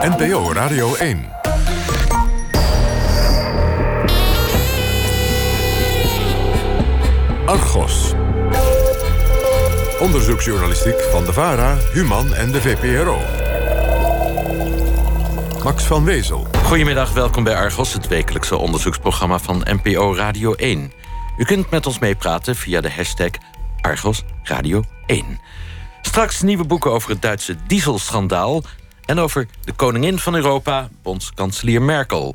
NPO 0.00 0.52
Radio 0.52 0.94
1. 0.94 1.24
Argos. 7.44 8.12
Onderzoeksjournalistiek 9.98 11.00
van 11.00 11.24
de 11.24 11.32
VARA, 11.32 11.76
Human 11.92 12.34
en 12.34 12.50
de 12.50 12.60
VPRO. 12.60 13.18
Max 15.64 15.84
van 15.84 16.04
Wezel. 16.04 16.46
Goedemiddag, 16.64 17.12
welkom 17.12 17.44
bij 17.44 17.56
Argos, 17.56 17.92
het 17.92 18.08
wekelijkse 18.08 18.56
onderzoeksprogramma 18.56 19.38
van 19.38 19.66
NPO 19.82 20.14
Radio 20.14 20.52
1. 20.52 20.92
U 21.36 21.44
kunt 21.44 21.70
met 21.70 21.86
ons 21.86 21.98
meepraten 21.98 22.56
via 22.56 22.80
de 22.80 22.90
hashtag 22.90 23.30
Argos 23.80 24.24
Radio 24.42 24.82
1. 25.06 25.40
Straks 26.02 26.42
nieuwe 26.42 26.64
boeken 26.64 26.90
over 26.90 27.10
het 27.10 27.22
Duitse 27.22 27.56
dieselschandaal... 27.66 28.62
en 29.10 29.18
over 29.18 29.46
de 29.64 29.72
koningin 29.72 30.18
van 30.18 30.34
Europa, 30.34 30.88
bondskanselier 31.02 31.82
Merkel. 31.82 32.34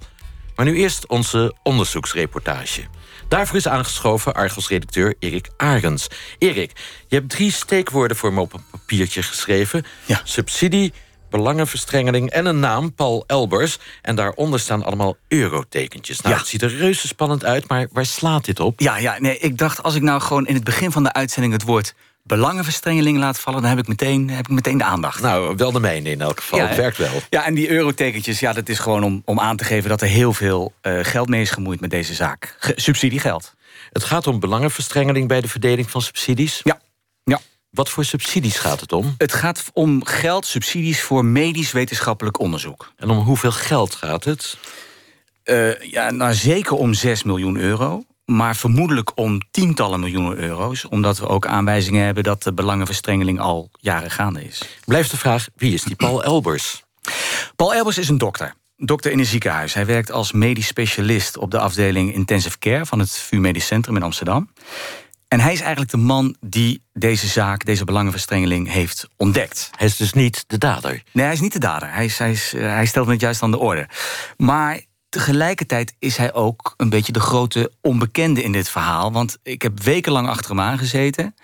Maar 0.55 0.65
nu 0.65 0.75
eerst 0.75 1.07
onze 1.07 1.55
onderzoeksreportage. 1.63 2.81
Daarvoor 3.27 3.55
is 3.57 3.67
aangeschoven 3.67 4.33
Argos-redacteur 4.33 5.15
Erik 5.19 5.49
Arends. 5.57 6.07
Erik, 6.37 6.71
je 7.07 7.15
hebt 7.15 7.29
drie 7.29 7.51
steekwoorden 7.51 8.17
voor 8.17 8.33
me 8.33 8.39
op 8.39 8.53
een 8.53 8.63
papiertje 8.71 9.23
geschreven. 9.23 9.85
Ja. 10.05 10.21
Subsidie, 10.23 10.93
belangenverstrengeling 11.29 12.29
en 12.29 12.45
een 12.45 12.59
naam, 12.59 12.93
Paul 12.93 13.23
Elbers. 13.27 13.77
En 14.01 14.15
daaronder 14.15 14.59
staan 14.59 14.83
allemaal 14.83 15.17
eurotekentjes. 15.27 16.21
Nou, 16.21 16.33
Ja. 16.33 16.39
het 16.39 16.49
ziet 16.49 16.61
er 16.61 16.75
reuze 16.77 17.07
spannend 17.07 17.45
uit, 17.45 17.67
maar 17.67 17.87
waar 17.91 18.05
slaat 18.05 18.45
dit 18.45 18.59
op? 18.59 18.79
Ja, 18.79 18.97
ja, 18.97 19.15
nee, 19.19 19.37
ik 19.37 19.57
dacht 19.57 19.83
als 19.83 19.95
ik 19.95 20.01
nou 20.01 20.21
gewoon 20.21 20.47
in 20.47 20.53
het 20.55 20.63
begin 20.63 20.91
van 20.91 21.03
de 21.03 21.13
uitzending 21.13 21.53
het 21.53 21.63
woord 21.63 21.93
belangenverstrengeling 22.27 23.17
laat 23.17 23.39
vallen, 23.39 23.61
dan 23.61 23.69
heb 23.69 23.79
ik 23.79 23.87
meteen, 23.87 24.29
heb 24.29 24.45
ik 24.47 24.53
meteen 24.53 24.77
de 24.77 24.83
aandacht. 24.83 25.21
Nou, 25.21 25.55
wel 25.55 25.71
de 25.71 25.79
mijne 25.79 26.09
in 26.09 26.21
elk 26.21 26.39
geval. 26.39 26.59
Ja, 26.59 26.67
het 26.67 26.77
werkt 26.77 26.97
wel. 26.97 27.21
Ja, 27.29 27.45
en 27.45 27.53
die 27.53 27.69
eurotekentjes, 27.69 28.39
ja, 28.39 28.53
dat 28.53 28.69
is 28.69 28.79
gewoon 28.79 29.03
om, 29.03 29.21
om 29.25 29.39
aan 29.39 29.57
te 29.57 29.63
geven 29.63 29.89
dat 29.89 30.01
er 30.01 30.07
heel 30.07 30.33
veel 30.33 30.73
eh, 30.81 30.99
geld 31.01 31.29
mee 31.29 31.41
is 31.41 31.49
gemoeid 31.49 31.79
met 31.81 31.89
deze 31.89 32.13
zaak. 32.13 32.55
Ge- 32.59 32.73
subsidiegeld. 32.75 33.53
Het 33.91 34.03
gaat 34.03 34.27
om 34.27 34.39
belangenverstrengeling 34.39 35.27
bij 35.27 35.41
de 35.41 35.47
verdeling 35.47 35.89
van 35.91 36.01
subsidies. 36.01 36.61
Ja. 36.63 36.79
ja. 37.23 37.39
Wat 37.69 37.89
voor 37.89 38.05
subsidies 38.05 38.57
gaat 38.57 38.79
het 38.79 38.91
om? 38.93 39.15
Het 39.17 39.33
gaat 39.33 39.63
om 39.73 40.05
geld, 40.05 40.45
subsidies 40.45 41.01
voor 41.01 41.25
medisch-wetenschappelijk 41.25 42.39
onderzoek. 42.39 42.91
En 42.97 43.09
om 43.09 43.17
hoeveel 43.17 43.51
geld 43.51 43.95
gaat 43.95 44.23
het? 44.23 44.57
Eh, 45.43 45.81
ja, 45.81 46.11
nou, 46.11 46.33
zeker 46.33 46.75
om 46.75 46.93
6 46.93 47.23
miljoen 47.23 47.57
euro. 47.57 48.03
Maar 48.25 48.55
vermoedelijk 48.55 49.11
om 49.15 49.41
tientallen 49.51 49.99
miljoenen 49.99 50.37
euro's. 50.37 50.85
Omdat 50.85 51.19
we 51.19 51.27
ook 51.27 51.45
aanwijzingen 51.45 52.05
hebben 52.05 52.23
dat 52.23 52.43
de 52.43 52.53
belangenverstrengeling 52.53 53.39
al 53.39 53.69
jaren 53.79 54.11
gaande 54.11 54.43
is. 54.43 54.79
Blijft 54.85 55.11
de 55.11 55.17
vraag, 55.17 55.47
wie 55.55 55.73
is 55.73 55.83
die 55.83 55.95
Paul 55.95 56.23
Elbers? 56.23 56.83
Paul 57.55 57.73
Elbers 57.73 57.97
is 57.97 58.09
een 58.09 58.17
dokter. 58.17 58.53
Dokter 58.77 59.11
in 59.11 59.19
een 59.19 59.25
ziekenhuis. 59.25 59.73
Hij 59.73 59.85
werkt 59.85 60.11
als 60.11 60.31
medisch 60.31 60.67
specialist 60.67 61.37
op 61.37 61.51
de 61.51 61.59
afdeling 61.59 62.13
Intensive 62.13 62.57
Care 62.57 62.85
van 62.85 62.99
het 62.99 63.11
VU 63.11 63.37
Medisch 63.37 63.65
Centrum 63.65 63.95
in 63.95 64.03
Amsterdam. 64.03 64.49
En 65.27 65.39
hij 65.39 65.53
is 65.53 65.59
eigenlijk 65.59 65.91
de 65.91 65.97
man 65.97 66.35
die 66.39 66.81
deze 66.93 67.27
zaak, 67.27 67.65
deze 67.65 67.83
belangenverstrengeling, 67.83 68.71
heeft 68.71 69.07
ontdekt. 69.17 69.69
Hij 69.77 69.87
is 69.87 69.97
dus 69.97 70.13
niet 70.13 70.43
de 70.47 70.57
dader. 70.57 71.03
Nee, 71.11 71.25
hij 71.25 71.33
is 71.33 71.39
niet 71.39 71.53
de 71.53 71.59
dader. 71.59 71.93
Hij, 71.93 72.05
is, 72.05 72.17
hij, 72.17 72.31
is, 72.31 72.51
hij 72.51 72.85
stelt 72.85 73.07
het 73.07 73.19
juist 73.19 73.41
aan 73.41 73.51
de 73.51 73.57
orde. 73.57 73.87
Maar 74.37 74.81
tegelijkertijd 75.19 75.95
is 75.99 76.17
hij 76.17 76.33
ook 76.33 76.73
een 76.77 76.89
beetje 76.89 77.11
de 77.11 77.19
grote 77.19 77.71
onbekende 77.81 78.43
in 78.43 78.51
dit 78.51 78.69
verhaal. 78.69 79.11
Want 79.11 79.37
ik 79.43 79.61
heb 79.61 79.83
wekenlang 79.83 80.27
achter 80.27 80.49
hem 80.49 80.59
aangezeten. 80.59 81.35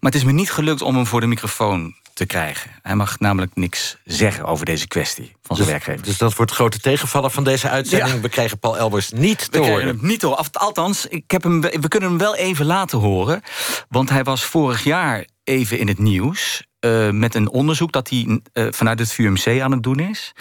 Maar 0.00 0.12
het 0.12 0.14
is 0.14 0.24
me 0.24 0.32
niet 0.32 0.50
gelukt 0.50 0.82
om 0.82 0.94
hem 0.94 1.06
voor 1.06 1.20
de 1.20 1.26
microfoon 1.26 1.94
te 2.14 2.26
krijgen. 2.26 2.70
Hij 2.82 2.94
mag 2.94 3.18
namelijk 3.18 3.52
niks 3.54 3.96
zeggen 4.04 4.44
over 4.44 4.64
deze 4.64 4.86
kwestie 4.88 5.36
van 5.42 5.56
zijn 5.56 5.68
werkgever. 5.68 6.04
Dus 6.04 6.18
dat 6.18 6.34
wordt 6.36 6.52
grote 6.52 6.78
tegenvaller 6.80 7.30
van 7.30 7.44
deze 7.44 7.68
uitzending. 7.68 8.14
Ja. 8.14 8.20
We 8.20 8.28
krijgen 8.28 8.58
Paul 8.58 8.78
Elbers 8.78 9.10
niet 9.10 9.52
te 9.52 9.58
We 9.60 9.66
horen. 9.66 9.86
hem 9.86 9.98
niet. 10.00 10.24
Af- 10.24 10.48
Althans, 10.52 11.06
ik 11.06 11.30
heb 11.30 11.42
hem, 11.42 11.60
we 11.60 11.88
kunnen 11.88 12.08
hem 12.08 12.18
wel 12.18 12.36
even 12.36 12.66
laten 12.66 12.98
horen. 12.98 13.42
Want 13.88 14.08
hij 14.10 14.24
was 14.24 14.44
vorig 14.44 14.84
jaar 14.84 15.26
even 15.44 15.78
in 15.78 15.88
het 15.88 15.98
nieuws. 15.98 16.62
Eh, 16.84 17.10
met 17.10 17.34
een 17.34 17.50
onderzoek 17.50 17.92
dat 17.92 18.08
hij 18.08 18.40
eh, 18.52 18.66
vanuit 18.70 18.98
het 18.98 19.12
VUMC 19.12 19.60
aan 19.60 19.72
het 19.72 19.82
doen 19.82 19.98
is. 19.98 20.32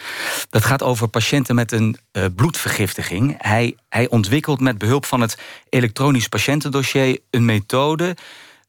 Dat 0.49 0.65
gaat 0.65 0.83
over 0.83 1.07
patiënten 1.07 1.55
met 1.55 1.71
een 1.71 1.97
eh, 2.11 2.25
bloedvergiftiging. 2.35 3.35
Hij, 3.37 3.75
hij 3.89 4.09
ontwikkelt 4.09 4.59
met 4.59 4.77
behulp 4.77 5.05
van 5.05 5.21
het 5.21 5.37
elektronisch 5.69 6.27
patiëntendossier 6.27 7.19
een 7.29 7.45
methode 7.45 8.15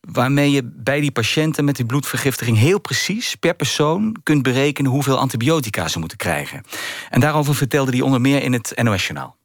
waarmee 0.00 0.50
je 0.50 0.62
bij 0.64 1.00
die 1.00 1.12
patiënten 1.12 1.64
met 1.64 1.76
die 1.76 1.86
bloedvergiftiging 1.86 2.58
heel 2.58 2.80
precies 2.80 3.34
per 3.34 3.54
persoon 3.54 4.16
kunt 4.22 4.42
berekenen 4.42 4.90
hoeveel 4.90 5.18
antibiotica 5.18 5.88
ze 5.88 5.98
moeten 5.98 6.18
krijgen. 6.18 6.62
En 7.10 7.20
daarover 7.20 7.54
vertelde 7.54 7.90
hij 7.90 8.00
onder 8.00 8.20
meer 8.20 8.42
in 8.42 8.52
het 8.52 8.72
NOS-journaal. 8.82 9.36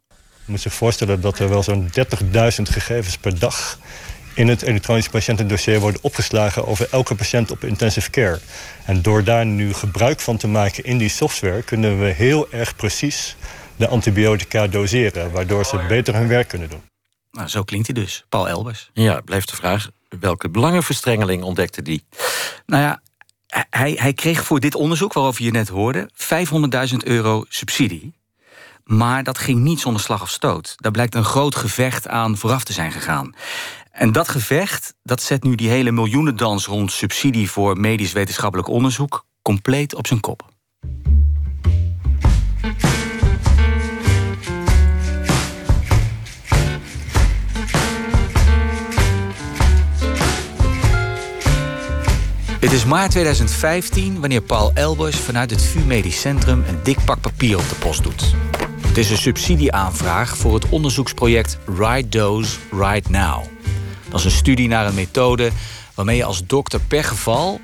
Je 0.46 0.52
moet 0.52 0.62
zich 0.62 0.74
voorstellen 0.74 1.22
dat 1.22 1.40
er 1.40 1.50
wel 1.50 1.64
zo'n 1.64 1.90
30.000 1.98 1.98
gegevens 2.64 3.18
per 3.18 3.40
dag 3.40 3.78
in 4.40 4.48
het 4.48 4.62
elektronisch 4.62 5.10
patiëntendossier 5.10 5.80
worden 5.80 6.04
opgeslagen 6.04 6.68
over 6.68 6.88
elke 6.92 7.16
patiënt 7.16 7.52
op 7.52 7.64
intensive 7.64 8.10
care. 8.10 8.40
En 8.86 9.02
door 9.02 9.24
daar 9.24 9.46
nu 9.46 9.74
gebruik 9.74 10.20
van 10.20 10.38
te 10.38 10.48
maken 10.48 10.84
in 10.84 10.98
die 10.98 11.10
software 11.10 11.62
kunnen 11.62 12.00
we 12.00 12.06
heel 12.06 12.52
erg 12.52 12.76
precies 12.76 13.36
de 13.76 13.88
antibiotica 13.88 14.68
doseren, 14.68 15.32
waardoor 15.32 15.66
ze 15.66 15.86
beter 15.88 16.16
hun 16.16 16.28
werk 16.28 16.48
kunnen 16.48 16.70
doen. 16.70 16.82
Nou, 17.32 17.48
zo 17.48 17.64
klinkt 17.64 17.88
hij 17.88 18.04
dus, 18.04 18.26
Paul 18.30 18.48
Elbers. 18.48 18.90
Ja, 18.94 19.22
blijft 19.22 19.50
de 19.50 19.56
vraag, 19.56 19.90
welke 20.20 20.50
belangenverstrengeling 20.50 21.44
ontdekte 21.44 21.82
die? 21.82 22.04
Nou 22.66 22.84
ja, 22.84 23.02
hij, 23.70 23.98
hij 24.00 24.14
kreeg 24.14 24.46
voor 24.46 24.60
dit 24.60 24.76
onderzoek, 24.76 25.14
waarover 25.14 25.44
je 25.44 25.52
net 25.52 25.68
hoorde, 25.68 26.10
500.000 26.92 26.98
euro 26.98 27.46
subsidie. 27.50 28.18
Maar 28.90 29.24
dat 29.24 29.38
ging 29.38 29.60
niet 29.60 29.80
zonder 29.80 30.02
slag 30.02 30.22
of 30.22 30.30
stoot. 30.30 30.74
Daar 30.78 30.92
blijkt 30.92 31.16
een 31.16 31.24
groot 31.24 31.56
gevecht 31.56 32.08
aan 32.08 32.38
vooraf 32.38 32.64
te 32.64 32.74
zijn 32.74 32.92
gegaan. 32.92 33.36
En 34.00 34.12
dat 34.12 34.30
gevecht, 34.30 34.94
dat 35.04 35.22
zet 35.22 35.44
nu 35.44 35.56
die 35.56 35.70
hele 35.70 35.92
miljoenendans 35.92 36.66
rond 36.66 36.92
subsidie 36.92 37.50
voor 37.50 37.80
medisch 37.80 38.12
wetenschappelijk 38.12 38.68
onderzoek 38.68 39.26
compleet 39.42 39.96
op 39.96 40.08
zijn 40.08 40.20
kop. 40.20 40.50
Het 52.60 52.72
is 52.72 52.86
maart 52.86 53.12
2015 53.12 54.20
wanneer 54.20 54.42
Paul 54.42 54.72
Elbers 54.74 55.18
vanuit 55.18 55.50
het 55.50 55.64
VU 55.64 55.80
Medisch 55.80 56.22
Centrum 56.22 56.64
een 56.68 56.80
dik 56.84 57.06
pak 57.06 57.22
papier 57.22 57.58
op 57.58 57.70
de 57.70 57.76
post 57.76 58.04
doet. 58.04 58.36
Het 58.88 58.98
is 58.98 59.10
een 59.10 59.18
subsidieaanvraag 59.18 60.38
voor 60.38 60.54
het 60.54 60.70
onderzoeksproject 60.70 61.58
Right 61.66 62.12
Dose 62.12 62.58
Right 62.72 63.10
Now. 63.10 63.59
Dat 64.10 64.20
is 64.20 64.26
een 64.26 64.32
studie 64.32 64.68
naar 64.68 64.88
een 64.88 64.94
methode 64.94 65.52
waarmee 65.96 66.18
je 66.18 66.24
als 66.24 66.46
dokter 66.46 66.80
per 66.80 67.04
geval 67.04 67.62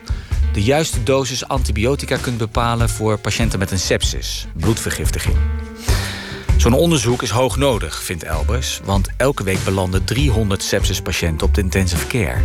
de 0.54 0.64
juiste 0.64 1.04
dosis 1.04 1.48
antibiotica 1.48 2.18
kunt 2.18 2.38
bepalen 2.38 2.90
voor 2.90 3.18
patiënten 3.18 3.60
met 3.60 3.72
een 3.72 3.80
sepsis, 3.80 4.48
bloedvergiftiging. 4.54 5.36
Zo'n 6.58 6.74
onderzoek 6.74 7.22
is 7.22 7.30
hoog 7.30 7.58
nodig, 7.58 8.04
vindt 8.04 8.24
Elbers, 8.24 8.80
want 8.84 9.10
elke 9.18 9.44
week 9.44 9.64
belanden 9.64 10.04
300 10.04 10.64
sepsispatiënten 10.64 11.48
op 11.48 11.54
de 11.54 11.62
intensive 11.62 12.08
care. 12.08 12.42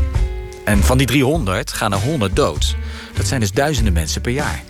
En 0.65 0.83
van 0.83 0.99
die 0.99 1.07
300 1.07 1.73
gaan 1.73 1.93
er 1.93 1.99
100 1.99 2.37
dood. 2.37 2.77
Dat 3.15 3.27
zijn 3.27 3.41
dus 3.41 3.53
duizenden 3.53 3.93
mensen 3.93 4.21
per 4.21 4.33
jaar. 4.33 4.63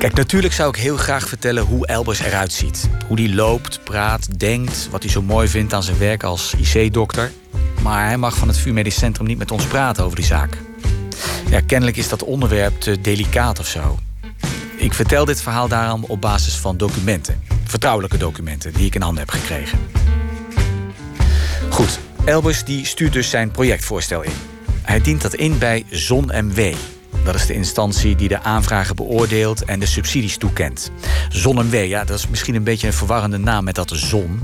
Kijk, 0.00 0.14
natuurlijk 0.14 0.54
zou 0.54 0.68
ik 0.68 0.76
heel 0.76 0.96
graag 0.96 1.28
vertellen 1.28 1.64
hoe 1.64 1.86
Elbers 1.86 2.20
eruit 2.20 2.52
ziet. 2.52 2.88
Hoe 3.06 3.20
hij 3.20 3.34
loopt, 3.34 3.84
praat, 3.84 4.38
denkt, 4.38 4.88
wat 4.90 5.02
hij 5.02 5.12
zo 5.12 5.22
mooi 5.22 5.48
vindt 5.48 5.72
aan 5.72 5.82
zijn 5.82 5.98
werk 5.98 6.22
als 6.22 6.54
IC-dokter. 6.54 7.32
Maar 7.82 8.06
hij 8.06 8.16
mag 8.16 8.36
van 8.36 8.48
het 8.48 8.58
VU 8.58 8.72
Medisch 8.72 8.98
Centrum 8.98 9.26
niet 9.26 9.38
met 9.38 9.50
ons 9.50 9.64
praten 9.64 10.04
over 10.04 10.16
die 10.16 10.24
zaak. 10.24 10.58
Ja, 11.50 11.60
kennelijk 11.60 11.96
is 11.96 12.08
dat 12.08 12.22
onderwerp 12.22 12.80
te 12.80 13.00
delicaat 13.00 13.58
of 13.58 13.66
zo. 13.66 13.98
Ik 14.76 14.94
vertel 14.94 15.24
dit 15.24 15.42
verhaal 15.42 15.68
daarom 15.68 16.04
op 16.04 16.20
basis 16.20 16.54
van 16.54 16.76
documenten. 16.76 17.42
Vertrouwelijke 17.64 18.16
documenten 18.16 18.72
die 18.72 18.86
ik 18.86 18.94
in 18.94 19.02
handen 19.02 19.20
heb 19.20 19.30
gekregen. 19.30 19.78
Goed, 21.70 21.98
Elbers 22.24 22.64
die 22.64 22.84
stuurt 22.84 23.12
dus 23.12 23.30
zijn 23.30 23.50
projectvoorstel 23.50 24.22
in. 24.22 24.32
Hij 24.82 25.00
dient 25.00 25.22
dat 25.22 25.34
in 25.34 25.58
bij 25.58 25.84
ZonMW. 25.90 26.74
Dat 27.24 27.34
is 27.34 27.46
de 27.46 27.54
instantie 27.54 28.16
die 28.16 28.28
de 28.28 28.42
aanvragen 28.42 28.96
beoordeelt 28.96 29.64
en 29.64 29.80
de 29.80 29.86
subsidies 29.86 30.36
toekent. 30.36 30.90
ZonMW, 31.28 31.86
ja, 31.86 32.04
dat 32.04 32.18
is 32.18 32.28
misschien 32.28 32.54
een 32.54 32.64
beetje 32.64 32.86
een 32.86 32.92
verwarrende 32.92 33.38
naam 33.38 33.64
met 33.64 33.74
dat 33.74 33.92
zon. 33.94 34.40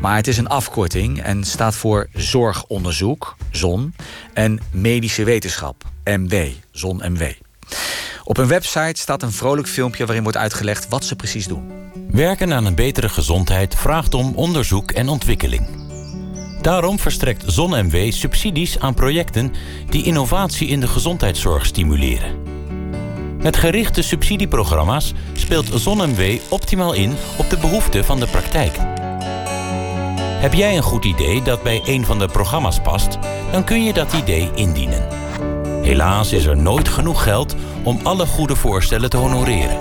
Maar 0.00 0.16
het 0.16 0.26
is 0.26 0.38
een 0.38 0.48
afkorting 0.48 1.22
en 1.22 1.44
staat 1.44 1.74
voor 1.74 2.08
zorgonderzoek, 2.12 3.36
zon, 3.50 3.94
en 4.32 4.60
medische 4.70 5.24
wetenschap, 5.24 5.84
MW, 6.04 6.34
ZonMW. 6.70 7.22
Op 8.24 8.36
hun 8.36 8.48
website 8.48 9.00
staat 9.00 9.22
een 9.22 9.32
vrolijk 9.32 9.68
filmpje 9.68 10.04
waarin 10.04 10.22
wordt 10.22 10.38
uitgelegd 10.38 10.88
wat 10.88 11.04
ze 11.04 11.16
precies 11.16 11.46
doen. 11.46 11.70
Werken 12.10 12.52
aan 12.52 12.64
een 12.64 12.74
betere 12.74 13.08
gezondheid 13.08 13.74
vraagt 13.74 14.14
om 14.14 14.34
onderzoek 14.34 14.90
en 14.90 15.08
ontwikkeling. 15.08 15.85
Daarom 16.66 16.98
verstrekt 16.98 17.42
ZonMW 17.46 18.12
subsidies 18.12 18.78
aan 18.78 18.94
projecten 18.94 19.52
die 19.88 20.04
innovatie 20.04 20.68
in 20.68 20.80
de 20.80 20.86
gezondheidszorg 20.86 21.66
stimuleren. 21.66 22.42
Met 23.42 23.56
gerichte 23.56 24.02
subsidieprogramma's 24.02 25.12
speelt 25.32 25.70
ZonMW 25.74 26.38
optimaal 26.48 26.92
in 26.92 27.14
op 27.38 27.50
de 27.50 27.58
behoeften 27.58 28.04
van 28.04 28.20
de 28.20 28.26
praktijk. 28.26 28.76
Heb 30.40 30.54
jij 30.54 30.76
een 30.76 30.82
goed 30.82 31.04
idee 31.04 31.42
dat 31.42 31.62
bij 31.62 31.82
een 31.84 32.04
van 32.04 32.18
de 32.18 32.28
programma's 32.28 32.80
past, 32.80 33.18
dan 33.52 33.64
kun 33.64 33.84
je 33.84 33.92
dat 33.92 34.12
idee 34.12 34.50
indienen. 34.54 35.08
Helaas 35.82 36.32
is 36.32 36.44
er 36.44 36.56
nooit 36.56 36.88
genoeg 36.88 37.22
geld 37.22 37.54
om 37.82 38.00
alle 38.02 38.26
goede 38.26 38.56
voorstellen 38.56 39.10
te 39.10 39.16
honoreren. 39.16 39.78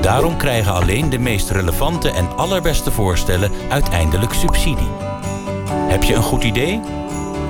Daarom 0.00 0.36
krijgen 0.36 0.72
alleen 0.72 1.10
de 1.10 1.18
meest 1.18 1.50
relevante 1.50 2.10
en 2.10 2.36
allerbeste 2.36 2.90
voorstellen 2.90 3.50
uiteindelijk 3.68 4.32
subsidie. 4.32 5.09
Heb 5.90 6.02
je 6.02 6.14
een 6.14 6.22
goed 6.22 6.44
idee? 6.44 6.80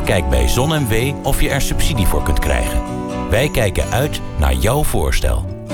Kijk 0.04 0.28
bij 0.28 0.48
ZonMW 0.48 1.26
of 1.26 1.40
je 1.40 1.50
er 1.50 1.60
subsidie 1.60 2.06
voor 2.06 2.22
kunt 2.22 2.38
krijgen. 2.38 2.82
Wij 3.30 3.50
kijken 3.50 3.90
uit 3.90 4.20
naar 4.38 4.54
jouw 4.54 4.84
voorstel. 4.84 5.64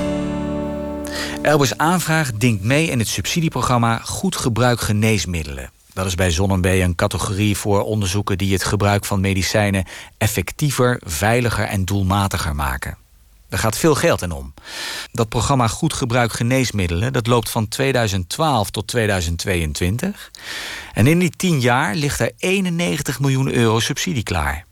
Elbers 1.43 1.79
aanvraag 1.79 2.33
dinkt 2.33 2.63
mee 2.65 2.87
in 2.87 2.99
het 2.99 3.09
subsidieprogramma 3.09 3.99
Goed 3.99 4.37
Gebruik 4.37 4.81
Geneesmiddelen. 4.81 5.71
Dat 5.93 6.07
is 6.07 6.15
bij 6.15 6.31
ZonMW 6.31 6.67
een 6.67 6.95
categorie 6.95 7.57
voor 7.57 7.83
onderzoeken 7.83 8.39
die 8.39 8.53
het 8.53 8.65
gebruik 8.65 9.05
van 9.05 9.21
medicijnen 9.21 9.85
effectiever, 10.19 11.01
veiliger 11.05 11.65
en 11.65 11.85
doelmatiger 11.85 12.55
maken. 12.55 12.97
Er 13.49 13.59
gaat 13.59 13.79
veel 13.79 13.95
geld 13.95 14.23
in 14.23 14.33
om. 14.33 14.55
Dat 15.13 15.29
programma 15.29 15.69
Goed 15.69 15.93
Gebruik 15.93 16.33
Geneesmiddelen 16.33 17.13
dat 17.13 17.27
loopt 17.27 17.51
van 17.51 17.69
2012 17.69 18.71
tot 18.71 18.87
2022. 18.87 20.31
En 20.93 21.07
in 21.07 21.19
die 21.19 21.31
tien 21.31 21.61
jaar 21.61 21.95
ligt 21.95 22.21
er 22.21 22.33
91 22.37 23.21
miljoen 23.21 23.53
euro 23.53 23.81
subsidie 23.81 24.23
klaar. 24.23 24.65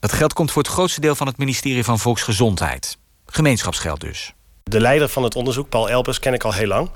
Dat 0.00 0.12
geld 0.12 0.32
komt 0.32 0.50
voor 0.50 0.62
het 0.62 0.70
grootste 0.70 1.00
deel 1.00 1.14
van 1.14 1.26
het 1.26 1.36
ministerie 1.36 1.84
van 1.84 1.98
Volksgezondheid. 1.98 2.98
Gemeenschapsgeld 3.26 4.00
dus. 4.00 4.34
De 4.62 4.80
leider 4.80 5.08
van 5.08 5.22
het 5.22 5.34
onderzoek, 5.34 5.68
Paul 5.68 5.90
Elbers, 5.90 6.18
ken 6.18 6.34
ik 6.34 6.44
al 6.44 6.52
heel 6.52 6.66
lang. 6.66 6.90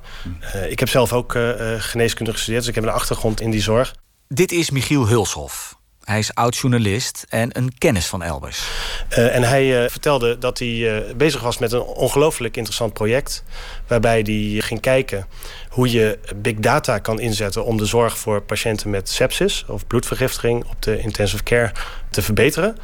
Uh, 0.55 0.71
ik 0.71 0.79
heb 0.79 0.89
zelf 0.89 1.13
ook 1.13 1.35
uh, 1.35 1.53
geneeskunde 1.79 2.33
gestudeerd, 2.33 2.61
dus 2.61 2.69
ik 2.69 2.75
heb 2.75 2.85
een 2.85 2.91
achtergrond 2.91 3.41
in 3.41 3.51
die 3.51 3.63
zorg. 3.63 3.95
Dit 4.29 4.53
is 4.53 4.71
Michiel 4.71 5.07
Hulshoff. 5.07 5.70
Hij 6.11 6.19
is 6.19 6.35
oud-journalist 6.35 7.27
en 7.29 7.57
een 7.57 7.73
kennis 7.79 8.07
van 8.07 8.23
Elbers. 8.23 8.69
Uh, 9.11 9.37
en 9.37 9.43
hij 9.43 9.83
uh, 9.83 9.91
vertelde 9.91 10.39
dat 10.39 10.59
hij 10.59 10.69
uh, 10.69 11.15
bezig 11.17 11.41
was 11.43 11.59
met 11.59 11.73
een 11.73 11.81
ongelooflijk 11.81 12.57
interessant 12.57 12.93
project. 12.93 13.45
Waarbij 13.87 14.21
hij 14.21 14.61
ging 14.61 14.81
kijken 14.81 15.27
hoe 15.69 15.91
je 15.91 16.19
big 16.37 16.55
data 16.55 16.99
kan 16.99 17.21
inzetten 17.21 17.65
om 17.65 17.77
de 17.77 17.85
zorg 17.85 18.19
voor 18.19 18.43
patiënten 18.43 18.91
met 18.91 19.09
sepsis 19.09 19.65
of 19.69 19.87
bloedvergiftiging 19.87 20.65
op 20.65 20.83
de 20.83 20.99
intensive 20.99 21.43
care 21.43 21.73
te 22.11 22.23
verbeteren. 22.23 22.77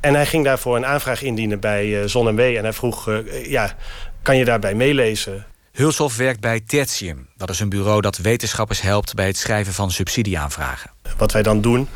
En 0.00 0.14
hij 0.14 0.26
ging 0.26 0.44
daarvoor 0.44 0.76
een 0.76 0.86
aanvraag 0.86 1.22
indienen 1.22 1.60
bij 1.60 2.08
ZonMW. 2.08 2.40
En 2.40 2.62
hij 2.62 2.72
vroeg: 2.72 3.10
ja, 3.42 3.76
kan 4.22 4.36
je 4.36 4.44
daarbij 4.44 4.74
meelezen? 4.74 5.46
Hulshoff 5.72 6.16
werkt 6.16 6.40
bij 6.40 6.60
Tertium. 6.60 7.28
Dat 7.36 7.50
is 7.50 7.60
een 7.60 7.68
bureau 7.68 8.00
dat 8.00 8.16
wetenschappers 8.16 8.80
helpt 8.80 9.14
bij 9.14 9.26
het 9.26 9.36
schrijven 9.36 9.72
van 9.72 9.90
subsidieaanvragen. 9.90 10.90
Wat 11.16 11.32
wij 11.32 11.42
dan 11.42 11.60
doen, 11.60 11.88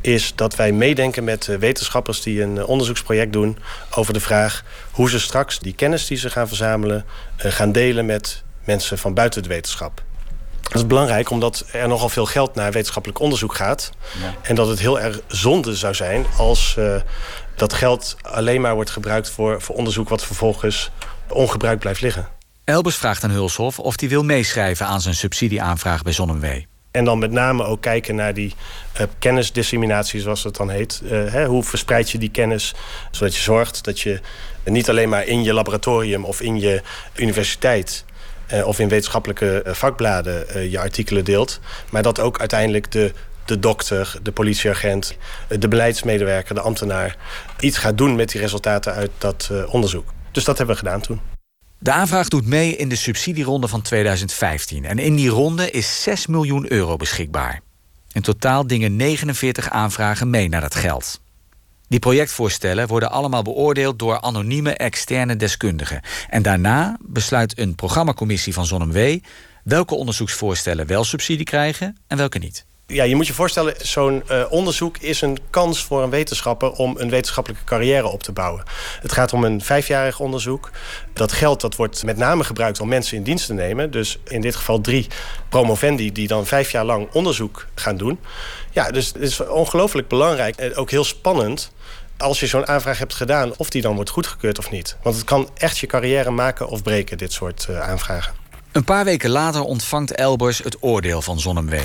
is 0.00 0.32
dat 0.34 0.56
wij 0.56 0.72
meedenken 0.72 1.24
met 1.24 1.46
wetenschappers 1.46 2.22
die 2.22 2.42
een 2.42 2.64
onderzoeksproject 2.64 3.32
doen 3.32 3.58
over 3.90 4.12
de 4.12 4.20
vraag 4.20 4.64
hoe 4.90 5.10
ze 5.10 5.20
straks 5.20 5.58
die 5.58 5.74
kennis 5.74 6.06
die 6.06 6.16
ze 6.16 6.30
gaan 6.30 6.48
verzamelen 6.48 7.04
gaan 7.36 7.72
delen 7.72 8.06
met 8.06 8.42
mensen 8.64 8.98
van 8.98 9.14
buiten 9.14 9.42
de 9.42 9.48
wetenschap. 9.48 10.02
Dat 10.62 10.74
is 10.74 10.86
belangrijk 10.86 11.30
omdat 11.30 11.64
er 11.72 11.88
nogal 11.88 12.08
veel 12.08 12.26
geld 12.26 12.54
naar 12.54 12.72
wetenschappelijk 12.72 13.20
onderzoek 13.20 13.54
gaat. 13.54 13.92
Ja. 14.20 14.34
En 14.42 14.54
dat 14.54 14.68
het 14.68 14.78
heel 14.78 15.00
erg 15.00 15.20
zonde 15.26 15.76
zou 15.76 15.94
zijn 15.94 16.26
als 16.36 16.76
uh, 16.78 16.94
dat 17.54 17.72
geld 17.72 18.16
alleen 18.22 18.60
maar 18.60 18.74
wordt 18.74 18.90
gebruikt 18.90 19.30
voor, 19.30 19.62
voor 19.62 19.76
onderzoek 19.76 20.08
wat 20.08 20.24
vervolgens 20.24 20.90
ongebruikt 21.28 21.80
blijft 21.80 22.00
liggen. 22.00 22.28
Elbers 22.70 22.96
vraagt 22.96 23.24
aan 23.24 23.30
Hulshof 23.30 23.78
of 23.78 24.00
hij 24.00 24.08
wil 24.08 24.24
meeschrijven 24.24 24.86
aan 24.86 25.00
zijn 25.00 25.14
subsidieaanvraag 25.14 26.02
bij 26.02 26.12
ZonMW. 26.12 26.44
En 26.90 27.04
dan 27.04 27.18
met 27.18 27.30
name 27.30 27.64
ook 27.64 27.80
kijken 27.80 28.14
naar 28.14 28.34
die 28.34 28.54
uh, 29.00 29.06
kennisdisseminatie, 29.18 30.20
zoals 30.20 30.44
het 30.44 30.56
dan 30.56 30.70
heet. 30.70 31.00
Uh, 31.04 31.10
hè, 31.32 31.46
hoe 31.46 31.62
verspreid 31.62 32.10
je 32.10 32.18
die 32.18 32.30
kennis, 32.30 32.74
zodat 33.10 33.34
je 33.34 33.42
zorgt 33.42 33.84
dat 33.84 34.00
je 34.00 34.20
niet 34.64 34.88
alleen 34.88 35.08
maar 35.08 35.26
in 35.26 35.42
je 35.42 35.52
laboratorium 35.52 36.24
of 36.24 36.40
in 36.40 36.60
je 36.60 36.82
universiteit 37.16 38.04
uh, 38.52 38.66
of 38.66 38.78
in 38.78 38.88
wetenschappelijke 38.88 39.62
vakbladen 39.66 40.70
je 40.70 40.78
artikelen 40.78 41.24
deelt, 41.24 41.60
maar 41.90 42.02
dat 42.02 42.20
ook 42.20 42.38
uiteindelijk 42.38 42.92
de 42.92 43.12
de 43.44 43.58
dokter, 43.58 44.14
de 44.22 44.32
politieagent, 44.32 45.16
de 45.58 45.68
beleidsmedewerker, 45.68 46.54
de 46.54 46.60
ambtenaar 46.60 47.16
iets 47.60 47.78
gaat 47.78 47.98
doen 47.98 48.16
met 48.16 48.30
die 48.30 48.40
resultaten 48.40 48.92
uit 48.92 49.10
dat 49.18 49.50
onderzoek. 49.66 50.12
Dus 50.32 50.44
dat 50.44 50.58
hebben 50.58 50.76
we 50.76 50.82
gedaan 50.82 51.00
toen. 51.00 51.20
De 51.82 51.92
aanvraag 51.92 52.28
doet 52.28 52.46
mee 52.46 52.76
in 52.76 52.88
de 52.88 52.96
subsidieronde 52.96 53.68
van 53.68 53.82
2015. 53.82 54.84
En 54.84 54.98
in 54.98 55.14
die 55.14 55.28
ronde 55.28 55.70
is 55.70 56.02
6 56.02 56.26
miljoen 56.26 56.72
euro 56.72 56.96
beschikbaar. 56.96 57.60
In 58.12 58.22
totaal 58.22 58.66
dingen 58.66 58.96
49 58.96 59.70
aanvragen 59.70 60.30
mee 60.30 60.48
naar 60.48 60.60
dat 60.60 60.74
geld. 60.74 61.20
Die 61.88 61.98
projectvoorstellen 61.98 62.88
worden 62.88 63.10
allemaal 63.10 63.42
beoordeeld 63.42 63.98
door 63.98 64.20
anonieme 64.20 64.74
externe 64.74 65.36
deskundigen. 65.36 66.00
En 66.28 66.42
daarna 66.42 66.96
besluit 67.02 67.58
een 67.58 67.74
programmacommissie 67.74 68.52
van 68.52 68.66
ZonMW 68.66 69.18
welke 69.64 69.94
onderzoeksvoorstellen 69.94 70.86
wel 70.86 71.04
subsidie 71.04 71.44
krijgen 71.44 71.96
en 72.06 72.16
welke 72.16 72.38
niet 72.38 72.64
ja, 72.90 73.04
je 73.04 73.16
moet 73.16 73.26
je 73.26 73.32
voorstellen, 73.32 73.74
zo'n 73.78 74.22
uh, 74.30 74.44
onderzoek 74.48 74.98
is 74.98 75.20
een 75.20 75.38
kans 75.50 75.84
voor 75.84 76.02
een 76.02 76.10
wetenschapper 76.10 76.70
om 76.70 76.96
een 76.98 77.10
wetenschappelijke 77.10 77.64
carrière 77.64 78.08
op 78.08 78.22
te 78.22 78.32
bouwen. 78.32 78.62
Het 79.02 79.12
gaat 79.12 79.32
om 79.32 79.44
een 79.44 79.60
vijfjarig 79.60 80.20
onderzoek. 80.20 80.70
Dat 81.12 81.32
geld 81.32 81.60
dat 81.60 81.76
wordt 81.76 82.04
met 82.04 82.16
name 82.16 82.44
gebruikt 82.44 82.80
om 82.80 82.88
mensen 82.88 83.16
in 83.16 83.22
dienst 83.22 83.46
te 83.46 83.54
nemen. 83.54 83.90
Dus 83.90 84.18
in 84.24 84.40
dit 84.40 84.56
geval 84.56 84.80
drie 84.80 85.06
promovendi 85.48 86.12
die 86.12 86.28
dan 86.28 86.46
vijf 86.46 86.70
jaar 86.70 86.84
lang 86.84 87.08
onderzoek 87.12 87.66
gaan 87.74 87.96
doen. 87.96 88.18
Ja, 88.70 88.90
dus 88.90 89.06
het 89.06 89.16
is 89.16 89.40
ongelooflijk 89.40 90.08
belangrijk 90.08 90.56
en 90.56 90.76
ook 90.76 90.90
heel 90.90 91.04
spannend 91.04 91.72
als 92.16 92.40
je 92.40 92.46
zo'n 92.46 92.66
aanvraag 92.66 92.98
hebt 92.98 93.14
gedaan, 93.14 93.52
of 93.56 93.70
die 93.70 93.82
dan 93.82 93.94
wordt 93.94 94.10
goedgekeurd 94.10 94.58
of 94.58 94.70
niet. 94.70 94.96
Want 95.02 95.16
het 95.16 95.24
kan 95.24 95.48
echt 95.54 95.78
je 95.78 95.86
carrière 95.86 96.30
maken 96.30 96.68
of 96.68 96.82
breken, 96.82 97.18
dit 97.18 97.32
soort 97.32 97.66
uh, 97.70 97.80
aanvragen. 97.80 98.32
Een 98.72 98.84
paar 98.84 99.04
weken 99.04 99.30
later 99.30 99.62
ontvangt 99.62 100.14
Elbers 100.14 100.58
het 100.58 100.76
oordeel 100.80 101.22
van 101.22 101.40
ZonMW. 101.40 101.80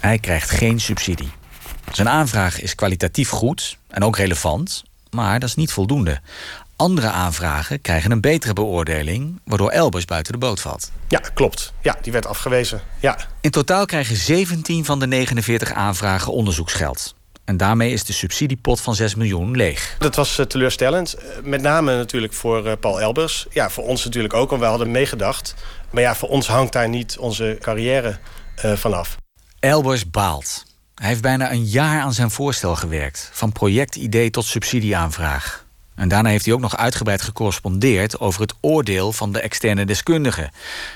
Hij 0.00 0.18
krijgt 0.18 0.50
geen 0.50 0.80
subsidie. 0.80 1.30
Zijn 1.92 2.08
aanvraag 2.08 2.60
is 2.60 2.74
kwalitatief 2.74 3.28
goed 3.28 3.78
en 3.88 4.02
ook 4.02 4.16
relevant, 4.16 4.82
maar 5.10 5.40
dat 5.40 5.48
is 5.48 5.54
niet 5.54 5.72
voldoende. 5.72 6.20
Andere 6.76 7.10
aanvragen 7.10 7.80
krijgen 7.80 8.10
een 8.10 8.20
betere 8.20 8.52
beoordeling, 8.52 9.40
waardoor 9.44 9.70
Elbers 9.70 10.04
buiten 10.04 10.32
de 10.32 10.38
boot 10.38 10.60
valt. 10.60 10.90
Ja, 11.08 11.18
klopt. 11.34 11.72
Ja, 11.82 11.98
die 12.02 12.12
werd 12.12 12.26
afgewezen. 12.26 12.80
Ja. 13.00 13.18
In 13.40 13.50
totaal 13.50 13.86
krijgen 13.86 14.16
17 14.16 14.84
van 14.84 14.98
de 14.98 15.06
49 15.06 15.72
aanvragen 15.72 16.32
onderzoeksgeld. 16.32 17.14
En 17.44 17.56
daarmee 17.56 17.92
is 17.92 18.04
de 18.04 18.12
subsidiepot 18.12 18.80
van 18.80 18.94
6 18.94 19.14
miljoen 19.14 19.56
leeg. 19.56 19.96
Dat 19.98 20.14
was 20.14 20.38
uh, 20.38 20.46
teleurstellend. 20.46 21.16
Met 21.42 21.62
name 21.62 21.96
natuurlijk 21.96 22.32
voor 22.32 22.66
uh, 22.66 22.72
Paul 22.80 23.00
Elbers. 23.00 23.46
Ja, 23.50 23.70
voor 23.70 23.84
ons 23.84 24.04
natuurlijk 24.04 24.34
ook, 24.34 24.50
want 24.50 24.62
we 24.62 24.68
hadden 24.68 24.90
meegedacht. 24.90 25.54
Maar 25.90 26.02
ja, 26.02 26.14
voor 26.14 26.28
ons 26.28 26.46
hangt 26.46 26.72
daar 26.72 26.88
niet 26.88 27.18
onze 27.18 27.56
carrière 27.60 28.18
uh, 28.64 28.72
vanaf. 28.72 29.16
Elbers 29.60 30.10
baalt. 30.10 30.64
Hij 30.94 31.08
heeft 31.08 31.22
bijna 31.22 31.52
een 31.52 31.64
jaar 31.64 32.00
aan 32.00 32.12
zijn 32.12 32.30
voorstel 32.30 32.76
gewerkt. 32.76 33.30
Van 33.32 33.52
projectidee 33.52 34.30
tot 34.30 34.44
subsidieaanvraag. 34.44 35.64
En 35.94 36.08
daarna 36.08 36.28
heeft 36.28 36.44
hij 36.44 36.54
ook 36.54 36.60
nog 36.60 36.76
uitgebreid 36.76 37.22
gecorrespondeerd 37.22 38.20
over 38.20 38.40
het 38.40 38.54
oordeel 38.60 39.12
van 39.12 39.32
de 39.32 39.40
externe 39.40 39.84
deskundigen. 39.84 40.50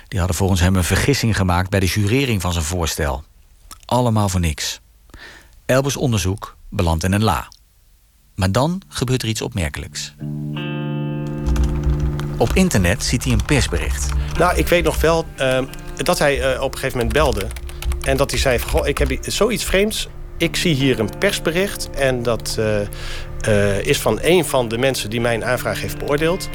Die 0.08 0.18
hadden 0.18 0.36
volgens 0.36 0.60
hem 0.60 0.76
een 0.76 0.84
vergissing 0.84 1.36
gemaakt 1.36 1.70
bij 1.70 1.80
de 1.80 1.86
jurering 1.86 2.40
van 2.40 2.52
zijn 2.52 2.64
voorstel. 2.64 3.24
Allemaal 3.84 4.28
voor 4.28 4.40
niks. 4.40 4.80
Elbers 5.66 5.96
onderzoek 5.96 6.56
belandt 6.68 7.04
in 7.04 7.12
een 7.12 7.24
la. 7.24 7.48
Maar 8.34 8.52
dan 8.52 8.82
gebeurt 8.88 9.22
er 9.22 9.28
iets 9.28 9.42
opmerkelijks. 9.42 10.14
Op 12.38 12.52
internet 12.52 13.04
ziet 13.04 13.24
hij 13.24 13.32
een 13.32 13.44
persbericht. 13.44 14.08
Nou, 14.38 14.56
ik 14.56 14.68
weet 14.68 14.84
nog 14.84 15.00
wel 15.00 15.24
uh, 15.38 15.58
dat 15.96 16.18
hij 16.18 16.54
uh, 16.54 16.62
op 16.62 16.72
een 16.72 16.78
gegeven 16.78 16.98
moment 16.98 17.14
belde 17.14 17.46
en 18.04 18.16
dat 18.16 18.30
hij 18.30 18.40
zei: 18.40 18.58
Goh, 18.58 18.86
ik 18.86 18.98
heb 18.98 19.18
zoiets 19.20 19.64
vreemds. 19.64 20.08
Ik 20.38 20.56
zie 20.56 20.74
hier 20.74 21.00
een 21.00 21.10
persbericht. 21.18 21.90
En 21.90 22.22
dat 22.22 22.56
uh, 22.58 22.80
uh, 23.48 23.86
is 23.86 24.00
van 24.00 24.18
een 24.22 24.44
van 24.44 24.68
de 24.68 24.78
mensen 24.78 25.10
die 25.10 25.20
mijn 25.20 25.44
aanvraag 25.44 25.80
heeft 25.80 25.98
beoordeeld. 25.98 26.48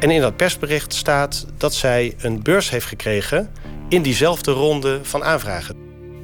En 0.00 0.10
in 0.10 0.20
dat 0.20 0.36
persbericht 0.36 0.94
staat 0.94 1.46
dat 1.56 1.74
zij 1.74 2.14
een 2.18 2.42
beurs 2.42 2.70
heeft 2.70 2.86
gekregen. 2.86 3.50
in 3.88 4.02
diezelfde 4.02 4.52
ronde 4.52 5.00
van 5.02 5.24
aanvragen. 5.24 5.76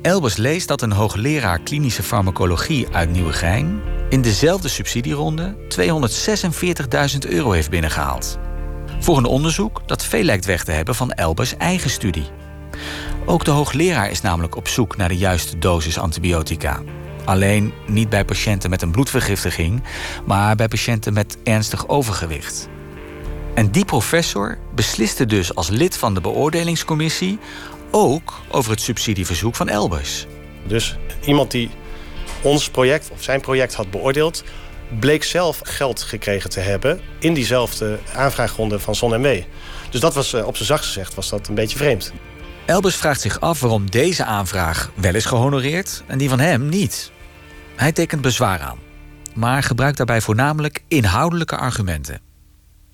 Elbers 0.03 0.37
leest 0.37 0.69
dat 0.69 0.83
een 0.83 0.93
hoogleraar 0.93 1.61
klinische 1.61 2.03
farmacologie 2.03 2.87
uit 2.93 3.11
Nieuwegein. 3.11 3.81
in 4.09 4.23
dezelfde 4.23 4.69
subsidieronde 4.69 5.57
246.000 7.23 7.29
euro 7.29 7.51
heeft 7.51 7.71
binnengehaald. 7.71 8.39
Voor 8.99 9.17
een 9.17 9.25
onderzoek 9.25 9.83
dat 9.87 10.05
veel 10.05 10.23
lijkt 10.23 10.45
weg 10.45 10.65
te 10.65 10.73
hebben 10.73 10.95
van 10.95 11.13
Elbers 11.13 11.57
eigen 11.57 11.91
studie. 11.91 12.31
Ook 13.27 13.45
de 13.45 13.51
hoogleraar 13.51 14.11
is 14.11 14.21
namelijk 14.21 14.57
op 14.57 14.69
zoek 14.69 14.97
naar 14.97 15.09
de 15.09 15.17
juiste 15.17 15.59
dosis 15.59 15.99
antibiotica. 15.99 16.83
Alleen 17.25 17.73
niet 17.87 18.09
bij 18.09 18.25
patiënten 18.25 18.71
met 18.71 18.83
een 18.83 18.91
bloedvergiftiging, 18.91 19.83
maar 20.27 20.57
bij 20.57 20.69
patiënten 20.69 21.13
met 21.13 21.39
ernstig 21.45 21.89
overgewicht. 21.89 22.69
En 23.55 23.71
die 23.71 23.85
professor 23.85 24.59
besliste 24.75 25.27
dus 25.27 25.55
als 25.55 25.69
lid 25.69 25.97
van 25.97 26.15
de 26.15 26.21
beoordelingscommissie 26.21 27.39
ook 27.91 28.41
over 28.49 28.71
het 28.71 28.81
subsidieverzoek 28.81 29.57
van 29.57 29.69
Elbers. 29.69 30.27
Dus 30.67 30.97
iemand 31.25 31.51
die 31.51 31.71
ons 32.43 32.71
project 32.71 33.11
of 33.11 33.23
zijn 33.23 33.41
project 33.41 33.75
had 33.75 33.91
beoordeeld, 33.91 34.45
bleek 35.01 35.25
zelf 35.25 35.61
geld 35.63 36.03
gekregen 36.03 36.51
te 36.51 36.61
hebben 36.61 37.01
in 37.19 37.35
diezelfde 37.35 37.99
aanvraagronde 38.15 38.79
van 38.79 38.95
ZonMW. 38.95 39.43
Dus 39.91 40.01
dat 40.01 40.15
was 40.15 40.33
eh, 40.33 40.47
op 40.47 40.57
zijn 40.57 40.69
zacht 40.69 40.85
gezegd 40.85 41.15
was 41.15 41.29
dat 41.29 41.49
een 41.49 41.55
beetje 41.55 41.77
vreemd. 41.77 42.13
Elbers 42.67 42.97
vraagt 42.97 43.21
zich 43.21 43.41
af 43.41 43.61
waarom 43.61 43.91
deze 43.91 44.25
aanvraag 44.25 44.91
wel 44.95 45.15
is 45.15 45.25
gehonoreerd 45.25 46.03
en 46.07 46.19
die 46.19 46.29
van 46.29 46.41
hem 46.41 46.69
niet. 46.69 47.11
Hij 47.77 47.93
tekent 47.93 48.23
bezwaar 48.23 48.61
aan, 48.61 48.79
maar 49.35 49.63
gebruikt 49.63 49.97
daarbij 49.97 50.21
voornamelijk 50.21 50.83
inhoudelijke 50.89 51.57
argumenten. 51.57 52.21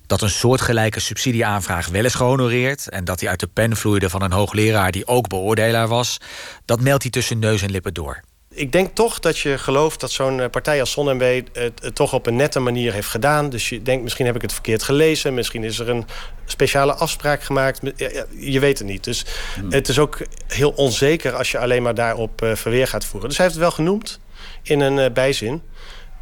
Dat 0.05 0.21
een 0.21 0.29
soortgelijke 0.29 0.99
subsidieaanvraag 0.99 1.87
wel 1.87 2.05
is 2.05 2.13
gehonoreerd 2.13 2.89
en 2.89 3.03
dat 3.03 3.19
hij 3.19 3.29
uit 3.29 3.39
de 3.39 3.47
pen 3.47 3.77
vloeide 3.77 4.09
van 4.09 4.21
een 4.21 4.31
hoogleraar 4.31 4.91
die 4.91 5.07
ook 5.07 5.27
beoordelaar 5.27 5.87
was, 5.87 6.17
dat 6.65 6.81
meldt 6.81 7.03
hij 7.03 7.11
tussen 7.11 7.39
neus 7.39 7.61
en 7.61 7.71
lippen 7.71 7.93
door. 7.93 8.21
Ik 8.49 8.71
denk 8.71 8.95
toch 8.95 9.19
dat 9.19 9.37
je 9.37 9.57
gelooft 9.57 9.99
dat 9.99 10.11
zo'n 10.11 10.39
eh, 10.39 10.49
partij 10.49 10.79
als 10.79 10.91
ZonMW 10.91 11.41
het, 11.53 11.81
het 11.81 11.95
toch 11.95 12.13
op 12.13 12.27
een 12.27 12.35
nette 12.35 12.59
manier 12.59 12.93
heeft 12.93 13.07
gedaan. 13.07 13.49
Dus 13.49 13.69
je 13.69 13.81
denkt, 13.81 14.03
misschien 14.03 14.25
heb 14.25 14.35
ik 14.35 14.41
het 14.41 14.53
verkeerd 14.53 14.83
gelezen. 14.83 15.33
Misschien 15.33 15.63
is 15.63 15.79
er 15.79 15.89
een 15.89 16.05
speciale 16.51 16.93
afspraak 16.93 17.43
gemaakt. 17.43 17.79
Je 18.39 18.59
weet 18.59 18.77
het 18.77 18.87
niet. 18.87 19.03
Dus 19.03 19.25
hmm. 19.55 19.71
het 19.71 19.89
is 19.89 19.99
ook 19.99 20.17
heel 20.47 20.69
onzeker 20.69 21.35
als 21.35 21.51
je 21.51 21.57
alleen 21.57 21.83
maar 21.83 21.95
daarop 21.95 22.41
uh, 22.41 22.55
verweer 22.55 22.87
gaat 22.87 23.05
voeren. 23.05 23.29
Dus 23.29 23.37
hij 23.37 23.45
heeft 23.45 23.57
het 23.59 23.67
wel 23.67 23.75
genoemd 23.75 24.19
in 24.61 24.79
een 24.79 24.97
uh, 24.97 25.13
bijzin. 25.13 25.61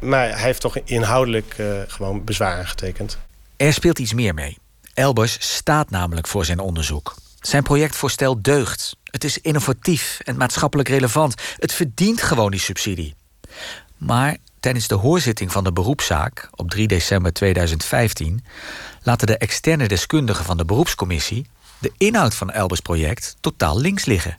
Maar 0.00 0.28
hij 0.28 0.42
heeft 0.42 0.60
toch 0.60 0.78
inhoudelijk 0.84 1.54
uh, 1.58 1.66
gewoon 1.86 2.24
bezwaar 2.24 2.58
aangetekend. 2.58 3.18
Er 3.56 3.72
speelt 3.72 3.98
iets 3.98 4.12
meer 4.12 4.34
mee. 4.34 4.58
Elbers 4.94 5.36
staat 5.40 5.90
namelijk 5.90 6.26
voor 6.26 6.44
zijn 6.44 6.58
onderzoek. 6.58 7.14
Zijn 7.40 7.62
projectvoorstel 7.62 8.42
deugt. 8.42 8.96
Het 9.04 9.24
is 9.24 9.38
innovatief 9.38 10.18
en 10.24 10.36
maatschappelijk 10.36 10.88
relevant. 10.88 11.34
Het 11.56 11.72
verdient 11.72 12.22
gewoon 12.22 12.50
die 12.50 12.60
subsidie. 12.60 13.14
Maar 13.96 14.36
tijdens 14.60 14.88
de 14.88 14.94
hoorzitting 14.94 15.52
van 15.52 15.64
de 15.64 15.72
beroepszaak 15.72 16.48
op 16.54 16.70
3 16.70 16.88
december 16.88 17.32
2015 17.32 18.44
laten 19.02 19.26
de 19.26 19.38
externe 19.38 19.88
deskundigen 19.88 20.44
van 20.44 20.56
de 20.56 20.64
beroepscommissie 20.64 21.46
de 21.78 21.92
inhoud 21.98 22.34
van 22.34 22.50
Elbers 22.50 22.80
project 22.80 23.36
totaal 23.40 23.78
links 23.78 24.04
liggen. 24.04 24.38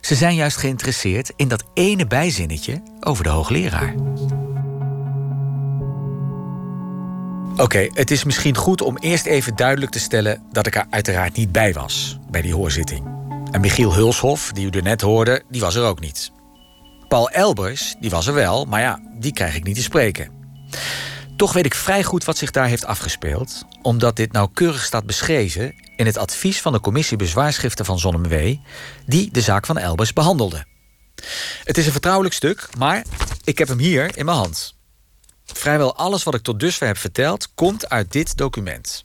Ze 0.00 0.14
zijn 0.14 0.34
juist 0.34 0.56
geïnteresseerd 0.56 1.32
in 1.36 1.48
dat 1.48 1.64
ene 1.74 2.06
bijzinnetje 2.06 2.82
over 3.00 3.24
de 3.24 3.30
hoogleraar. 3.30 3.94
Oké, 7.56 7.88
het 7.92 8.10
is 8.10 8.24
misschien 8.24 8.56
goed 8.56 8.80
om 8.80 8.96
eerst 8.98 9.26
even 9.26 9.56
duidelijk 9.56 9.92
te 9.92 9.98
stellen 9.98 10.42
dat 10.52 10.66
ik 10.66 10.74
er 10.74 10.86
uiteraard 10.90 11.36
niet 11.36 11.52
bij 11.52 11.72
was 11.72 12.18
bij 12.30 12.42
die 12.42 12.54
hoorzitting. 12.54 13.06
En 13.50 13.60
Michiel 13.60 13.94
Hulshof, 13.94 14.52
die 14.52 14.66
u 14.66 14.70
er 14.70 14.82
net 14.82 15.00
hoorde, 15.00 15.42
die 15.48 15.60
was 15.60 15.74
er 15.74 15.84
ook 15.84 16.00
niet. 16.00 16.32
Paul 17.08 17.30
Elbers, 17.30 17.94
die 18.00 18.10
was 18.10 18.26
er 18.26 18.34
wel, 18.34 18.64
maar 18.64 18.80
ja, 18.80 19.00
die 19.18 19.32
krijg 19.32 19.54
ik 19.54 19.64
niet 19.64 19.74
te 19.74 19.82
spreken. 19.82 20.30
Toch 21.36 21.52
weet 21.52 21.64
ik 21.64 21.74
vrij 21.74 22.04
goed 22.04 22.24
wat 22.24 22.38
zich 22.38 22.50
daar 22.50 22.66
heeft 22.66 22.84
afgespeeld, 22.84 23.64
omdat 23.82 24.16
dit 24.16 24.32
nauwkeurig 24.32 24.84
staat 24.84 25.06
beschreven 25.06 25.74
in 25.96 26.06
het 26.06 26.16
advies 26.16 26.60
van 26.60 26.72
de 26.72 26.80
commissie 26.80 27.16
bezwaarschriften 27.16 27.84
van 27.84 27.98
ZonMW, 27.98 28.54
die 29.06 29.30
de 29.32 29.40
zaak 29.40 29.66
van 29.66 29.78
Elbers 29.78 30.12
behandelde. 30.12 30.64
Het 31.64 31.78
is 31.78 31.86
een 31.86 31.92
vertrouwelijk 31.92 32.34
stuk, 32.34 32.68
maar 32.78 33.04
ik 33.44 33.58
heb 33.58 33.68
hem 33.68 33.78
hier 33.78 34.16
in 34.16 34.24
mijn 34.24 34.36
hand. 34.36 34.74
Vrijwel 35.44 35.96
alles 35.96 36.22
wat 36.22 36.34
ik 36.34 36.42
tot 36.42 36.60
dusver 36.60 36.86
heb 36.86 36.98
verteld 36.98 37.54
komt 37.54 37.88
uit 37.88 38.12
dit 38.12 38.36
document. 38.36 39.04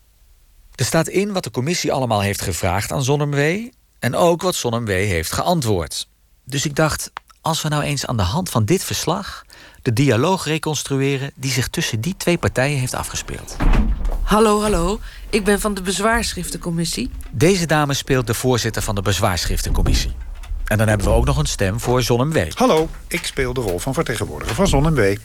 Er 0.76 0.86
staat 0.86 1.08
in 1.08 1.34
wat 1.34 1.44
de 1.44 1.52
commissie 1.52 1.92
allemaal 1.92 2.22
heeft 2.22 2.42
gevraagd 2.42 2.92
aan 2.92 3.04
ZonMW 3.04 3.70
en 4.00 4.16
ook 4.16 4.42
wat 4.42 4.56
ZonMW 4.56 4.90
heeft 4.90 5.32
geantwoord. 5.32 6.08
Dus 6.46 6.66
ik 6.66 6.76
dacht, 6.76 7.12
als 7.44 7.62
we 7.62 7.70
nou 7.70 7.84
eens 7.84 8.06
aan 8.06 8.18
de 8.18 8.24
hand 8.24 8.50
van 8.50 8.66
dit 8.66 8.84
verslag 8.84 9.46
de 9.82 9.94
dialoog 9.94 10.46
reconstrueren 10.46 11.32
die 11.36 11.52
zich 11.52 11.68
tussen 11.68 12.02
die 12.02 12.16
twee 12.18 12.38
partijen 12.38 12.80
heeft 12.80 12.94
afgespeeld. 12.94 13.56
Hallo, 14.24 14.62
hallo. 14.62 15.00
Ik 15.30 15.44
ben 15.44 15.60
van 15.60 15.74
de 15.74 15.82
bezwaarschriftencommissie. 15.82 17.10
Deze 17.32 17.66
dame 17.66 17.94
speelt 17.94 18.28
de 18.28 18.34
voorzitter 18.34 18.82
van 18.82 18.96
de 18.96 19.02
bezwaarschriftencommissie. 19.02 20.12
En 20.66 20.78
dan 20.78 20.88
hebben 20.88 21.08
we 21.08 21.14
ook 21.14 21.26
nog 21.26 21.38
een 21.38 21.46
stem 21.46 21.80
voor 21.80 22.02
ZonMW. 22.02 22.52
Hallo, 22.54 22.90
ik 23.08 23.26
speel 23.26 23.54
de 23.54 23.62
rol 23.62 23.80
van 23.80 23.94
vertegenwoordiger 23.94 24.56
van 24.56 24.68
ZonMW. 24.68 25.16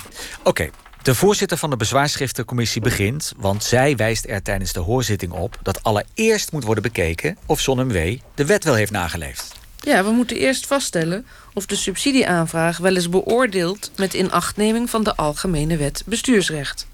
Oké, 0.43 0.71
de 1.03 1.15
voorzitter 1.15 1.57
van 1.57 1.71
de 1.71 1.77
bezwaarschriftencommissie 1.77 2.81
begint, 2.81 3.33
want 3.37 3.65
zij 3.65 3.97
wijst 3.97 4.25
er 4.29 4.43
tijdens 4.43 4.73
de 4.73 4.81
hoorzitting 4.81 5.33
op 5.33 5.59
dat 5.63 5.83
allereerst 5.83 6.53
moet 6.53 6.65
worden 6.65 6.83
bekeken 6.83 7.37
of 7.47 7.61
ZonMW 7.61 8.19
de 8.35 8.45
wet 8.45 8.65
wel 8.65 8.75
heeft 8.75 8.93
nageleefd. 8.93 9.58
Ja, 9.88 10.04
we 10.04 10.11
moeten 10.11 10.37
eerst 10.37 10.66
vaststellen 10.66 11.26
of 11.54 11.66
de 11.66 11.76
subsidieaanvraag 11.76 12.78
wel 12.78 12.97
is 12.97 13.09
beoordeeld 13.09 13.90
met 13.97 14.14
inachtneming 14.14 14.90
van 14.90 15.02
de 15.02 15.16
Algemene 15.16 15.76
Wet 15.76 16.02
Bestuursrecht. 16.07 16.87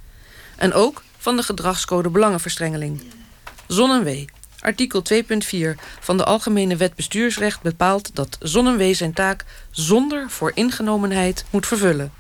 En 0.57 0.73
ook 0.73 1.03
van 1.19 1.37
de 1.37 1.43
gedragscode 1.43 2.09
Belangenverstrengeling. 2.09 3.03
ZonMW, 3.67 4.25
artikel 4.59 5.03
2.4 5.13 5.19
van 6.01 6.17
de 6.17 6.25
Algemene 6.25 6.77
Wet 6.77 6.95
Bestuursrecht 6.95 7.63
bepaalt 7.63 8.11
dat 8.17 8.37
ZonMW 8.41 8.95
zijn 8.95 9.13
taak 9.13 9.45
zonder 9.71 10.31
vooringenomenheid 10.31 11.45
moet 11.51 11.67
vervullen. 11.67 12.13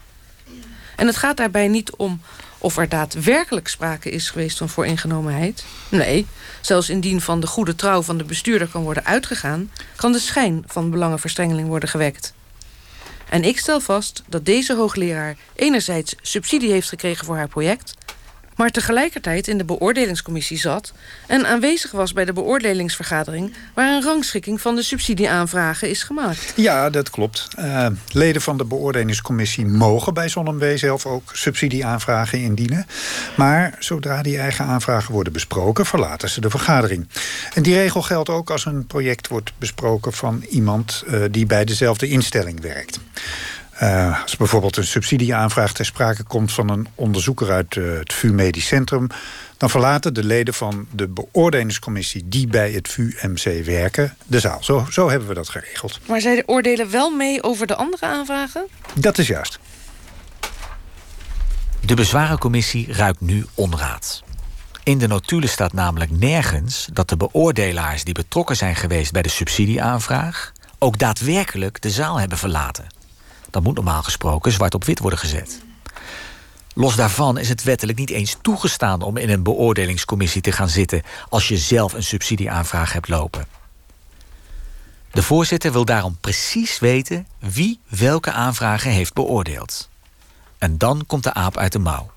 En 0.96 1.06
het 1.06 1.16
gaat 1.16 1.36
daarbij 1.36 1.68
niet 1.68 1.96
om 1.96 2.20
of 2.64 2.76
er 2.76 2.88
daadwerkelijk 2.88 3.68
sprake 3.68 4.10
is 4.10 4.30
geweest 4.30 4.58
van 4.58 4.68
vooringenomenheid. 4.68 5.64
Nee, 5.88 6.26
zelfs 6.60 6.88
indien 6.88 7.20
van 7.20 7.40
de 7.40 7.46
goede 7.46 7.74
trouw 7.74 8.02
van 8.02 8.18
de 8.18 8.24
bestuurder 8.24 8.68
kan 8.68 8.82
worden 8.82 9.04
uitgegaan... 9.04 9.70
kan 9.96 10.12
de 10.12 10.18
schijn 10.18 10.64
van 10.66 10.90
belangenverstrengeling 10.90 11.68
worden 11.68 11.88
gewekt. 11.88 12.34
En 13.28 13.44
ik 13.44 13.58
stel 13.58 13.80
vast 13.80 14.22
dat 14.28 14.44
deze 14.44 14.74
hoogleraar 14.74 15.36
enerzijds 15.54 16.14
subsidie 16.22 16.70
heeft 16.70 16.88
gekregen 16.88 17.26
voor 17.26 17.36
haar 17.36 17.48
project 17.48 17.94
maar 18.56 18.70
tegelijkertijd 18.70 19.48
in 19.48 19.58
de 19.58 19.64
beoordelingscommissie 19.64 20.58
zat... 20.58 20.92
en 21.26 21.46
aanwezig 21.46 21.90
was 21.90 22.12
bij 22.12 22.24
de 22.24 22.32
beoordelingsvergadering... 22.32 23.52
waar 23.74 23.92
een 23.92 24.02
rangschikking 24.02 24.60
van 24.60 24.74
de 24.74 24.82
subsidieaanvragen 24.82 25.88
is 25.90 26.02
gemaakt. 26.02 26.52
Ja, 26.56 26.90
dat 26.90 27.10
klopt. 27.10 27.48
Uh, 27.58 27.86
leden 28.12 28.42
van 28.42 28.56
de 28.56 28.64
beoordelingscommissie 28.64 29.66
mogen 29.66 30.14
bij 30.14 30.28
ZonMW 30.28 30.76
zelf 30.76 31.06
ook 31.06 31.30
subsidieaanvragen 31.32 32.40
indienen. 32.40 32.86
Maar 33.36 33.76
zodra 33.78 34.22
die 34.22 34.38
eigen 34.38 34.64
aanvragen 34.64 35.12
worden 35.12 35.32
besproken... 35.32 35.86
verlaten 35.86 36.28
ze 36.28 36.40
de 36.40 36.50
vergadering. 36.50 37.08
En 37.54 37.62
die 37.62 37.74
regel 37.74 38.02
geldt 38.02 38.28
ook 38.28 38.50
als 38.50 38.64
een 38.64 38.86
project 38.86 39.28
wordt 39.28 39.52
besproken... 39.58 40.12
van 40.12 40.44
iemand 40.50 41.04
uh, 41.06 41.24
die 41.30 41.46
bij 41.46 41.64
dezelfde 41.64 42.08
instelling 42.08 42.60
werkt. 42.60 43.00
Uh, 43.84 44.22
als 44.22 44.36
bijvoorbeeld 44.36 44.76
een 44.76 44.86
subsidieaanvraag 44.86 45.72
ter 45.72 45.84
sprake 45.84 46.22
komt 46.22 46.52
van 46.52 46.68
een 46.68 46.88
onderzoeker 46.94 47.50
uit 47.50 47.74
uh, 47.74 47.98
het 47.98 48.12
VU 48.12 48.32
Medisch 48.32 48.66
Centrum, 48.66 49.06
dan 49.56 49.70
verlaten 49.70 50.14
de 50.14 50.24
leden 50.24 50.54
van 50.54 50.86
de 50.90 51.08
beoordelingscommissie 51.08 52.28
die 52.28 52.46
bij 52.46 52.72
het 52.72 52.88
VU-MC 52.88 53.64
werken 53.64 54.16
de 54.26 54.40
zaal. 54.40 54.62
Zo, 54.62 54.86
zo 54.90 55.10
hebben 55.10 55.28
we 55.28 55.34
dat 55.34 55.48
geregeld. 55.48 56.00
Maar 56.06 56.20
zij 56.20 56.42
oordelen 56.46 56.90
wel 56.90 57.10
mee 57.10 57.42
over 57.42 57.66
de 57.66 57.74
andere 57.74 58.06
aanvragen? 58.06 58.66
Dat 58.94 59.18
is 59.18 59.26
juist. 59.26 59.58
De 61.80 61.94
bezwarencommissie 61.94 62.92
ruikt 62.92 63.20
nu 63.20 63.46
onraad. 63.54 64.22
In 64.82 64.98
de 64.98 65.06
notulen 65.06 65.48
staat 65.48 65.72
namelijk 65.72 66.10
nergens 66.10 66.88
dat 66.92 67.08
de 67.08 67.16
beoordelaars 67.16 68.04
die 68.04 68.14
betrokken 68.14 68.56
zijn 68.56 68.76
geweest 68.76 69.12
bij 69.12 69.22
de 69.22 69.28
subsidieaanvraag 69.28 70.52
ook 70.78 70.98
daadwerkelijk 70.98 71.80
de 71.80 71.90
zaal 71.90 72.20
hebben 72.20 72.38
verlaten. 72.38 72.93
Dat 73.54 73.62
moet 73.62 73.74
normaal 73.74 74.02
gesproken 74.02 74.52
zwart 74.52 74.74
op 74.74 74.84
wit 74.84 74.98
worden 74.98 75.18
gezet. 75.18 75.62
Los 76.74 76.96
daarvan 76.96 77.38
is 77.38 77.48
het 77.48 77.62
wettelijk 77.62 77.98
niet 77.98 78.10
eens 78.10 78.36
toegestaan 78.42 79.02
om 79.02 79.16
in 79.16 79.30
een 79.30 79.42
beoordelingscommissie 79.42 80.40
te 80.40 80.52
gaan 80.52 80.68
zitten 80.68 81.02
als 81.28 81.48
je 81.48 81.56
zelf 81.56 81.92
een 81.92 82.02
subsidieaanvraag 82.02 82.92
hebt 82.92 83.08
lopen. 83.08 83.46
De 85.10 85.22
voorzitter 85.22 85.72
wil 85.72 85.84
daarom 85.84 86.16
precies 86.20 86.78
weten 86.78 87.26
wie 87.38 87.80
welke 87.88 88.32
aanvragen 88.32 88.90
heeft 88.90 89.14
beoordeeld. 89.14 89.88
En 90.58 90.78
dan 90.78 91.04
komt 91.06 91.22
de 91.22 91.34
aap 91.34 91.56
uit 91.56 91.72
de 91.72 91.78
mouw. 91.78 92.10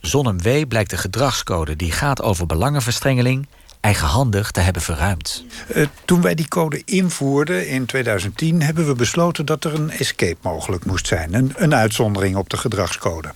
ZonMW 0.00 0.68
blijkt 0.68 0.90
de 0.90 0.96
gedragscode 0.96 1.76
die 1.76 1.92
gaat 1.92 2.22
over 2.22 2.46
belangenverstrengeling 2.46 3.48
eigenhandig 3.82 4.50
te 4.50 4.60
hebben 4.60 4.82
verruimd. 4.82 5.44
Uh, 5.74 5.86
toen 6.04 6.22
wij 6.22 6.34
die 6.34 6.48
code 6.48 6.82
invoerden 6.84 7.68
in 7.68 7.86
2010 7.86 8.62
hebben 8.62 8.86
we 8.86 8.94
besloten 8.94 9.46
dat 9.46 9.64
er 9.64 9.74
een 9.74 9.90
escape 9.90 10.36
mogelijk 10.42 10.84
moest 10.84 11.06
zijn. 11.06 11.34
Een, 11.34 11.52
een 11.56 11.74
uitzondering 11.74 12.36
op 12.36 12.50
de 12.50 12.56
gedragscode. 12.56 13.32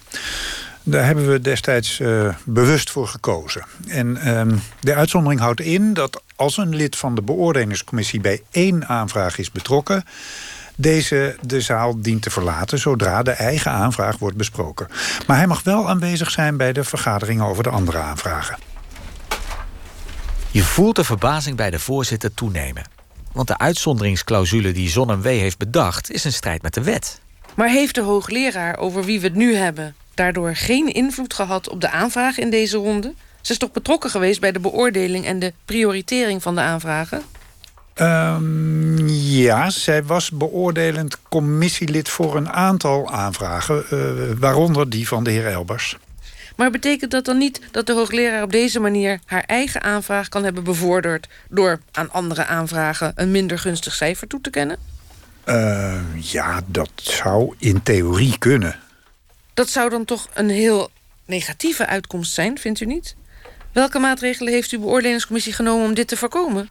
Daar 0.83 1.05
hebben 1.05 1.31
we 1.31 1.41
destijds 1.41 2.01
uh, 2.01 2.35
bewust 2.45 2.91
voor 2.91 3.09
gekozen. 3.09 3.65
En 3.89 4.19
uh, 4.25 4.43
de 4.81 4.95
uitzondering 4.95 5.41
houdt 5.41 5.61
in 5.61 5.95
dat 5.95 6.23
als 6.37 6.57
een 6.57 6.77
lid 6.77 6.97
van 6.97 7.15
de 7.15 7.23
beoordelingscommissie 7.23 8.21
bij 8.21 8.43
één 8.51 8.87
aanvraag 8.87 9.39
is 9.39 9.53
betrokken 9.53 10.05
deze 10.77 11.37
de 11.41 11.61
zaal 11.61 12.01
dient 12.01 12.23
te 12.23 12.31
verlaten 12.31 12.79
zodra 12.79 13.23
de 13.23 13.31
eigen 13.31 13.71
aanvraag 13.71 14.19
wordt 14.19 14.37
besproken. 14.37 14.89
Maar 15.27 15.37
hij 15.37 15.47
mag 15.47 15.63
wel 15.63 15.89
aanwezig 15.89 16.31
zijn 16.31 16.57
bij 16.57 16.73
de 16.73 16.85
vergaderingen 16.85 17.45
over 17.45 17.63
de 17.63 17.71
andere 17.71 17.99
aanvragen. 17.99 18.59
Je 20.57 20.63
voelt 20.63 20.97
de 20.97 21.05
verbazing 21.05 21.57
bij 21.57 21.71
de 21.71 21.79
voorzitter 21.79 22.35
toenemen. 22.35 22.85
Want 23.33 23.49
de 23.49 23.59
uitzonderingsclausule 23.59 24.73
die 24.73 24.89
Zon 24.89 25.23
W 25.23 25.25
heeft 25.25 25.59
bedacht... 25.59 26.11
is 26.11 26.25
een 26.25 26.33
strijd 26.33 26.63
met 26.63 26.75
de 26.75 26.83
wet. 26.83 27.21
Maar 27.55 27.69
heeft 27.69 27.95
de 27.95 28.01
hoogleraar 28.01 28.79
over 28.79 29.05
wie 29.05 29.21
we 29.21 29.27
het 29.27 29.35
nu 29.35 29.55
hebben... 29.55 29.95
daardoor 30.15 30.55
geen 30.55 30.93
invloed 30.93 31.35
gehad 31.35 31.69
op 31.69 31.81
de 31.81 31.91
aanvraag 31.91 32.39
in 32.39 32.51
deze 32.51 32.77
ronde? 32.77 33.15
Ze 33.41 33.53
is 33.53 33.59
toch 33.59 33.73
betrokken 33.73 34.11
geweest 34.11 34.41
bij 34.41 34.53
de 34.53 34.61
beoordeling... 34.61 35.27
en 35.27 35.39
de 35.39 35.53
prioritering 35.65 36.43
van 36.43 36.55
de 36.55 36.61
aanvragen? 36.61 37.23
Um, 37.97 39.09
ja, 39.09 39.71
zij 39.71 40.05
was 40.05 40.31
beoordelend 40.31 41.19
commissielid 41.29 42.09
voor 42.09 42.37
een 42.37 42.51
aantal 42.51 43.11
aanvragen... 43.11 43.85
Uh, 43.93 44.01
waaronder 44.39 44.91
die 44.91 45.09
van 45.09 45.25
de 45.25 45.31
heer 45.31 45.47
Elbers. 45.47 45.97
Maar 46.57 46.71
betekent 46.71 47.11
dat 47.11 47.25
dan 47.25 47.39
niet 47.39 47.61
dat 47.71 47.87
de 47.87 47.93
hoogleraar 47.93 48.43
op 48.43 48.53
deze 48.53 48.81
manier... 48.81 49.21
haar 49.25 49.45
eigen 49.47 49.83
aanvraag 49.83 50.29
kan 50.29 50.45
hebben 50.45 50.65
bevorderd... 50.65 51.29
door 51.49 51.81
aan 51.93 52.13
andere 52.13 52.45
aanvragen 52.45 53.13
een 53.15 53.31
minder 53.31 53.59
gunstig 53.59 53.95
cijfer 53.95 54.27
toe 54.27 54.41
te 54.41 54.51
kennen? 54.51 54.79
Uh, 55.47 56.01
ja, 56.17 56.61
dat 56.67 56.91
zou 56.95 57.55
in 57.59 57.83
theorie 57.83 58.39
kunnen. 58.39 58.79
Dat 59.55 59.69
zou 59.69 59.91
dan 59.91 60.05
toch 60.05 60.29
een 60.35 60.49
heel 60.49 60.91
negatieve 61.25 61.87
uitkomst 61.87 62.33
zijn, 62.33 62.59
vindt 62.59 62.81
u 62.81 62.87
niet? 62.87 63.17
Welke 63.73 63.99
maatregelen 63.99 64.53
heeft 64.53 64.71
uw 64.71 64.81
beoordelingscommissie 64.81 65.53
genomen 65.53 65.87
om 65.87 65.95
dit 65.95 66.09
te 66.09 66.17
voorkomen? 66.17 66.71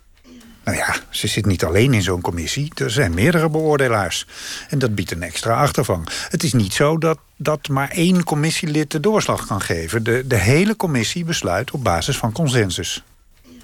Nou 0.66 0.78
ja, 0.78 0.96
ze 1.10 1.28
zit 1.28 1.46
niet 1.46 1.64
alleen 1.64 1.94
in 1.94 2.02
zo'n 2.02 2.22
commissie. 2.22 2.72
Er 2.76 2.92
zijn 2.92 3.14
meerdere 3.14 3.50
beoordelaars. 3.50 4.26
En 4.70 4.80
dat 4.80 4.96
biedt 4.96 5.12
een 5.12 5.24
extra 5.24 5.56
achtervang. 5.56 6.08
Het 6.30 6.44
is 6.44 6.54
niet 6.54 6.74
zo 6.74 6.98
dat, 6.98 7.18
dat 7.36 7.68
maar 7.68 7.90
één 7.90 8.24
commissielid 8.24 8.92
de 8.92 9.00
doorslag 9.00 9.48
kan 9.48 9.62
geven. 9.62 10.04
De, 10.04 10.28
de 10.28 10.38
hele 10.38 10.76
commissie 10.76 11.26
besluit 11.26 11.72
op 11.72 11.84
basis 11.84 12.18
van 12.18 12.32
consensus. 12.32 13.04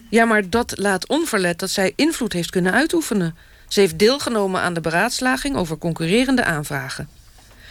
Ja, 0.10 0.26
maar 0.26 0.50
dat 0.50 0.74
laat 0.78 1.08
onverlet 1.08 1.60
dat 1.60 1.70
zij 1.70 1.94
invloed 1.96 2.34
heeft 2.34 2.50
kunnen 2.50 2.74
uitoefenen. 2.74 3.36
Ze 3.68 3.80
heeft 3.80 4.00
deelgenomen 4.00 4.62
aan 4.62 4.74
de 4.74 4.82
beraadslaging 4.82 5.56
over 5.56 5.78
concurrerende 5.78 6.44
aanvragen. 6.44 7.10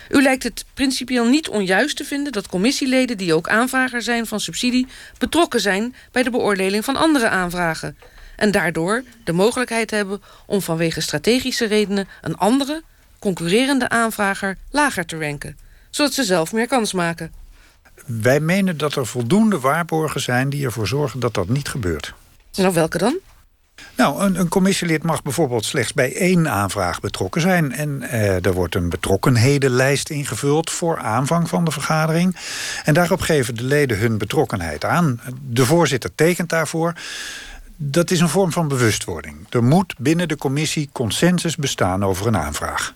U 0.08 0.22
lijkt 0.22 0.42
het 0.42 0.64
principieel 0.74 1.28
niet 1.28 1.48
onjuist 1.48 1.96
te 1.96 2.04
vinden 2.04 2.32
dat 2.32 2.48
commissieleden 2.48 3.16
die 3.16 3.34
ook 3.34 3.48
aanvrager 3.48 4.02
zijn 4.02 4.26
van 4.26 4.40
subsidie 4.40 4.86
betrokken 5.18 5.60
zijn 5.60 5.94
bij 6.12 6.22
de 6.22 6.30
beoordeling 6.30 6.84
van 6.84 6.96
andere 6.96 7.28
aanvragen 7.28 7.96
en 8.40 8.50
daardoor 8.50 9.02
de 9.24 9.32
mogelijkheid 9.32 9.90
hebben 9.90 10.22
om 10.46 10.62
vanwege 10.62 11.00
strategische 11.00 11.66
redenen 11.66 12.08
een 12.20 12.36
andere, 12.36 12.82
concurrerende 13.18 13.88
aanvrager 13.88 14.56
lager 14.70 15.06
te 15.06 15.18
ranken, 15.18 15.58
zodat 15.90 16.12
ze 16.12 16.24
zelf 16.24 16.52
meer 16.52 16.66
kans 16.66 16.92
maken. 16.92 17.32
Wij 18.06 18.40
menen 18.40 18.76
dat 18.76 18.94
er 18.94 19.06
voldoende 19.06 19.60
waarborgen 19.60 20.20
zijn 20.20 20.48
die 20.48 20.64
ervoor 20.64 20.86
zorgen 20.86 21.20
dat 21.20 21.34
dat 21.34 21.48
niet 21.48 21.68
gebeurt. 21.68 22.14
Nou, 22.54 22.74
welke 22.74 22.98
dan? 22.98 23.18
Nou, 23.96 24.22
een, 24.22 24.40
een, 24.40 24.48
commissielid 24.48 25.02
mag 25.02 25.22
bijvoorbeeld 25.22 25.64
slechts 25.64 25.92
bij 25.92 26.16
één 26.16 26.48
aanvraag 26.48 27.00
betrokken 27.00 27.40
zijn. 27.40 27.72
En 27.72 28.02
eh, 28.02 28.44
er 28.44 28.52
wordt 28.52 28.74
een 28.74 28.88
betrokkenhedenlijst 28.88 30.10
ingevuld 30.10 30.70
voor 30.70 30.98
aanvang 30.98 31.48
van 31.48 31.64
de 31.64 31.70
vergadering. 31.70 32.36
En 32.84 32.94
daarop 32.94 33.20
geven 33.20 33.56
de 33.56 33.64
leden 33.64 33.98
hun 33.98 34.18
betrokkenheid 34.18 34.84
aan. 34.84 35.20
De 35.42 35.64
voorzitter 35.64 36.14
tekent 36.14 36.48
daarvoor. 36.48 36.94
Dat 37.82 38.10
is 38.10 38.20
een 38.20 38.28
vorm 38.28 38.52
van 38.52 38.68
bewustwording. 38.68 39.46
Er 39.50 39.64
moet 39.64 39.94
binnen 39.98 40.28
de 40.28 40.36
commissie 40.36 40.88
consensus 40.92 41.56
bestaan 41.56 42.04
over 42.04 42.26
een 42.26 42.36
aanvraag. 42.36 42.94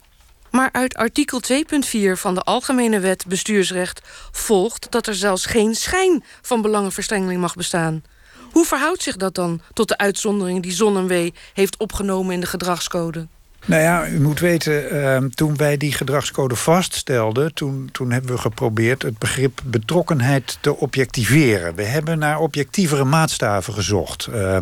Maar 0.51 0.69
uit 0.73 0.95
artikel 0.95 1.41
2.4 1.53 2.13
van 2.13 2.35
de 2.35 2.41
Algemene 2.41 3.01
Wet 3.01 3.27
Bestuursrecht 3.27 4.01
volgt 4.33 4.87
dat 4.91 5.07
er 5.07 5.15
zelfs 5.15 5.47
geen 5.47 5.75
schijn 5.75 6.25
van 6.43 6.63
belangenverstrengeling 6.63 7.41
mag 7.41 7.55
bestaan. 7.55 8.03
Hoe 8.53 8.65
verhoudt 8.65 9.03
zich 9.03 9.17
dat 9.17 9.35
dan 9.35 9.61
tot 9.73 9.89
de 9.89 9.99
uitzondering 9.99 10.63
die 10.63 10.73
Zon 10.73 11.33
heeft 11.55 11.77
opgenomen 11.77 12.35
in 12.35 12.41
de 12.41 12.47
gedragscode? 12.47 13.27
Nou 13.65 13.83
ja, 13.83 14.09
u 14.09 14.21
moet 14.21 14.41
weten, 14.41 14.95
uh, 14.95 15.17
toen 15.17 15.57
wij 15.57 15.77
die 15.77 15.93
gedragscode 15.93 16.57
vaststelden... 16.57 17.55
Toen, 17.55 17.89
toen 17.93 18.11
hebben 18.11 18.35
we 18.35 18.39
geprobeerd 18.41 19.03
het 19.03 19.19
begrip 19.19 19.61
betrokkenheid 19.65 20.59
te 20.61 20.77
objectiveren. 20.77 21.75
We 21.75 21.83
hebben 21.83 22.19
naar 22.19 22.39
objectievere 22.39 23.05
maatstaven 23.05 23.75
gezocht. 23.75 24.29
Uh, 24.35 24.59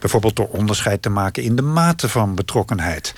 bijvoorbeeld 0.00 0.36
door 0.36 0.48
onderscheid 0.48 1.02
te 1.02 1.08
maken 1.08 1.42
in 1.42 1.56
de 1.56 1.62
mate 1.62 2.08
van 2.08 2.34
betrokkenheid. 2.34 3.14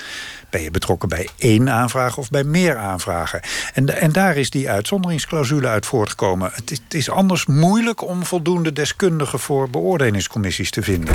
Ben 0.51 0.63
je 0.63 0.71
betrokken 0.71 1.09
bij 1.09 1.29
één 1.39 1.71
aanvraag 1.71 2.17
of 2.17 2.31
bij 2.31 2.45
meer 2.45 2.77
aanvragen? 2.77 3.41
En, 3.75 4.01
en 4.01 4.13
daar 4.13 4.37
is 4.37 4.51
die 4.51 4.71
uitzonderingsclausule 4.71 5.69
uit 5.69 5.87
voortgekomen. 5.87 6.51
Het 6.55 6.71
het 6.71 6.95
is 6.95 7.11
anders 7.11 7.47
moeilijk 7.47 8.03
om 8.03 8.25
voldoende 8.25 8.73
deskundigen... 8.73 9.39
voor 9.39 9.71
beoordelingscommissies 9.71 10.71
te 10.71 10.83
vinden. 10.83 11.15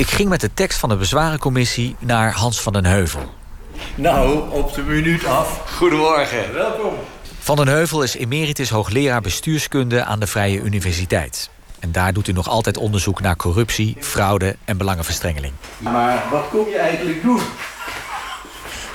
Ik 0.00 0.10
ging 0.10 0.28
met 0.28 0.40
de 0.40 0.54
tekst 0.54 0.78
van 0.78 0.88
de 0.88 0.96
bezwarencommissie 0.96 1.96
naar 1.98 2.32
Hans 2.32 2.60
van 2.60 2.72
den 2.72 2.84
Heuvel. 2.84 3.34
Nou, 3.94 4.50
op 4.50 4.74
de 4.74 4.82
minuut 4.82 5.24
af. 5.24 5.76
Goedemorgen. 5.76 6.52
Welkom. 6.52 6.94
Van 7.38 7.56
den 7.56 7.68
Heuvel 7.68 8.02
is 8.02 8.14
emeritus 8.14 8.70
hoogleraar 8.70 9.20
bestuurskunde 9.20 10.04
aan 10.04 10.20
de 10.20 10.26
Vrije 10.26 10.60
Universiteit. 10.60 11.50
En 11.78 11.92
daar 11.92 12.12
doet 12.12 12.28
u 12.28 12.32
nog 12.32 12.48
altijd 12.48 12.76
onderzoek 12.76 13.20
naar 13.20 13.36
corruptie, 13.36 13.96
fraude 13.98 14.56
en 14.64 14.76
belangenverstrengeling. 14.76 15.52
Maar 15.78 16.24
wat 16.30 16.48
kom 16.50 16.68
je 16.68 16.78
eigenlijk 16.78 17.22
doen? 17.22 17.40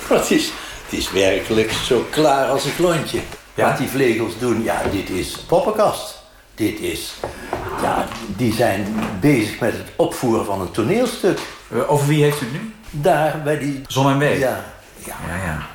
Wat 0.10 0.32
is, 0.32 0.52
het 0.84 1.00
is 1.00 1.12
werkelijk 1.12 1.72
zo 1.72 2.06
klaar 2.10 2.48
als 2.48 2.66
een 2.66 2.76
klontje. 2.76 3.20
Ja? 3.54 3.70
Wat 3.70 3.78
die 3.78 3.88
vlegels 3.88 4.38
doen, 4.40 4.64
ja, 4.64 4.82
dit 4.92 5.10
is 5.10 5.38
poppenkast. 5.48 6.15
Dit 6.56 6.80
is 6.80 7.14
ja, 7.82 8.08
die 8.28 8.54
zijn 8.54 8.96
bezig 9.20 9.60
met 9.60 9.74
het 9.74 9.88
opvoeren 9.96 10.46
van 10.46 10.62
een 10.62 10.72
toneelstuk. 10.72 11.40
Eh, 11.72 11.92
over 11.92 12.08
wie 12.08 12.24
heeft 12.24 12.42
u 12.42 12.46
het 12.46 12.54
nu? 12.54 12.74
Daar, 12.90 13.42
bij 13.44 13.60
die... 13.60 13.82
Zon 13.88 14.12
en 14.12 14.18
Wee? 14.18 14.40
Ja. 14.40 14.66
Ja. 15.06 15.16
ja, 15.28 15.36
ja. 15.44 15.68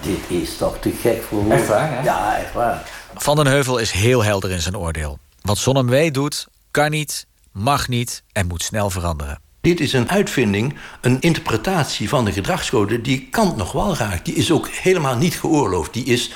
Dit 0.00 0.40
is 0.40 0.56
toch 0.56 0.78
te 0.78 0.90
gek 0.90 1.22
voor 1.22 1.38
woorden. 1.38 1.58
Echt 1.58 1.68
waar, 1.68 1.90
hè? 1.90 2.02
Ja, 2.02 2.36
echt 2.36 2.52
waar. 2.52 2.90
Van 3.14 3.36
den 3.36 3.46
Heuvel 3.46 3.78
is 3.78 3.90
heel 3.90 4.24
helder 4.24 4.50
in 4.50 4.60
zijn 4.60 4.76
oordeel. 4.76 5.18
Wat 5.40 5.58
Zon 5.58 5.76
en 5.76 5.88
Wee 5.88 6.10
doet, 6.10 6.46
kan 6.70 6.90
niet, 6.90 7.26
mag 7.52 7.88
niet 7.88 8.22
en 8.32 8.46
moet 8.46 8.62
snel 8.62 8.90
veranderen. 8.90 9.40
Dit 9.60 9.80
is 9.80 9.92
een 9.92 10.10
uitvinding, 10.10 10.74
een 11.00 11.20
interpretatie 11.20 12.08
van 12.08 12.24
de 12.24 12.32
gedragscode... 12.32 13.00
die 13.00 13.28
Kant 13.30 13.56
nog 13.56 13.72
wel 13.72 13.96
raakt. 13.96 14.24
Die 14.24 14.34
is 14.34 14.52
ook 14.52 14.68
helemaal 14.68 15.16
niet 15.16 15.34
geoorloofd. 15.34 15.92
Die 15.92 16.04
is, 16.04 16.32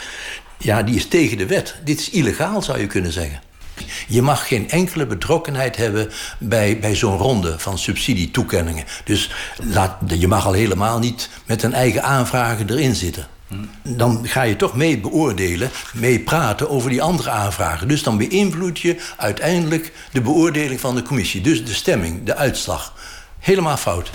ja, 0.58 0.82
die 0.82 0.94
is 0.94 1.08
tegen 1.08 1.38
de 1.38 1.46
wet. 1.46 1.74
Dit 1.84 1.98
is 1.98 2.10
illegaal, 2.10 2.62
zou 2.62 2.78
je 2.78 2.86
kunnen 2.86 3.12
zeggen. 3.12 3.40
Je 4.08 4.22
mag 4.22 4.48
geen 4.48 4.70
enkele 4.70 5.06
betrokkenheid 5.06 5.76
hebben 5.76 6.10
bij, 6.38 6.78
bij 6.78 6.94
zo'n 6.94 7.16
ronde 7.16 7.58
van 7.58 7.78
subsidietoekenningen. 7.78 8.84
Dus 9.04 9.30
laat, 9.62 9.96
je 10.06 10.28
mag 10.28 10.46
al 10.46 10.52
helemaal 10.52 10.98
niet 10.98 11.28
met 11.46 11.62
een 11.62 11.74
eigen 11.74 12.02
aanvragen 12.02 12.70
erin 12.70 12.94
zitten. 12.94 13.26
Dan 13.82 14.20
ga 14.28 14.42
je 14.42 14.56
toch 14.56 14.74
mee 14.74 14.98
beoordelen, 14.98 15.70
mee 15.94 16.20
praten 16.20 16.70
over 16.70 16.90
die 16.90 17.02
andere 17.02 17.30
aanvragen. 17.30 17.88
Dus 17.88 18.02
dan 18.02 18.18
beïnvloed 18.18 18.78
je 18.78 18.96
uiteindelijk 19.16 19.92
de 20.12 20.20
beoordeling 20.20 20.80
van 20.80 20.94
de 20.94 21.02
commissie. 21.02 21.40
Dus 21.40 21.64
de 21.64 21.74
stemming, 21.74 22.24
de 22.24 22.36
uitslag. 22.36 22.94
Helemaal 23.38 23.76
fout. 23.76 24.10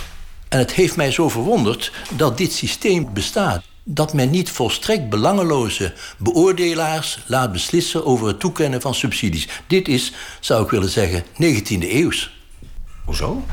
En 0.49 0.59
het 0.59 0.73
heeft 0.73 0.95
mij 0.95 1.11
zo 1.11 1.29
verwonderd 1.29 1.91
dat 2.09 2.37
dit 2.37 2.53
systeem 2.53 3.13
bestaat 3.13 3.63
dat 3.83 4.13
men 4.13 4.29
niet 4.29 4.49
volstrekt 4.51 5.09
belangeloze 5.09 5.93
beoordelaars 6.17 7.19
laat 7.25 7.51
beslissen 7.51 8.05
over 8.05 8.27
het 8.27 8.39
toekennen 8.39 8.81
van 8.81 8.95
subsidies. 8.95 9.47
Dit 9.67 9.87
is, 9.87 10.13
zou 10.39 10.63
ik 10.63 10.69
willen 10.69 10.89
zeggen, 10.89 11.23
19e 11.23 11.89
eeuws. 11.89 12.31
Hoezo? 13.05 13.43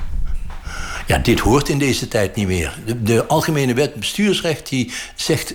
Ja, 1.06 1.18
dit 1.18 1.40
hoort 1.40 1.68
in 1.68 1.78
deze 1.78 2.08
tijd 2.08 2.36
niet 2.36 2.46
meer. 2.46 2.78
De, 2.86 3.02
de 3.02 3.26
Algemene 3.26 3.74
Wet 3.74 3.94
Bestuursrecht 3.94 4.68
die 4.68 4.92
zegt 5.14 5.54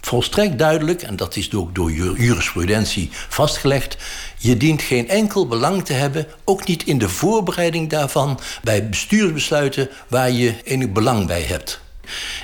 volstrekt 0.00 0.58
duidelijk, 0.58 1.02
en 1.02 1.16
dat 1.16 1.36
is 1.36 1.54
ook 1.54 1.74
door 1.74 1.92
jurisprudentie 1.92 3.10
vastgelegd, 3.28 3.96
je 4.38 4.56
dient 4.56 4.82
geen 4.82 5.08
enkel 5.08 5.46
belang 5.46 5.84
te 5.84 5.92
hebben, 5.92 6.26
ook 6.44 6.66
niet 6.66 6.84
in 6.84 6.98
de 6.98 7.08
voorbereiding 7.08 7.90
daarvan, 7.90 8.40
bij 8.62 8.88
bestuursbesluiten 8.88 9.88
waar 10.08 10.30
je 10.30 10.54
enig 10.64 10.92
belang 10.92 11.26
bij 11.26 11.42
hebt. 11.42 11.80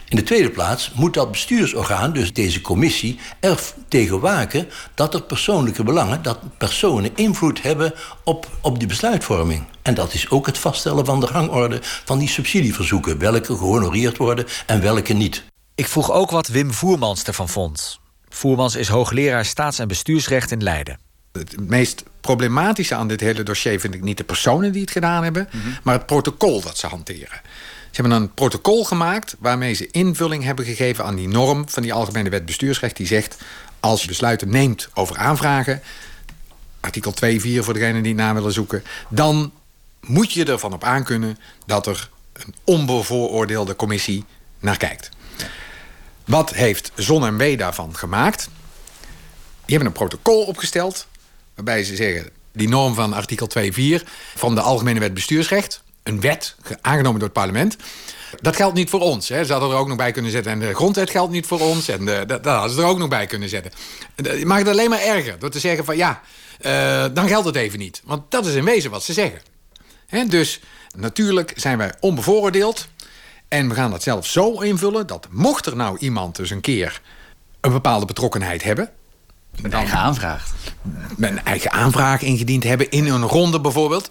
In 0.09 0.16
de 0.16 0.22
tweede 0.22 0.51
plaats 0.51 0.90
moet 0.94 1.14
dat 1.14 1.31
bestuursorgaan, 1.31 2.12
dus 2.12 2.33
deze 2.33 2.61
commissie, 2.61 3.18
er 3.40 3.61
tegen 3.88 4.20
waken 4.20 4.68
dat 4.94 5.14
er 5.14 5.22
persoonlijke 5.22 5.85
belangen, 5.85 6.22
dat 6.22 6.59
personen 6.59 7.11
invloed 7.14 7.62
hebben 7.62 7.94
op, 8.25 8.48
op 8.61 8.79
die 8.79 8.88
besluitvorming. 8.88 9.64
En 9.83 9.94
dat 9.94 10.14
is 10.14 10.31
ook 10.31 10.46
het 10.46 10.59
vaststellen 10.59 11.05
van 11.05 11.20
de 11.20 11.27
rangorde 11.27 11.79
van 11.83 12.18
die 12.18 12.29
subsidieverzoeken, 12.29 13.18
welke 13.18 13.57
gehonoreerd 13.57 14.16
worden 14.16 14.46
en 14.66 14.81
welke 14.81 15.12
niet. 15.12 15.44
Ik 15.75 15.88
vroeg 15.88 16.12
ook 16.12 16.31
wat 16.31 16.48
Wim 16.48 16.72
Voermans 16.72 17.22
ervan 17.22 17.48
vond. 17.48 18.01
Voermans 18.29 18.75
is 18.75 18.88
hoogleraar 18.88 19.44
staats- 19.44 19.79
en 19.79 19.88
bestuursrecht 19.88 20.51
in 20.51 20.62
Leiden. 20.62 20.98
Het 21.33 21.68
meest 21.68 22.05
problematische 22.20 22.94
aan 22.94 23.09
dit 23.09 23.20
hele 23.20 23.42
dossier 23.42 23.81
vind 23.81 23.94
ik 23.94 24.03
niet 24.03 24.16
de 24.16 24.25
personen 24.25 24.72
die 24.72 24.81
het 24.81 24.90
gedaan 24.90 25.22
hebben, 25.22 25.48
maar 25.83 25.94
het 25.94 26.07
protocol 26.07 26.61
dat 26.61 26.79
ze 26.79 26.87
hanteren. 26.87 27.40
Ze 27.92 28.00
hebben 28.00 28.20
een 28.20 28.35
protocol 28.35 28.85
gemaakt 28.85 29.37
waarmee 29.38 29.74
ze 29.74 29.88
invulling 29.90 30.44
hebben 30.44 30.64
gegeven 30.64 31.05
aan 31.05 31.14
die 31.14 31.28
norm 31.28 31.68
van 31.68 31.83
die 31.83 31.92
Algemene 31.92 32.31
Wet 32.31 32.46
Bestuursrecht. 32.46 32.96
Die 32.96 33.07
zegt: 33.07 33.37
als 33.81 34.00
je 34.02 34.09
besluiten 34.09 34.48
neemt 34.48 34.88
over 34.94 35.16
aanvragen, 35.16 35.83
artikel 36.81 37.14
2.4 37.24 37.38
voor 37.59 37.74
degenen 37.74 38.02
die 38.02 38.12
het 38.12 38.20
na 38.20 38.35
willen 38.35 38.52
zoeken, 38.52 38.85
dan 39.09 39.52
moet 40.00 40.33
je 40.33 40.44
ervan 40.44 40.72
op 40.72 40.85
aankunnen 40.85 41.38
dat 41.66 41.87
er 41.87 42.11
een 42.33 42.55
onbevooroordeelde 42.64 43.76
commissie 43.76 44.24
naar 44.59 44.76
kijkt. 44.76 45.09
Wat 46.24 46.55
heeft 46.55 46.92
Zon 46.94 47.26
en 47.26 47.37
W 47.37 47.59
daarvan 47.59 47.96
gemaakt? 47.96 48.48
Die 49.64 49.76
hebben 49.76 49.87
een 49.87 50.09
protocol 50.09 50.44
opgesteld 50.44 51.07
waarbij 51.55 51.85
ze 51.85 51.96
zeggen 51.96 52.31
die 52.52 52.68
norm 52.68 52.94
van 52.94 53.12
artikel 53.12 53.48
2.4 53.59 54.07
van 54.35 54.55
de 54.55 54.61
Algemene 54.61 55.00
Wet 55.00 55.14
Bestuursrecht, 55.14 55.83
een 56.02 56.20
wet 56.20 56.56
aangenomen 56.80 57.18
door 57.18 57.28
het 57.28 57.38
parlement. 57.38 57.76
Dat 58.40 58.56
geldt 58.56 58.74
niet 58.74 58.90
voor 58.90 59.00
ons. 59.00 59.28
Hè. 59.28 59.44
Ze 59.44 59.52
hadden 59.52 59.70
er 59.70 59.76
ook 59.76 59.88
nog 59.88 59.96
bij 59.96 60.12
kunnen 60.12 60.30
zetten. 60.30 60.52
En 60.52 60.58
de 60.58 60.74
grondwet 60.74 61.10
geldt 61.10 61.32
niet 61.32 61.46
voor 61.46 61.60
ons. 61.60 61.88
En 61.88 62.04
de, 62.04 62.24
dat, 62.26 62.44
dat 62.44 62.54
hadden 62.54 62.74
ze 62.74 62.80
er 62.80 62.86
ook 62.86 62.98
nog 62.98 63.08
bij 63.08 63.26
kunnen 63.26 63.48
zetten. 63.48 63.72
Je 64.16 64.46
maakt 64.46 64.66
het 64.66 64.70
alleen 64.70 64.90
maar 64.90 65.02
erger 65.02 65.38
door 65.38 65.50
te 65.50 65.58
zeggen 65.58 65.84
van 65.84 65.96
ja, 65.96 66.20
uh, 66.60 67.04
dan 67.14 67.28
geldt 67.28 67.46
het 67.46 67.56
even 67.56 67.78
niet. 67.78 68.02
Want 68.04 68.30
dat 68.30 68.46
is 68.46 68.54
in 68.54 68.64
wezen 68.64 68.90
wat 68.90 69.02
ze 69.02 69.12
zeggen. 69.12 69.40
Hè, 70.06 70.26
dus 70.26 70.60
natuurlijk 70.96 71.52
zijn 71.56 71.78
wij 71.78 71.92
onbevooroordeeld. 72.00 72.88
En 73.48 73.68
we 73.68 73.74
gaan 73.74 73.90
dat 73.90 74.02
zelf 74.02 74.26
zo 74.26 74.60
invullen 74.60 75.06
dat 75.06 75.26
mocht 75.30 75.66
er 75.66 75.76
nou 75.76 75.98
iemand 75.98 76.36
dus 76.36 76.50
een 76.50 76.60
keer 76.60 77.00
een 77.60 77.72
bepaalde 77.72 78.06
betrokkenheid 78.06 78.62
hebben. 78.62 78.90
Met 79.60 79.72
eigen 79.72 79.98
aanvraag. 79.98 80.52
Met 81.16 81.30
een 81.30 81.44
eigen 81.44 81.72
aanvraag 81.72 82.22
ingediend 82.22 82.64
hebben 82.64 82.90
in 82.90 83.06
een 83.06 83.22
ronde 83.22 83.60
bijvoorbeeld. 83.60 84.08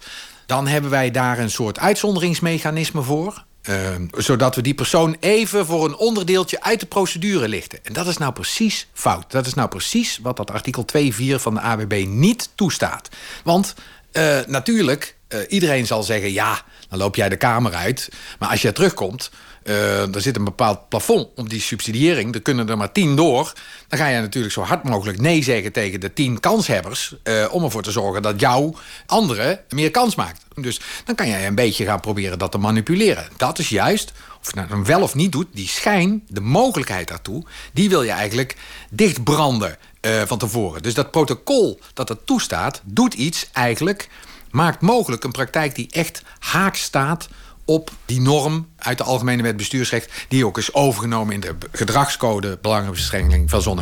Dan 0.52 0.66
hebben 0.66 0.90
wij 0.90 1.10
daar 1.10 1.38
een 1.38 1.50
soort 1.50 1.78
uitzonderingsmechanisme 1.78 3.02
voor. 3.02 3.44
Uh, 3.68 3.76
zodat 4.16 4.54
we 4.54 4.62
die 4.62 4.74
persoon 4.74 5.16
even 5.20 5.66
voor 5.66 5.84
een 5.84 5.96
onderdeeltje 5.96 6.62
uit 6.62 6.80
de 6.80 6.86
procedure 6.86 7.48
lichten. 7.48 7.78
En 7.84 7.92
dat 7.92 8.06
is 8.06 8.16
nou 8.16 8.32
precies 8.32 8.88
fout. 8.92 9.30
Dat 9.30 9.46
is 9.46 9.54
nou 9.54 9.68
precies 9.68 10.18
wat 10.22 10.36
dat 10.36 10.50
artikel 10.50 10.84
2.4 10.96 11.34
van 11.34 11.54
de 11.54 11.60
AWB 11.60 12.04
niet 12.08 12.48
toestaat. 12.54 13.08
Want 13.44 13.74
uh, 14.12 14.38
natuurlijk, 14.46 15.16
uh, 15.28 15.40
iedereen 15.48 15.86
zal 15.86 16.02
zeggen... 16.02 16.32
ja, 16.32 16.62
dan 16.88 16.98
loop 16.98 17.16
jij 17.16 17.28
de 17.28 17.36
Kamer 17.36 17.74
uit. 17.74 18.08
Maar 18.38 18.48
als 18.48 18.62
je 18.62 18.72
terugkomt, 18.72 19.30
er 19.64 20.20
zit 20.20 20.36
een 20.36 20.44
bepaald 20.44 20.88
plafond 20.88 21.28
op 21.36 21.50
die 21.50 21.60
subsidiëring. 21.60 22.34
Er 22.34 22.42
kunnen 22.42 22.68
er 22.68 22.76
maar 22.76 22.92
tien 22.92 23.16
door. 23.16 23.52
Dan 23.88 23.98
ga 23.98 24.06
je 24.06 24.20
natuurlijk 24.20 24.54
zo 24.54 24.62
hard 24.62 24.84
mogelijk 24.84 25.20
nee 25.20 25.42
zeggen 25.42 25.72
tegen 25.72 26.00
de 26.00 26.12
tien 26.12 26.40
kanshebbers. 26.40 27.14
Uh, 27.24 27.46
om 27.50 27.64
ervoor 27.64 27.82
te 27.82 27.90
zorgen 27.90 28.22
dat 28.22 28.40
jouw 28.40 28.74
andere 29.06 29.64
meer 29.68 29.90
kans 29.90 30.14
maakt. 30.14 30.44
Dus 30.54 30.80
dan 31.04 31.14
kan 31.14 31.28
jij 31.28 31.46
een 31.46 31.54
beetje 31.54 31.84
gaan 31.84 32.00
proberen 32.00 32.38
dat 32.38 32.52
te 32.52 32.58
manipuleren. 32.58 33.28
Dat 33.36 33.58
is 33.58 33.68
juist, 33.68 34.12
of 34.40 34.54
je 34.54 34.60
nou 34.68 34.84
wel 34.84 35.02
of 35.02 35.14
niet 35.14 35.32
doet, 35.32 35.46
die 35.52 35.68
schijn, 35.68 36.22
de 36.28 36.40
mogelijkheid 36.40 37.08
daartoe, 37.08 37.44
die 37.72 37.88
wil 37.88 38.02
je 38.02 38.10
eigenlijk 38.10 38.56
dichtbranden 38.90 39.76
uh, 40.00 40.22
van 40.22 40.38
tevoren. 40.38 40.82
Dus 40.82 40.94
dat 40.94 41.10
protocol 41.10 41.80
dat 41.94 42.08
dat 42.08 42.18
toestaat, 42.24 42.82
doet 42.84 43.14
iets 43.14 43.48
eigenlijk, 43.52 44.08
maakt 44.50 44.80
mogelijk 44.80 45.24
een 45.24 45.30
praktijk 45.30 45.74
die 45.74 45.88
echt 45.90 46.22
haak 46.38 46.76
staat 46.76 47.28
op 47.64 47.90
die 48.04 48.20
norm 48.20 48.68
uit 48.76 48.98
de 48.98 49.04
Algemene 49.04 49.42
Wet 49.42 49.56
Bestuursrecht... 49.56 50.12
die 50.28 50.46
ook 50.46 50.58
is 50.58 50.74
overgenomen 50.74 51.34
in 51.34 51.40
de 51.40 51.54
gedragscode 51.72 52.58
belangenbestrengeling 52.62 53.50
van 53.50 53.62
Zon. 53.62 53.78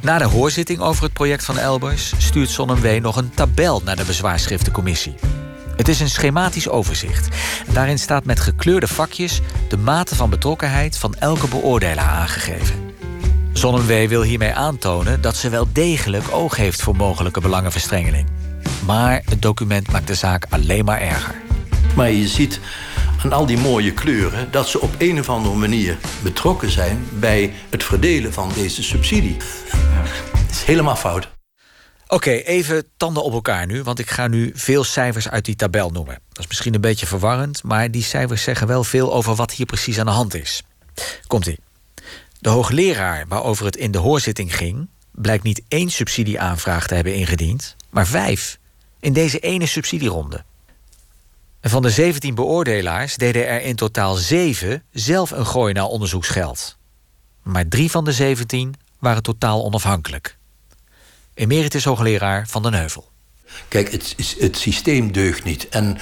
Na 0.00 0.18
de 0.18 0.24
hoorzitting 0.24 0.80
over 0.80 1.02
het 1.02 1.12
project 1.12 1.44
van 1.44 1.58
Elbers 1.58 2.12
stuurt 2.18 2.50
Zon 2.50 3.00
nog 3.02 3.16
een 3.16 3.30
tabel 3.34 3.80
naar 3.84 3.96
de 3.96 4.04
bezwaarschriftencommissie. 4.04 5.14
Het 5.76 5.88
is 5.88 6.00
een 6.00 6.10
schematisch 6.10 6.68
overzicht. 6.68 7.28
Daarin 7.72 7.98
staat 7.98 8.24
met 8.24 8.40
gekleurde 8.40 8.88
vakjes 8.88 9.40
de 9.68 9.76
mate 9.76 10.14
van 10.14 10.30
betrokkenheid 10.30 10.98
van 10.98 11.14
elke 11.14 11.48
beoordelaar 11.48 12.08
aangegeven. 12.08 12.92
Zonnewee 13.52 14.08
wil 14.08 14.22
hiermee 14.22 14.52
aantonen 14.52 15.20
dat 15.20 15.36
ze 15.36 15.48
wel 15.48 15.66
degelijk 15.72 16.24
oog 16.30 16.56
heeft 16.56 16.82
voor 16.82 16.96
mogelijke 16.96 17.40
belangenverstrengeling. 17.40 18.28
Maar 18.86 19.22
het 19.24 19.42
document 19.42 19.90
maakt 19.90 20.06
de 20.06 20.14
zaak 20.14 20.46
alleen 20.48 20.84
maar 20.84 21.00
erger. 21.00 21.34
Maar 21.96 22.10
je 22.10 22.28
ziet 22.28 22.60
aan 23.24 23.32
al 23.32 23.46
die 23.46 23.58
mooie 23.58 23.92
kleuren 23.92 24.50
dat 24.50 24.68
ze 24.68 24.80
op 24.80 24.94
een 24.98 25.18
of 25.18 25.28
andere 25.28 25.54
manier 25.54 25.98
betrokken 26.22 26.70
zijn 26.70 27.06
bij 27.18 27.52
het 27.70 27.84
verdelen 27.84 28.32
van 28.32 28.50
deze 28.54 28.82
subsidie. 28.82 29.36
Het 30.36 30.50
is 30.50 30.62
helemaal 30.62 30.96
fout. 30.96 31.32
Oké, 32.06 32.30
even 32.30 32.86
tanden 32.96 33.22
op 33.22 33.32
elkaar 33.32 33.66
nu, 33.66 33.82
want 33.82 33.98
ik 33.98 34.10
ga 34.10 34.28
nu 34.28 34.52
veel 34.54 34.84
cijfers 34.84 35.28
uit 35.28 35.44
die 35.44 35.56
tabel 35.56 35.90
noemen. 35.90 36.18
Dat 36.28 36.38
is 36.38 36.46
misschien 36.46 36.74
een 36.74 36.80
beetje 36.80 37.06
verwarrend, 37.06 37.62
maar 37.62 37.90
die 37.90 38.02
cijfers 38.02 38.42
zeggen 38.42 38.66
wel 38.66 38.84
veel 38.84 39.14
over 39.14 39.34
wat 39.34 39.52
hier 39.52 39.66
precies 39.66 39.98
aan 39.98 40.06
de 40.06 40.12
hand 40.12 40.34
is. 40.34 40.62
Komt-ie. 41.26 41.58
De 42.40 42.48
hoogleraar 42.48 43.24
waarover 43.28 43.64
het 43.64 43.76
in 43.76 43.90
de 43.90 43.98
hoorzitting 43.98 44.56
ging, 44.56 44.88
blijkt 45.10 45.44
niet 45.44 45.62
één 45.68 45.90
subsidieaanvraag 45.90 46.86
te 46.86 46.94
hebben 46.94 47.14
ingediend, 47.14 47.76
maar 47.90 48.06
vijf 48.06 48.58
in 49.04 49.12
deze 49.12 49.38
ene 49.38 49.66
subsidieronde. 49.66 50.44
Van 51.62 51.82
de 51.82 51.90
17 51.90 52.34
beoordelaars 52.34 53.16
deden 53.16 53.48
er 53.48 53.62
in 53.62 53.76
totaal 53.76 54.14
7 54.14 54.82
zelf 54.92 55.30
een 55.30 55.46
gooi 55.46 55.72
naar 55.72 55.84
onderzoeksgeld. 55.84 56.76
Maar 57.42 57.68
drie 57.68 57.90
van 57.90 58.04
de 58.04 58.12
17 58.12 58.74
waren 58.98 59.22
totaal 59.22 59.64
onafhankelijk. 59.64 60.38
Emeritus 61.34 61.84
hoogleraar 61.84 62.46
Van 62.48 62.62
den 62.62 62.74
Heuvel. 62.74 63.10
Kijk, 63.68 63.92
het, 63.92 64.14
het 64.38 64.56
systeem 64.56 65.12
deugt 65.12 65.44
niet. 65.44 65.68
En 65.68 65.98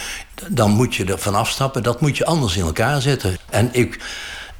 dan 0.49 0.71
moet 0.71 0.95
je 0.95 1.05
er 1.05 1.19
van 1.19 1.35
afstappen. 1.35 1.83
Dat 1.83 2.01
moet 2.01 2.17
je 2.17 2.25
anders 2.25 2.57
in 2.57 2.65
elkaar 2.65 3.01
zetten. 3.01 3.37
En 3.51 3.69
ik 3.73 3.99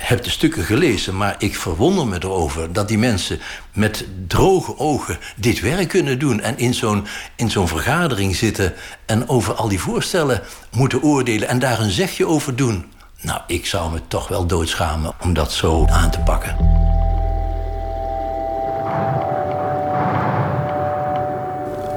heb 0.03 0.23
de 0.23 0.31
stukken 0.31 0.65
gelezen, 0.65 1.17
maar 1.17 1.35
ik 1.39 1.57
verwonder 1.57 2.07
me 2.07 2.17
erover 2.21 2.73
dat 2.73 2.89
die 2.89 2.99
mensen 2.99 3.41
met 3.73 4.07
droge 4.27 4.79
ogen 4.79 5.19
dit 5.37 5.61
werk 5.61 5.89
kunnen 5.89 6.19
doen 6.19 6.41
en 6.41 6.59
in 6.59 6.75
zo'n 6.75 7.07
in 7.37 7.51
zo'n 7.51 7.69
vergadering 7.69 8.37
zitten 8.37 8.75
en 9.07 9.29
over 9.29 9.55
al 9.55 9.69
die 9.69 9.81
voorstellen 9.81 10.43
moeten 10.71 11.03
oordelen 11.03 11.49
en 11.49 11.59
daar 11.59 11.81
een 11.81 11.91
zegje 11.91 12.27
over 12.27 12.57
doen. 12.57 12.93
Nou, 13.21 13.41
ik 13.47 13.67
zou 13.67 13.93
me 13.93 14.01
toch 14.09 14.29
wel 14.29 14.47
doodschamen 14.47 15.13
om 15.21 15.33
dat 15.35 15.53
zo 15.53 15.87
aan 15.87 16.11
te 16.11 16.19
pakken. 16.19 16.57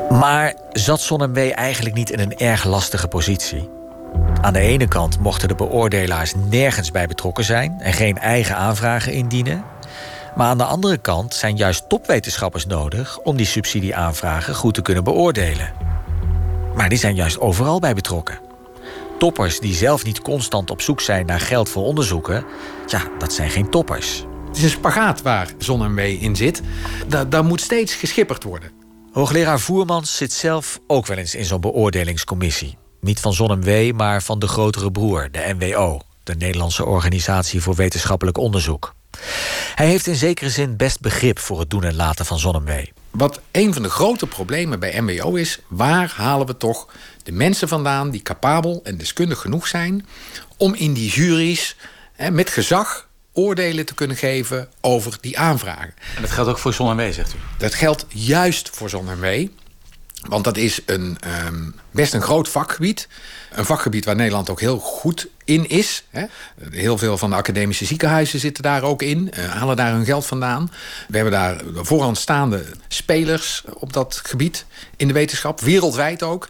Maar 0.09 0.53
zat 0.71 1.01
Zonnewee 1.01 1.53
eigenlijk 1.53 1.95
niet 1.95 2.09
in 2.09 2.19
een 2.19 2.37
erg 2.37 2.63
lastige 2.63 3.07
positie? 3.07 3.69
Aan 4.45 4.53
de 4.53 4.59
ene 4.59 4.87
kant 4.87 5.19
mochten 5.19 5.47
de 5.47 5.55
beoordelaars 5.55 6.33
nergens 6.49 6.91
bij 6.91 7.07
betrokken 7.07 7.43
zijn 7.43 7.75
en 7.79 7.93
geen 7.93 8.17
eigen 8.17 8.55
aanvragen 8.55 9.13
indienen. 9.13 9.63
Maar 10.35 10.47
aan 10.47 10.57
de 10.57 10.63
andere 10.63 10.97
kant 10.97 11.33
zijn 11.33 11.55
juist 11.55 11.89
topwetenschappers 11.89 12.65
nodig 12.65 13.19
om 13.19 13.37
die 13.37 13.45
subsidieaanvragen 13.45 14.55
goed 14.55 14.73
te 14.73 14.81
kunnen 14.81 15.03
beoordelen. 15.03 15.73
Maar 16.75 16.89
die 16.89 16.97
zijn 16.97 17.15
juist 17.15 17.39
overal 17.39 17.79
bij 17.79 17.93
betrokken. 17.93 18.39
Toppers 19.17 19.59
die 19.59 19.73
zelf 19.73 20.03
niet 20.03 20.21
constant 20.21 20.71
op 20.71 20.81
zoek 20.81 21.01
zijn 21.01 21.25
naar 21.25 21.41
geld 21.41 21.69
voor 21.69 21.83
onderzoeken, 21.83 22.45
ja, 22.85 23.01
dat 23.17 23.33
zijn 23.33 23.49
geen 23.49 23.69
toppers. 23.69 24.25
Het 24.47 24.57
is 24.57 24.63
een 24.63 24.69
spagaat 24.69 25.21
waar 25.21 25.47
Zon 25.57 25.83
en 25.83 25.95
W 25.95 25.99
in 25.99 26.35
zit. 26.35 26.61
Daar, 27.07 27.29
daar 27.29 27.45
moet 27.45 27.61
steeds 27.61 27.93
geschipperd 27.93 28.43
worden. 28.43 28.71
Hoogleraar 29.11 29.59
Voermans 29.59 30.17
zit 30.17 30.33
zelf 30.33 30.79
ook 30.87 31.05
wel 31.05 31.17
eens 31.17 31.35
in 31.35 31.45
zo'n 31.45 31.61
beoordelingscommissie. 31.61 32.77
Niet 33.05 33.19
van 33.19 33.33
Zon 33.33 33.63
W, 33.63 33.91
maar 33.93 34.23
van 34.23 34.39
de 34.39 34.47
grotere 34.47 34.91
broer, 34.91 35.27
de 35.31 35.55
NWO, 35.57 36.01
de 36.23 36.35
Nederlandse 36.35 36.85
Organisatie 36.85 37.61
voor 37.61 37.75
Wetenschappelijk 37.75 38.37
Onderzoek. 38.37 38.93
Hij 39.75 39.87
heeft 39.87 40.07
in 40.07 40.15
zekere 40.15 40.49
zin 40.49 40.77
best 40.77 40.99
begrip 40.99 41.39
voor 41.39 41.59
het 41.59 41.69
doen 41.69 41.83
en 41.83 41.95
laten 41.95 42.25
van 42.25 42.39
Zonnewee. 42.39 42.93
Wat 43.11 43.41
een 43.51 43.73
van 43.73 43.83
de 43.83 43.89
grote 43.89 44.27
problemen 44.27 44.79
bij 44.79 45.01
MWO 45.01 45.35
is, 45.35 45.59
waar 45.67 46.13
halen 46.15 46.47
we 46.47 46.57
toch 46.57 46.87
de 47.23 47.31
mensen 47.31 47.67
vandaan 47.67 48.09
die 48.09 48.21
capabel 48.21 48.79
en 48.83 48.97
deskundig 48.97 49.39
genoeg 49.39 49.67
zijn 49.67 50.05
om 50.57 50.73
in 50.73 50.93
die 50.93 51.09
juries 51.09 51.75
hè, 52.13 52.31
met 52.31 52.49
gezag 52.49 53.07
oordelen 53.33 53.85
te 53.85 53.93
kunnen 53.93 54.17
geven 54.17 54.69
over 54.81 55.17
die 55.21 55.39
aanvragen. 55.39 55.93
En 56.15 56.21
dat 56.21 56.31
geldt 56.31 56.49
ook 56.49 56.59
voor 56.59 56.73
Zon 56.73 56.99
en 56.99 57.13
zegt 57.13 57.33
u? 57.33 57.37
Dat 57.57 57.73
geldt 57.73 58.05
juist 58.09 58.69
voor 58.69 58.89
Zon 58.89 59.09
en 59.09 59.19
Want 60.27 60.43
dat 60.43 60.57
is 60.57 60.79
een, 60.85 61.17
um, 61.47 61.75
best 61.91 62.13
een 62.13 62.21
groot 62.21 62.49
vakgebied. 62.49 63.07
Een 63.51 63.65
vakgebied 63.65 64.05
waar 64.05 64.15
Nederland 64.15 64.49
ook 64.49 64.59
heel 64.59 64.79
goed 64.79 65.27
in 65.43 65.69
is. 65.69 66.03
Hè. 66.09 66.25
Heel 66.69 66.97
veel 66.97 67.17
van 67.17 67.29
de 67.29 67.35
academische 67.35 67.85
ziekenhuizen 67.85 68.39
zitten 68.39 68.63
daar 68.63 68.83
ook 68.83 69.01
in. 69.01 69.31
Uh, 69.37 69.45
halen 69.45 69.75
daar 69.75 69.91
hun 69.91 70.05
geld 70.05 70.25
vandaan. 70.25 70.71
We 71.07 71.15
hebben 71.15 71.33
daar 71.33 71.61
vooraanstaande 71.73 72.65
spelers 72.87 73.63
op 73.73 73.93
dat 73.93 74.21
gebied 74.23 74.65
in 74.95 75.07
de 75.07 75.13
wetenschap. 75.13 75.61
Wereldwijd 75.61 76.23
ook. 76.23 76.47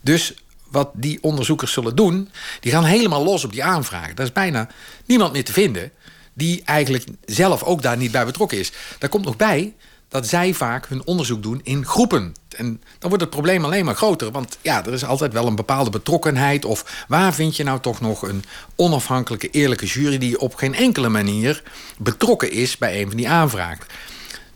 Dus 0.00 0.34
wat 0.70 0.90
die 0.92 1.18
onderzoekers 1.22 1.72
zullen 1.72 1.96
doen... 1.96 2.30
die 2.60 2.72
gaan 2.72 2.84
helemaal 2.84 3.24
los 3.24 3.44
op 3.44 3.52
die 3.52 3.64
aanvraag. 3.64 4.14
Daar 4.14 4.26
is 4.26 4.32
bijna 4.32 4.68
niemand 5.04 5.32
meer 5.32 5.44
te 5.44 5.52
vinden... 5.52 5.90
die 6.32 6.62
eigenlijk 6.64 7.04
zelf 7.24 7.62
ook 7.62 7.82
daar 7.82 7.96
niet 7.96 8.12
bij 8.12 8.24
betrokken 8.24 8.58
is. 8.58 8.72
Daar 8.98 9.10
komt 9.10 9.24
nog 9.24 9.36
bij 9.36 9.74
dat 10.08 10.26
zij 10.26 10.54
vaak 10.54 10.88
hun 10.88 11.06
onderzoek 11.06 11.42
doen 11.42 11.60
in 11.64 11.86
groepen. 11.86 12.34
En 12.56 12.82
dan 12.98 13.08
wordt 13.08 13.24
het 13.24 13.30
probleem 13.30 13.64
alleen 13.64 13.84
maar 13.84 13.94
groter. 13.94 14.30
Want 14.30 14.58
ja, 14.62 14.84
er 14.84 14.92
is 14.92 15.04
altijd 15.04 15.32
wel 15.32 15.46
een 15.46 15.56
bepaalde 15.56 15.90
betrokkenheid. 15.90 16.64
Of 16.64 17.04
waar 17.08 17.34
vind 17.34 17.56
je 17.56 17.64
nou 17.64 17.80
toch 17.80 18.00
nog 18.00 18.22
een 18.22 18.44
onafhankelijke, 18.76 19.50
eerlijke 19.50 19.86
jury... 19.86 20.18
die 20.18 20.40
op 20.40 20.54
geen 20.54 20.74
enkele 20.74 21.08
manier 21.08 21.62
betrokken 21.98 22.50
is 22.50 22.78
bij 22.78 23.00
een 23.00 23.08
van 23.08 23.16
die 23.16 23.28
aanvragen. 23.28 23.86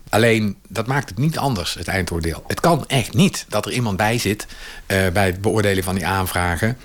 Alleen, 0.09 0.57
dat 0.67 0.87
maakt 0.87 1.09
het 1.09 1.17
niet 1.17 1.37
anders, 1.37 1.73
het 1.73 1.87
eindoordeel. 1.87 2.43
Het 2.47 2.59
kan 2.59 2.87
echt 2.87 3.13
niet 3.13 3.45
dat 3.49 3.65
er 3.65 3.71
iemand 3.71 3.97
bij 3.97 4.17
zit... 4.17 4.47
Uh, 4.87 5.07
bij 5.07 5.25
het 5.25 5.41
beoordelen 5.41 5.83
van 5.83 5.95
die 5.95 6.05
aanvragen... 6.05 6.77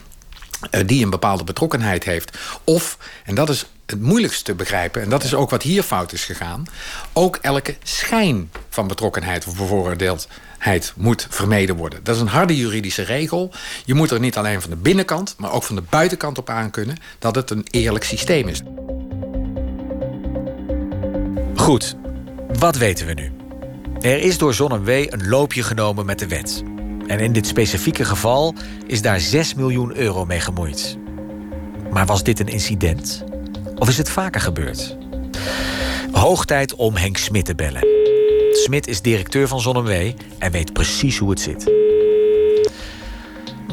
Uh, 0.71 0.81
die 0.87 1.05
een 1.05 1.11
bepaalde 1.11 1.45
betrokkenheid 1.45 2.05
heeft. 2.05 2.39
Of, 2.65 2.99
en 3.25 3.35
dat 3.35 3.49
is 3.49 3.67
het 3.87 4.01
moeilijkste 4.01 4.43
te 4.43 4.55
begrijpen... 4.55 5.03
en 5.03 5.09
dat 5.09 5.25
is 5.25 5.35
ook 5.35 5.51
wat 5.51 5.63
hier 5.63 5.83
fout 5.83 6.13
is 6.13 6.25
gegaan... 6.25 6.65
ook 7.13 7.37
elke 7.37 7.77
schijn 7.83 8.51
van 8.69 8.87
betrokkenheid 8.87 9.47
of 9.47 9.57
bevoordeeldheid 9.57 10.93
moet 10.97 11.27
vermeden 11.31 11.77
worden. 11.77 12.01
Dat 12.03 12.15
is 12.15 12.21
een 12.21 12.27
harde 12.27 12.57
juridische 12.57 13.03
regel. 13.03 13.53
Je 13.85 13.95
moet 13.95 14.11
er 14.11 14.21
niet 14.21 14.37
alleen 14.37 14.61
van 14.61 14.71
de 14.71 14.77
binnenkant... 14.77 15.35
maar 15.39 15.53
ook 15.53 15.63
van 15.63 15.77
de 15.77 15.83
buitenkant 15.91 16.39
op 16.39 16.51
aankunnen... 16.51 16.97
dat 17.19 17.35
het 17.35 17.51
een 17.51 17.67
eerlijk 17.71 18.05
systeem 18.05 18.49
is. 18.49 18.63
Goed, 21.55 21.97
wat 22.59 22.77
weten 22.77 23.07
we 23.07 23.13
nu? 23.13 23.33
Er 24.01 24.19
is 24.19 24.39
door 24.39 24.55
Zon 24.55 24.73
en 24.73 24.85
W 24.85 24.89
een 24.89 25.29
loopje 25.29 25.63
genomen 25.63 26.07
met 26.07 26.19
de 26.19 26.27
wet. 26.27 26.63
En 27.07 27.19
in 27.19 27.33
dit 27.33 27.47
specifieke 27.47 28.05
geval 28.05 28.55
is 28.87 29.03
daar 29.03 29.21
6 29.21 29.55
miljoen 29.55 29.97
euro 29.97 30.25
mee 30.25 30.41
gemoeid. 30.41 30.99
Maar 31.91 32.07
was 32.07 32.23
dit 32.23 32.41
een 32.41 32.49
incident? 32.49 33.25
Of 33.79 33.89
is 33.89 33.99
het 33.99 34.11
vaker 34.11 34.41
gebeurd? 34.41 34.97
Hoog 36.13 36.45
tijd 36.45 36.75
om 36.75 36.97
Henk 36.97 37.17
Smit 37.17 37.45
te 37.45 37.55
bellen. 37.55 37.87
Smit 38.53 38.87
is 38.87 39.03
directeur 39.03 39.49
van 39.49 39.61
ZonMW 39.61 40.13
en 40.39 40.51
weet 40.51 40.73
precies 40.73 41.19
hoe 41.19 41.31
het 41.31 41.41
zit. 41.41 41.73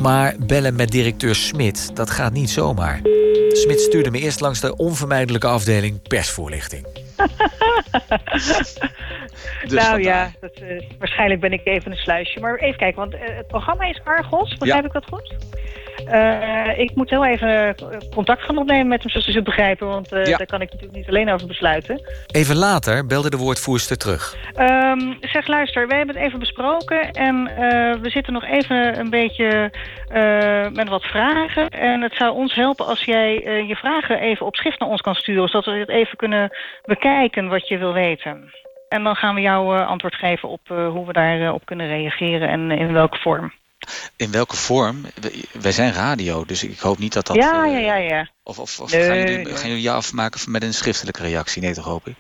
Maar 0.02 0.36
bellen 0.40 0.76
met 0.76 0.92
directeur 0.92 1.36
Smit, 1.36 1.96
dat 1.96 2.10
gaat 2.10 2.34
niet 2.34 2.50
zomaar. 2.50 3.02
Smit 3.50 3.82
stuurde 3.82 4.12
me 4.12 4.20
eerst 4.20 4.40
langs 4.40 4.60
de 4.60 4.76
onvermijdelijke 4.76 5.48
afdeling 5.48 6.02
persvoorlichting. 6.08 6.88
dus 9.68 9.84
nou 9.84 10.02
ja, 10.02 10.32
dat, 10.40 10.60
uh, 10.62 10.82
waarschijnlijk 11.00 11.42
ben 11.42 11.54
ik 11.54 11.66
even 11.66 11.92
een 11.92 11.98
sluisje. 11.98 12.40
Maar 12.40 12.56
even 12.56 12.78
kijken, 12.78 13.00
want 13.00 13.14
uh, 13.14 13.20
het 13.24 13.48
programma 13.48 13.84
is 13.84 14.02
Argos, 14.04 14.58
begrijp 14.58 14.82
ja. 14.82 14.88
ik 14.88 14.94
dat 14.94 15.06
goed? 15.06 15.36
Uh, 16.08 16.80
ik 16.80 16.96
moet 16.96 17.10
heel 17.10 17.26
even 17.26 17.76
contact 18.14 18.42
gaan 18.42 18.58
opnemen 18.58 18.88
met 18.88 19.02
hem, 19.02 19.12
zoals 19.12 19.28
zult 19.28 19.44
begrijpen. 19.44 19.88
Want 19.88 20.10
ja. 20.10 20.38
daar 20.38 20.46
kan 20.46 20.62
ik 20.62 20.72
natuurlijk 20.72 20.98
niet 20.98 21.08
alleen 21.08 21.32
over 21.32 21.48
besluiten. 21.48 22.02
Even 22.28 22.56
later 22.56 23.06
belde 23.06 23.30
de 23.30 23.38
woordvoerster 23.38 23.98
terug. 23.98 24.36
Um, 24.60 25.18
zeg, 25.22 25.48
luister, 25.48 25.88
wij 25.88 25.98
hebben 25.98 26.16
het 26.16 26.26
even 26.26 26.40
besproken. 26.40 27.12
En 27.12 27.44
we 28.02 28.10
zitten 28.10 28.34
nog 28.34 28.46
even 28.46 29.00
een 29.00 29.10
beetje 29.10 29.72
met 30.74 30.90
wat 30.90 31.04
vragen. 31.04 31.70
En 31.70 32.02
het 32.02 32.16
zou 32.16 32.34
ons 32.36 32.56
helpen 32.56 32.86
als 32.86 33.04
jij 33.04 33.34
je 33.68 33.76
vragen 33.76 34.20
even 34.20 34.46
op 34.46 34.56
schrift 34.56 34.80
naar 34.80 34.90
ons 34.90 35.02
kan 35.02 35.16
sturen. 35.16 35.48
Zodat 35.48 35.74
we 35.74 35.80
het 35.80 35.90
even 35.90 36.18
kunnen 36.18 36.50
bekijken 36.86 37.48
wat 37.48 37.68
je 37.68 37.78
wil 37.78 37.94
weten. 37.94 38.52
En 38.90 39.04
dan 39.04 39.16
gaan 39.16 39.36
we 39.36 39.42
jou 39.42 39.86
antwoord 39.86 40.16
geven 40.16 40.50
op 40.50 40.68
hoe 40.68 41.06
we 41.06 41.14
daarop 41.14 41.56
op 41.56 41.66
kunnen 41.66 41.88
reageren 41.88 42.50
en 42.50 42.72
in 42.72 42.94
welke 42.94 43.18
vorm. 43.18 43.54
In 44.16 44.32
welke 44.32 44.56
vorm? 44.56 45.06
Wij 45.52 45.72
zijn 45.72 45.94
radio, 45.94 46.46
dus 46.46 46.64
ik 46.64 46.80
hoop 46.80 46.98
niet 46.98 47.14
dat 47.14 47.28
dat... 47.28 47.36
Ja, 47.36 47.66
ja, 47.66 47.78
ja. 47.78 47.96
ja. 47.96 48.30
Of, 48.44 48.60
of, 48.60 48.80
of 48.80 48.92
nee, 48.92 49.06
gaan, 49.06 49.18
jullie, 49.18 49.38
nee. 49.38 49.56
gaan 49.56 49.68
jullie 49.68 49.84
je 49.84 49.92
afmaken 49.92 50.52
met 50.52 50.64
een 50.64 50.74
schriftelijke 50.74 51.22
reactie? 51.22 51.62
Nee, 51.62 51.74
toch 51.74 51.86
hoop 51.86 52.08
ik? 52.08 52.16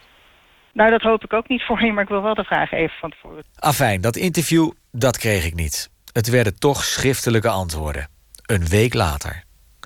Nou, 0.73 0.89
dat 0.89 1.01
hoop 1.01 1.23
ik 1.23 1.33
ook 1.33 1.47
niet 1.47 1.63
voor 1.63 1.85
je, 1.85 1.91
maar 1.91 2.03
ik 2.03 2.09
wil 2.09 2.21
wel 2.21 2.35
de 2.35 2.43
vraag 2.43 2.71
even 2.71 2.97
van 2.99 3.09
tevoren. 3.09 3.43
Afijn, 3.55 4.01
dat 4.01 4.15
interview, 4.15 4.71
dat 4.91 5.17
kreeg 5.17 5.45
ik 5.45 5.53
niet. 5.53 5.89
Het 6.11 6.29
werden 6.29 6.59
toch 6.59 6.83
schriftelijke 6.83 7.49
antwoorden. 7.49 8.07
Een 8.45 8.67
week 8.67 8.93
later. 8.93 9.43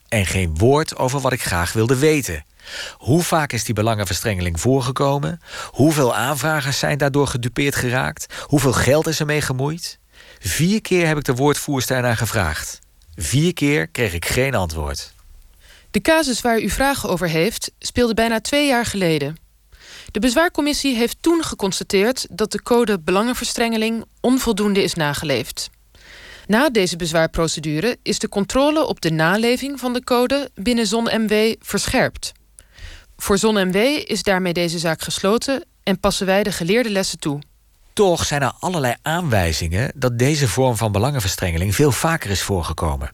En 0.09 0.25
geen 0.25 0.57
woord 0.57 0.97
over 0.97 1.19
wat 1.19 1.33
ik 1.33 1.41
graag 1.41 1.73
wilde 1.73 1.99
weten. 1.99 2.45
Hoe 2.97 3.23
vaak 3.23 3.53
is 3.53 3.63
die 3.63 3.75
belangenverstrengeling 3.75 4.59
voorgekomen? 4.59 5.39
Hoeveel 5.71 6.15
aanvragers 6.15 6.79
zijn 6.79 6.97
daardoor 6.97 7.27
gedupeerd 7.27 7.75
geraakt? 7.75 8.45
Hoeveel 8.47 8.73
geld 8.73 9.07
is 9.07 9.19
er 9.19 9.25
mee 9.25 9.41
gemoeid? 9.41 9.99
Vier 10.39 10.81
keer 10.81 11.07
heb 11.07 11.17
ik 11.17 11.23
de 11.23 11.35
woordvoerster 11.35 12.01
naar 12.01 12.17
gevraagd. 12.17 12.79
Vier 13.15 13.53
keer 13.53 13.87
kreeg 13.87 14.13
ik 14.13 14.25
geen 14.25 14.55
antwoord. 14.55 15.13
De 15.91 16.01
casus 16.01 16.41
waar 16.41 16.61
u 16.61 16.69
vragen 16.69 17.09
over 17.09 17.27
heeft, 17.27 17.71
speelde 17.79 18.13
bijna 18.13 18.41
twee 18.41 18.67
jaar 18.67 18.85
geleden. 18.85 19.37
De 20.11 20.19
bezwaarcommissie 20.19 20.95
heeft 20.95 21.17
toen 21.21 21.43
geconstateerd 21.43 22.27
dat 22.29 22.51
de 22.51 22.61
code 22.61 22.99
belangenverstrengeling 22.99 24.05
onvoldoende 24.21 24.83
is 24.83 24.93
nageleefd. 24.93 25.69
Na 26.47 26.69
deze 26.69 26.95
bezwaarprocedure 26.95 27.97
is 28.03 28.19
de 28.19 28.29
controle 28.29 28.85
op 28.85 29.01
de 29.01 29.11
naleving 29.11 29.79
van 29.79 29.93
de 29.93 30.03
code 30.03 30.49
binnen 30.53 30.87
ZonMW 30.87 31.55
verscherpt. 31.59 32.31
Voor 33.17 33.37
ZonMW 33.37 33.75
is 34.05 34.23
daarmee 34.23 34.53
deze 34.53 34.79
zaak 34.79 35.01
gesloten 35.01 35.65
en 35.83 35.99
passen 35.99 36.25
wij 36.25 36.43
de 36.43 36.51
geleerde 36.51 36.89
lessen 36.89 37.19
toe. 37.19 37.39
Toch 37.97 38.25
zijn 38.25 38.41
er 38.41 38.51
allerlei 38.59 38.95
aanwijzingen 39.01 39.91
dat 39.95 40.19
deze 40.19 40.47
vorm 40.47 40.77
van 40.77 40.91
belangenverstrengeling 40.91 41.75
veel 41.75 41.91
vaker 41.91 42.29
is 42.29 42.41
voorgekomen. 42.41 43.11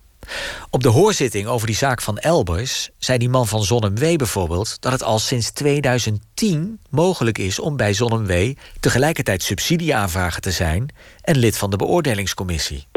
Op 0.70 0.84
de 0.84 0.90
hoorzitting 0.90 1.48
over 1.48 1.68
die 1.68 1.76
zaak 1.76 2.02
van 2.02 2.18
Elbers 2.18 2.90
zei 2.98 3.18
die 3.18 3.30
man 3.30 3.48
van 3.48 3.64
ZonMW 3.64 4.16
bijvoorbeeld 4.16 4.82
dat 4.82 4.92
het 4.92 5.04
al 5.04 5.20
sinds 5.20 5.52
2010 5.52 6.80
mogelijk 6.90 7.38
is 7.38 7.60
om 7.60 7.78
bij 7.78 7.94
ZonMW 7.94 8.54
tegelijkertijd 8.80 9.44
subsidieaanvrager 9.44 10.42
te 10.42 10.52
zijn 10.52 10.96
en 11.22 11.38
lid 11.38 11.58
van 11.58 11.70
de 11.70 11.78
beoordelingscommissie. 11.78 12.88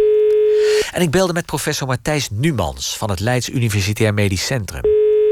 En 0.93 1.03
ik 1.03 1.11
belde 1.11 1.33
met 1.33 1.47
professor 1.47 1.87
Matthijs 1.87 2.29
Numans 2.31 2.97
van 2.97 3.11
het 3.11 3.21
Leids 3.21 3.49
Universitair 3.49 4.15
Medisch 4.15 4.47
Centrum. 4.47 4.83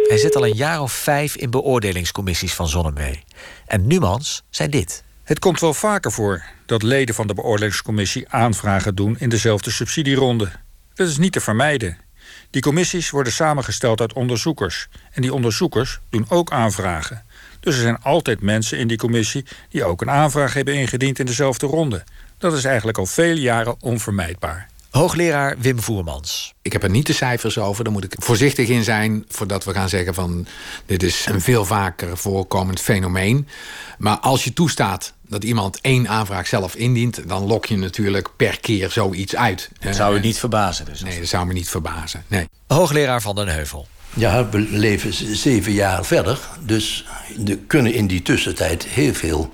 Hij 0.08 0.18
zit 0.18 0.36
al 0.36 0.46
een 0.46 0.56
jaar 0.56 0.82
of 0.82 0.92
vijf 0.92 1.36
in 1.36 1.50
beoordelingscommissies 1.50 2.54
van 2.54 2.68
Zonnemwee. 2.68 3.24
En 3.66 3.86
Numans 3.86 4.42
zei 4.50 4.68
dit. 4.68 5.03
Het 5.24 5.38
komt 5.38 5.60
wel 5.60 5.74
vaker 5.74 6.12
voor 6.12 6.42
dat 6.66 6.82
leden 6.82 7.14
van 7.14 7.26
de 7.26 7.34
beoordelingscommissie 7.34 8.28
aanvragen 8.28 8.94
doen 8.94 9.16
in 9.18 9.28
dezelfde 9.28 9.70
subsidieronde. 9.70 10.50
Dat 10.94 11.08
is 11.08 11.18
niet 11.18 11.32
te 11.32 11.40
vermijden. 11.40 11.98
Die 12.50 12.62
commissies 12.62 13.10
worden 13.10 13.32
samengesteld 13.32 14.00
uit 14.00 14.12
onderzoekers. 14.12 14.88
En 15.12 15.22
die 15.22 15.34
onderzoekers 15.34 16.00
doen 16.10 16.26
ook 16.28 16.52
aanvragen. 16.52 17.24
Dus 17.60 17.74
er 17.74 17.82
zijn 17.82 18.02
altijd 18.02 18.40
mensen 18.40 18.78
in 18.78 18.88
die 18.88 18.96
commissie 18.96 19.44
die 19.68 19.84
ook 19.84 20.00
een 20.00 20.10
aanvraag 20.10 20.54
hebben 20.54 20.74
ingediend 20.74 21.18
in 21.18 21.26
dezelfde 21.26 21.66
ronde. 21.66 22.04
Dat 22.38 22.52
is 22.52 22.64
eigenlijk 22.64 22.98
al 22.98 23.06
vele 23.06 23.40
jaren 23.40 23.76
onvermijdbaar. 23.80 24.68
Hoogleraar 24.94 25.56
Wim 25.58 25.80
Voermans. 25.80 26.54
Ik 26.62 26.72
heb 26.72 26.82
er 26.82 26.90
niet 26.90 27.06
de 27.06 27.12
cijfers 27.12 27.58
over. 27.58 27.84
Daar 27.84 27.92
moet 27.92 28.04
ik 28.04 28.14
voorzichtig 28.18 28.68
in 28.68 28.84
zijn 28.84 29.24
voordat 29.28 29.64
we 29.64 29.72
gaan 29.72 29.88
zeggen 29.88 30.14
van 30.14 30.46
dit 30.86 31.02
is 31.02 31.26
een 31.28 31.40
veel 31.40 31.64
vaker 31.64 32.16
voorkomend 32.16 32.80
fenomeen. 32.80 33.48
Maar 33.98 34.18
als 34.18 34.44
je 34.44 34.52
toestaat 34.52 35.12
dat 35.28 35.44
iemand 35.44 35.80
één 35.80 36.08
aanvraag 36.08 36.46
zelf 36.46 36.74
indient, 36.74 37.28
dan 37.28 37.46
lok 37.46 37.66
je 37.66 37.76
natuurlijk 37.76 38.28
per 38.36 38.60
keer 38.60 38.90
zoiets 38.90 39.36
uit. 39.36 39.70
Dat 39.80 39.94
zou 39.94 40.16
u 40.16 40.20
niet 40.20 40.38
verbazen 40.38 40.84
dus? 40.84 41.02
Nee, 41.02 41.18
dat 41.18 41.28
zou 41.28 41.46
me 41.46 41.52
niet 41.52 41.68
verbazen. 41.68 42.24
Nee. 42.26 42.48
Hoogleraar 42.66 43.22
van 43.22 43.34
den 43.34 43.48
Heuvel. 43.48 43.86
Ja, 44.12 44.48
we 44.48 44.58
leven 44.58 45.36
zeven 45.36 45.72
jaar 45.72 46.04
verder. 46.04 46.38
Dus 46.60 47.06
er 47.46 47.58
kunnen 47.66 47.94
in 47.94 48.06
die 48.06 48.22
tussentijd 48.22 48.84
heel 48.84 49.14
veel 49.14 49.52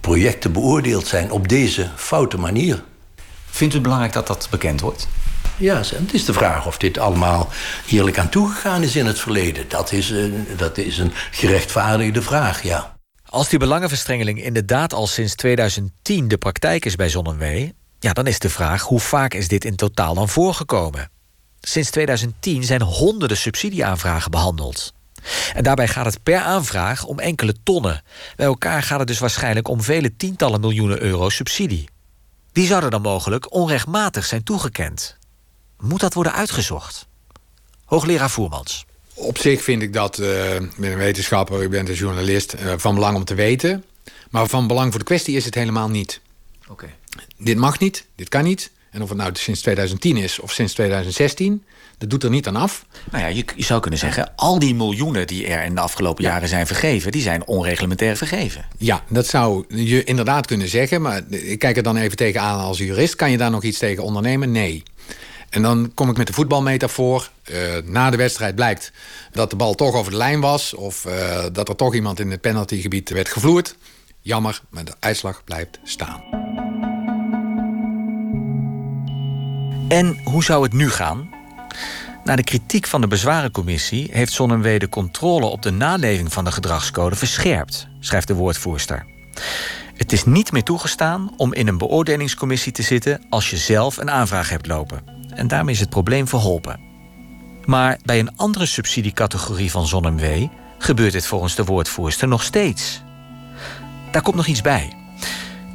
projecten 0.00 0.52
beoordeeld 0.52 1.06
zijn 1.06 1.30
op 1.30 1.48
deze 1.48 1.90
foute 1.96 2.38
manier. 2.38 2.82
Vindt 3.56 3.72
u 3.72 3.76
het 3.76 3.82
belangrijk 3.82 4.12
dat 4.12 4.26
dat 4.26 4.48
bekend 4.50 4.80
wordt? 4.80 5.08
Ja, 5.56 5.76
het 5.76 6.12
is 6.14 6.24
de 6.24 6.32
vraag 6.32 6.66
of 6.66 6.78
dit 6.78 6.98
allemaal 6.98 7.48
eerlijk 7.86 8.18
aan 8.18 8.28
toegegaan 8.28 8.82
is 8.82 8.96
in 8.96 9.06
het 9.06 9.18
verleden. 9.18 9.68
Dat 9.68 9.92
is, 9.92 10.10
een, 10.10 10.46
dat 10.56 10.78
is 10.78 10.98
een 10.98 11.12
gerechtvaardigde 11.30 12.22
vraag, 12.22 12.62
ja. 12.62 12.96
Als 13.28 13.48
die 13.48 13.58
belangenverstrengeling 13.58 14.42
inderdaad 14.42 14.92
al 14.92 15.06
sinds 15.06 15.34
2010 15.34 16.28
de 16.28 16.38
praktijk 16.38 16.84
is 16.84 16.96
bij 16.96 17.08
ZonMW... 17.08 17.70
ja, 17.98 18.12
dan 18.12 18.26
is 18.26 18.38
de 18.38 18.50
vraag 18.50 18.82
hoe 18.82 19.00
vaak 19.00 19.34
is 19.34 19.48
dit 19.48 19.64
in 19.64 19.76
totaal 19.76 20.14
dan 20.14 20.28
voorgekomen? 20.28 21.10
Sinds 21.60 21.90
2010 21.90 22.64
zijn 22.64 22.82
honderden 22.82 23.36
subsidieaanvragen 23.36 24.30
behandeld. 24.30 24.92
En 25.54 25.62
daarbij 25.62 25.88
gaat 25.88 26.06
het 26.06 26.22
per 26.22 26.40
aanvraag 26.40 27.04
om 27.04 27.18
enkele 27.18 27.54
tonnen. 27.62 28.02
Bij 28.36 28.46
elkaar 28.46 28.82
gaat 28.82 28.98
het 28.98 29.08
dus 29.08 29.18
waarschijnlijk 29.18 29.68
om 29.68 29.82
vele 29.82 30.16
tientallen 30.16 30.60
miljoenen 30.60 31.02
euro 31.02 31.28
subsidie. 31.28 31.94
Die 32.56 32.66
zouden 32.66 32.90
dan 32.90 33.02
mogelijk 33.02 33.52
onrechtmatig 33.52 34.26
zijn 34.26 34.42
toegekend. 34.42 35.16
Moet 35.80 36.00
dat 36.00 36.14
worden 36.14 36.32
uitgezocht? 36.32 37.06
Hoogleraar 37.84 38.30
Voermans. 38.30 38.86
Op 39.14 39.38
zich 39.38 39.62
vind 39.62 39.82
ik 39.82 39.92
dat, 39.92 40.18
uh, 40.18 40.54
ik 40.54 40.76
ben 40.76 40.92
een 40.92 40.98
wetenschapper, 40.98 41.62
ik 41.62 41.70
ben 41.70 41.88
een 41.88 41.94
journalist, 41.94 42.54
uh, 42.54 42.72
van 42.76 42.94
belang 42.94 43.16
om 43.16 43.24
te 43.24 43.34
weten. 43.34 43.84
Maar 44.30 44.46
van 44.46 44.66
belang 44.66 44.90
voor 44.90 44.98
de 44.98 45.04
kwestie 45.04 45.36
is 45.36 45.44
het 45.44 45.54
helemaal 45.54 45.88
niet. 45.88 46.20
Oké. 46.68 46.94
Dit 47.36 47.56
mag 47.56 47.78
niet, 47.78 48.06
dit 48.14 48.28
kan 48.28 48.44
niet. 48.44 48.70
En 48.96 49.02
of 49.02 49.08
het 49.08 49.18
nou 49.18 49.30
sinds 49.34 49.60
2010 49.60 50.16
is 50.16 50.38
of 50.40 50.52
sinds 50.52 50.72
2016, 50.72 51.64
dat 51.98 52.10
doet 52.10 52.22
er 52.22 52.30
niet 52.30 52.46
aan 52.46 52.56
af. 52.56 52.86
Nou 53.10 53.22
ja, 53.24 53.28
je, 53.28 53.44
je 53.56 53.64
zou 53.64 53.80
kunnen 53.80 53.98
zeggen, 53.98 54.32
al 54.36 54.58
die 54.58 54.74
miljoenen 54.74 55.26
die 55.26 55.46
er 55.46 55.64
in 55.64 55.74
de 55.74 55.80
afgelopen 55.80 56.24
jaren 56.24 56.48
zijn 56.48 56.66
vergeven, 56.66 57.12
die 57.12 57.22
zijn 57.22 57.46
onreglementair 57.46 58.16
vergeven. 58.16 58.64
Ja, 58.78 59.04
dat 59.08 59.26
zou 59.26 59.64
je 59.68 60.04
inderdaad 60.04 60.46
kunnen 60.46 60.68
zeggen. 60.68 61.02
Maar 61.02 61.22
ik 61.28 61.58
kijk 61.58 61.76
er 61.76 61.82
dan 61.82 61.96
even 61.96 62.16
tegenaan 62.16 62.60
als 62.60 62.78
jurist. 62.78 63.16
Kan 63.16 63.30
je 63.30 63.36
daar 63.36 63.50
nog 63.50 63.62
iets 63.62 63.78
tegen 63.78 64.02
ondernemen? 64.02 64.52
Nee. 64.52 64.82
En 65.50 65.62
dan 65.62 65.90
kom 65.94 66.10
ik 66.10 66.16
met 66.16 66.26
de 66.26 66.32
voetbalmetafoor. 66.32 67.30
Uh, 67.50 67.56
na 67.84 68.10
de 68.10 68.16
wedstrijd 68.16 68.54
blijkt 68.54 68.92
dat 69.32 69.50
de 69.50 69.56
bal 69.56 69.74
toch 69.74 69.94
over 69.94 70.10
de 70.10 70.18
lijn 70.18 70.40
was... 70.40 70.74
of 70.74 71.04
uh, 71.04 71.44
dat 71.52 71.68
er 71.68 71.76
toch 71.76 71.94
iemand 71.94 72.20
in 72.20 72.30
het 72.30 72.40
penaltygebied 72.40 73.10
werd 73.10 73.28
gevloerd. 73.28 73.76
Jammer, 74.20 74.60
maar 74.68 74.84
de 74.84 74.94
uitslag 75.00 75.44
blijft 75.44 75.78
staan. 75.84 76.22
En 79.88 80.18
hoe 80.24 80.44
zou 80.44 80.62
het 80.62 80.72
nu 80.72 80.90
gaan? 80.90 81.30
Na 82.24 82.36
de 82.36 82.44
kritiek 82.44 82.86
van 82.86 83.00
de 83.00 83.06
bezwarencommissie 83.06 84.08
heeft 84.12 84.32
Zonnewee 84.32 84.78
de 84.78 84.88
controle 84.88 85.46
op 85.46 85.62
de 85.62 85.70
naleving 85.70 86.32
van 86.32 86.44
de 86.44 86.52
gedragscode 86.52 87.16
verscherpt, 87.16 87.88
schrijft 88.00 88.26
de 88.26 88.34
woordvoerster. 88.34 89.06
Het 89.96 90.12
is 90.12 90.24
niet 90.24 90.52
meer 90.52 90.62
toegestaan 90.62 91.30
om 91.36 91.54
in 91.54 91.68
een 91.68 91.78
beoordelingscommissie 91.78 92.72
te 92.72 92.82
zitten 92.82 93.26
als 93.30 93.50
je 93.50 93.56
zelf 93.56 93.96
een 93.96 94.10
aanvraag 94.10 94.48
hebt 94.48 94.66
lopen. 94.66 95.02
En 95.34 95.48
daarmee 95.48 95.74
is 95.74 95.80
het 95.80 95.90
probleem 95.90 96.28
verholpen. 96.28 96.80
Maar 97.64 97.98
bij 98.04 98.18
een 98.18 98.36
andere 98.36 98.66
subsidiecategorie 98.66 99.70
van 99.70 99.86
ZonMW 99.86 100.46
gebeurt 100.78 101.12
dit 101.12 101.26
volgens 101.26 101.54
de 101.54 101.64
woordvoerster 101.64 102.28
nog 102.28 102.42
steeds. 102.42 103.02
Daar 104.10 104.22
komt 104.22 104.36
nog 104.36 104.46
iets 104.46 104.62
bij. 104.62 105.05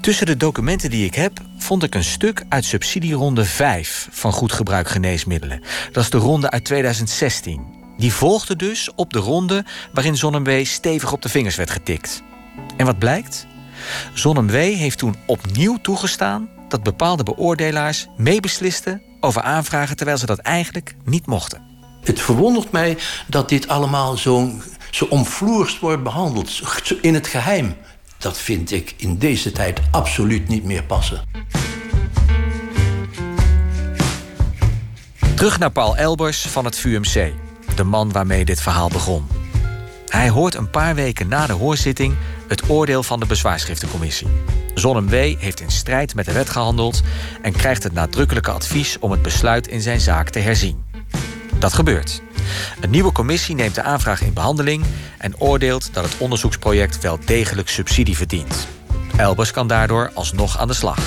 Tussen 0.01 0.25
de 0.25 0.37
documenten 0.37 0.89
die 0.89 1.05
ik 1.05 1.15
heb, 1.15 1.39
vond 1.57 1.83
ik 1.83 1.95
een 1.95 2.03
stuk 2.03 2.43
uit 2.49 2.65
subsidieronde 2.65 3.45
5 3.45 4.07
van 4.11 4.31
goed 4.31 4.51
gebruik 4.51 4.87
geneesmiddelen. 4.87 5.61
Dat 5.91 6.03
is 6.03 6.09
de 6.09 6.17
ronde 6.17 6.49
uit 6.49 6.65
2016. 6.65 7.65
Die 7.97 8.13
volgde 8.13 8.55
dus 8.55 8.91
op 8.95 9.13
de 9.13 9.19
ronde 9.19 9.65
waarin 9.93 10.17
ZonMW 10.17 10.65
stevig 10.65 11.11
op 11.11 11.21
de 11.21 11.29
vingers 11.29 11.55
werd 11.55 11.69
getikt. 11.69 12.23
En 12.77 12.85
wat 12.85 12.99
blijkt? 12.99 13.47
ZonMW 14.13 14.55
heeft 14.55 14.97
toen 14.97 15.15
opnieuw 15.25 15.77
toegestaan 15.81 16.49
dat 16.67 16.83
bepaalde 16.83 17.23
beoordelaars 17.23 18.07
meebeslisten 18.17 19.01
over 19.19 19.41
aanvragen 19.41 19.95
terwijl 19.95 20.17
ze 20.17 20.25
dat 20.25 20.39
eigenlijk 20.39 20.95
niet 21.05 21.25
mochten. 21.25 21.61
Het 22.03 22.21
verwondert 22.21 22.71
mij 22.71 22.97
dat 23.27 23.49
dit 23.49 23.67
allemaal 23.67 24.17
zo, 24.17 24.51
zo 24.91 25.25
wordt 25.79 26.03
behandeld, 26.03 26.61
in 27.01 27.13
het 27.13 27.27
geheim. 27.27 27.75
Dat 28.21 28.37
vind 28.37 28.71
ik 28.71 28.93
in 28.97 29.17
deze 29.17 29.51
tijd 29.51 29.79
absoluut 29.91 30.47
niet 30.47 30.63
meer 30.63 30.83
passen. 30.83 31.21
Terug 35.35 35.59
naar 35.59 35.71
Paul 35.71 35.97
Elbers 35.97 36.41
van 36.41 36.65
het 36.65 36.75
VUMC, 36.75 37.33
de 37.75 37.83
man 37.83 38.11
waarmee 38.11 38.45
dit 38.45 38.61
verhaal 38.61 38.89
begon. 38.89 39.27
Hij 40.07 40.29
hoort 40.29 40.55
een 40.55 40.69
paar 40.69 40.95
weken 40.95 41.27
na 41.27 41.47
de 41.47 41.53
hoorzitting 41.53 42.15
het 42.47 42.69
oordeel 42.69 43.03
van 43.03 43.19
de 43.19 43.25
bezwaarschriftencommissie. 43.25 44.27
ZonMW 44.73 45.13
heeft 45.39 45.59
in 45.59 45.71
strijd 45.71 46.15
met 46.15 46.25
de 46.25 46.31
wet 46.31 46.49
gehandeld 46.49 47.01
en 47.41 47.51
krijgt 47.51 47.83
het 47.83 47.93
nadrukkelijke 47.93 48.51
advies 48.51 48.99
om 48.99 49.11
het 49.11 49.21
besluit 49.21 49.67
in 49.67 49.81
zijn 49.81 49.99
zaak 49.99 50.29
te 50.29 50.39
herzien. 50.39 50.83
Dat 51.59 51.73
gebeurt. 51.73 52.21
Een 52.79 52.89
nieuwe 52.89 53.11
commissie 53.11 53.55
neemt 53.55 53.75
de 53.75 53.83
aanvraag 53.83 54.21
in 54.21 54.33
behandeling 54.33 54.85
en 55.17 55.39
oordeelt 55.39 55.93
dat 55.93 56.03
het 56.03 56.17
onderzoeksproject 56.17 57.01
wel 57.01 57.19
degelijk 57.25 57.69
subsidie 57.69 58.15
verdient. 58.17 58.67
Elbers 59.17 59.51
kan 59.51 59.67
daardoor 59.67 60.11
alsnog 60.13 60.57
aan 60.57 60.67
de 60.67 60.73
slag. 60.73 60.99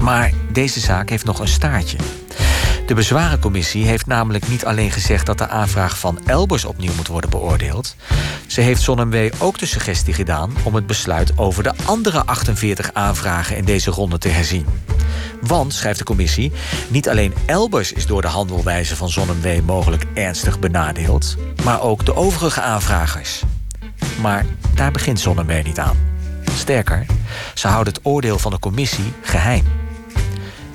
Maar 0.00 0.32
deze 0.52 0.80
zaak 0.80 1.08
heeft 1.08 1.24
nog 1.24 1.40
een 1.40 1.48
staartje. 1.48 1.96
De 2.90 2.96
bezwarencommissie 2.96 3.86
heeft 3.86 4.06
namelijk 4.06 4.48
niet 4.48 4.64
alleen 4.64 4.90
gezegd 4.90 5.26
dat 5.26 5.38
de 5.38 5.48
aanvraag 5.48 5.98
van 5.98 6.18
Elbers 6.26 6.64
opnieuw 6.64 6.94
moet 6.94 7.06
worden 7.06 7.30
beoordeeld. 7.30 7.96
Ze 8.46 8.60
heeft 8.60 8.82
ZonMW 8.82 9.28
ook 9.38 9.58
de 9.58 9.66
suggestie 9.66 10.14
gedaan 10.14 10.52
om 10.62 10.74
het 10.74 10.86
besluit 10.86 11.38
over 11.38 11.62
de 11.62 11.72
andere 11.84 12.24
48 12.24 12.94
aanvragen 12.94 13.56
in 13.56 13.64
deze 13.64 13.90
ronde 13.90 14.18
te 14.18 14.28
herzien. 14.28 14.66
Want, 15.40 15.74
schrijft 15.74 15.98
de 15.98 16.04
commissie, 16.04 16.52
niet 16.88 17.08
alleen 17.08 17.34
Elbers 17.46 17.92
is 17.92 18.06
door 18.06 18.22
de 18.22 18.28
handelwijze 18.28 18.96
van 18.96 19.08
ZonMW 19.08 19.60
mogelijk 19.66 20.06
ernstig 20.14 20.58
benadeeld, 20.58 21.36
maar 21.64 21.82
ook 21.82 22.04
de 22.04 22.14
overige 22.14 22.60
aanvragers. 22.60 23.42
Maar 24.20 24.46
daar 24.74 24.92
begint 24.92 25.20
ZonMW 25.20 25.64
niet 25.64 25.78
aan. 25.78 25.96
Sterker, 26.54 27.06
ze 27.54 27.68
houden 27.68 27.92
het 27.92 28.02
oordeel 28.04 28.38
van 28.38 28.50
de 28.50 28.58
commissie 28.58 29.12
geheim. 29.22 29.79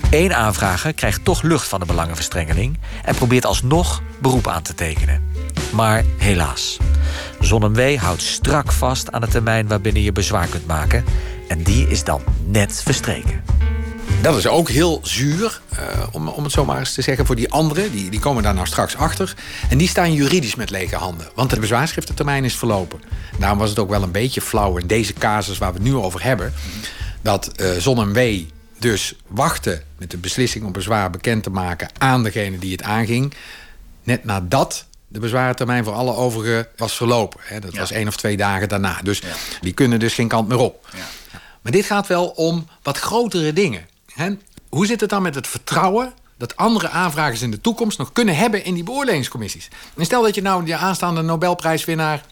Eén 0.09 0.33
aanvrager 0.33 0.93
krijgt 0.93 1.23
toch 1.23 1.41
lucht 1.41 1.67
van 1.67 1.79
de 1.79 1.85
belangenverstrengeling 1.85 2.77
en 3.03 3.15
probeert 3.15 3.45
alsnog 3.45 4.01
beroep 4.21 4.47
aan 4.47 4.61
te 4.61 4.73
tekenen. 4.73 5.31
Maar 5.73 6.03
helaas, 6.17 6.77
ZonMW 7.39 7.97
houdt 7.97 8.21
strak 8.21 8.71
vast 8.71 9.11
aan 9.11 9.21
de 9.21 9.27
termijn 9.27 9.67
waarbinnen 9.67 10.01
je 10.01 10.11
bezwaar 10.11 10.47
kunt 10.47 10.67
maken. 10.67 11.03
En 11.47 11.63
die 11.63 11.87
is 11.87 12.03
dan 12.03 12.21
net 12.45 12.81
verstreken. 12.83 13.43
Dat 14.21 14.37
is 14.37 14.47
ook 14.47 14.69
heel 14.69 14.99
zuur, 15.03 15.61
uh, 15.73 15.79
om, 16.11 16.27
om 16.27 16.43
het 16.43 16.51
zo 16.51 16.65
maar 16.65 16.79
eens 16.79 16.93
te 16.93 17.01
zeggen, 17.01 17.25
voor 17.25 17.35
die 17.35 17.51
anderen. 17.51 17.91
Die, 17.91 18.09
die 18.09 18.19
komen 18.19 18.43
daar 18.43 18.53
nou 18.53 18.67
straks 18.67 18.95
achter. 18.95 19.33
En 19.69 19.77
die 19.77 19.87
staan 19.87 20.13
juridisch 20.13 20.55
met 20.55 20.69
lege 20.69 20.95
handen. 20.95 21.27
Want 21.35 21.49
de 21.49 21.59
bezwaarschriftentermijn 21.59 22.43
is 22.43 22.55
verlopen. 22.55 23.01
Daarom 23.39 23.57
was 23.57 23.69
het 23.69 23.79
ook 23.79 23.89
wel 23.89 24.03
een 24.03 24.11
beetje 24.11 24.41
flauw 24.41 24.77
in 24.77 24.87
deze 24.87 25.13
casus 25.13 25.57
waar 25.57 25.73
we 25.73 25.77
het 25.77 25.87
nu 25.87 25.95
over 25.95 26.23
hebben. 26.23 26.53
Dat 27.21 27.51
uh, 27.61 27.69
ZonMW 27.77 28.43
dus 28.79 29.15
wachten 29.27 29.83
met 29.97 30.11
de 30.11 30.17
beslissing 30.17 30.65
om 30.65 30.71
bezwaar 30.71 31.09
bekend 31.09 31.43
te 31.43 31.49
maken 31.49 31.89
aan 31.97 32.23
degene 32.23 32.57
die 32.59 32.71
het 32.71 32.83
aanging. 32.83 33.33
Net 34.03 34.23
nadat 34.23 34.85
de 35.07 35.19
bezwarentermijn 35.19 35.83
voor 35.83 35.93
alle 35.93 36.13
overigen 36.13 36.67
was 36.77 36.95
verlopen. 36.95 37.39
Dat 37.61 37.75
was 37.75 37.91
één 37.91 38.07
of 38.07 38.15
twee 38.15 38.37
dagen 38.37 38.69
daarna. 38.69 38.99
Dus 39.03 39.21
die 39.61 39.73
kunnen 39.73 39.99
dus 39.99 40.13
geen 40.13 40.27
kant 40.27 40.47
meer 40.47 40.57
op. 40.57 40.87
Ja. 40.93 41.37
Maar 41.61 41.71
dit 41.71 41.85
gaat 41.85 42.07
wel 42.07 42.27
om 42.27 42.67
wat 42.83 42.97
grotere 42.97 43.53
dingen. 43.53 43.87
Hoe 44.69 44.85
zit 44.85 45.01
het 45.01 45.09
dan 45.09 45.21
met 45.21 45.35
het 45.35 45.47
vertrouwen 45.47 46.13
dat 46.37 46.55
andere 46.55 46.89
aanvragers 46.89 47.41
in 47.41 47.51
de 47.51 47.61
toekomst 47.61 47.97
nog 47.97 48.13
kunnen 48.13 48.35
hebben 48.35 48.63
in 48.63 48.73
die 48.73 48.83
beoordelingscommissies? 48.83 49.67
En 49.97 50.05
stel 50.05 50.21
dat 50.21 50.35
je 50.35 50.41
nou 50.41 50.65
de 50.65 50.75
aanstaande 50.75 51.21
Nobelprijswinnaar 51.21 52.23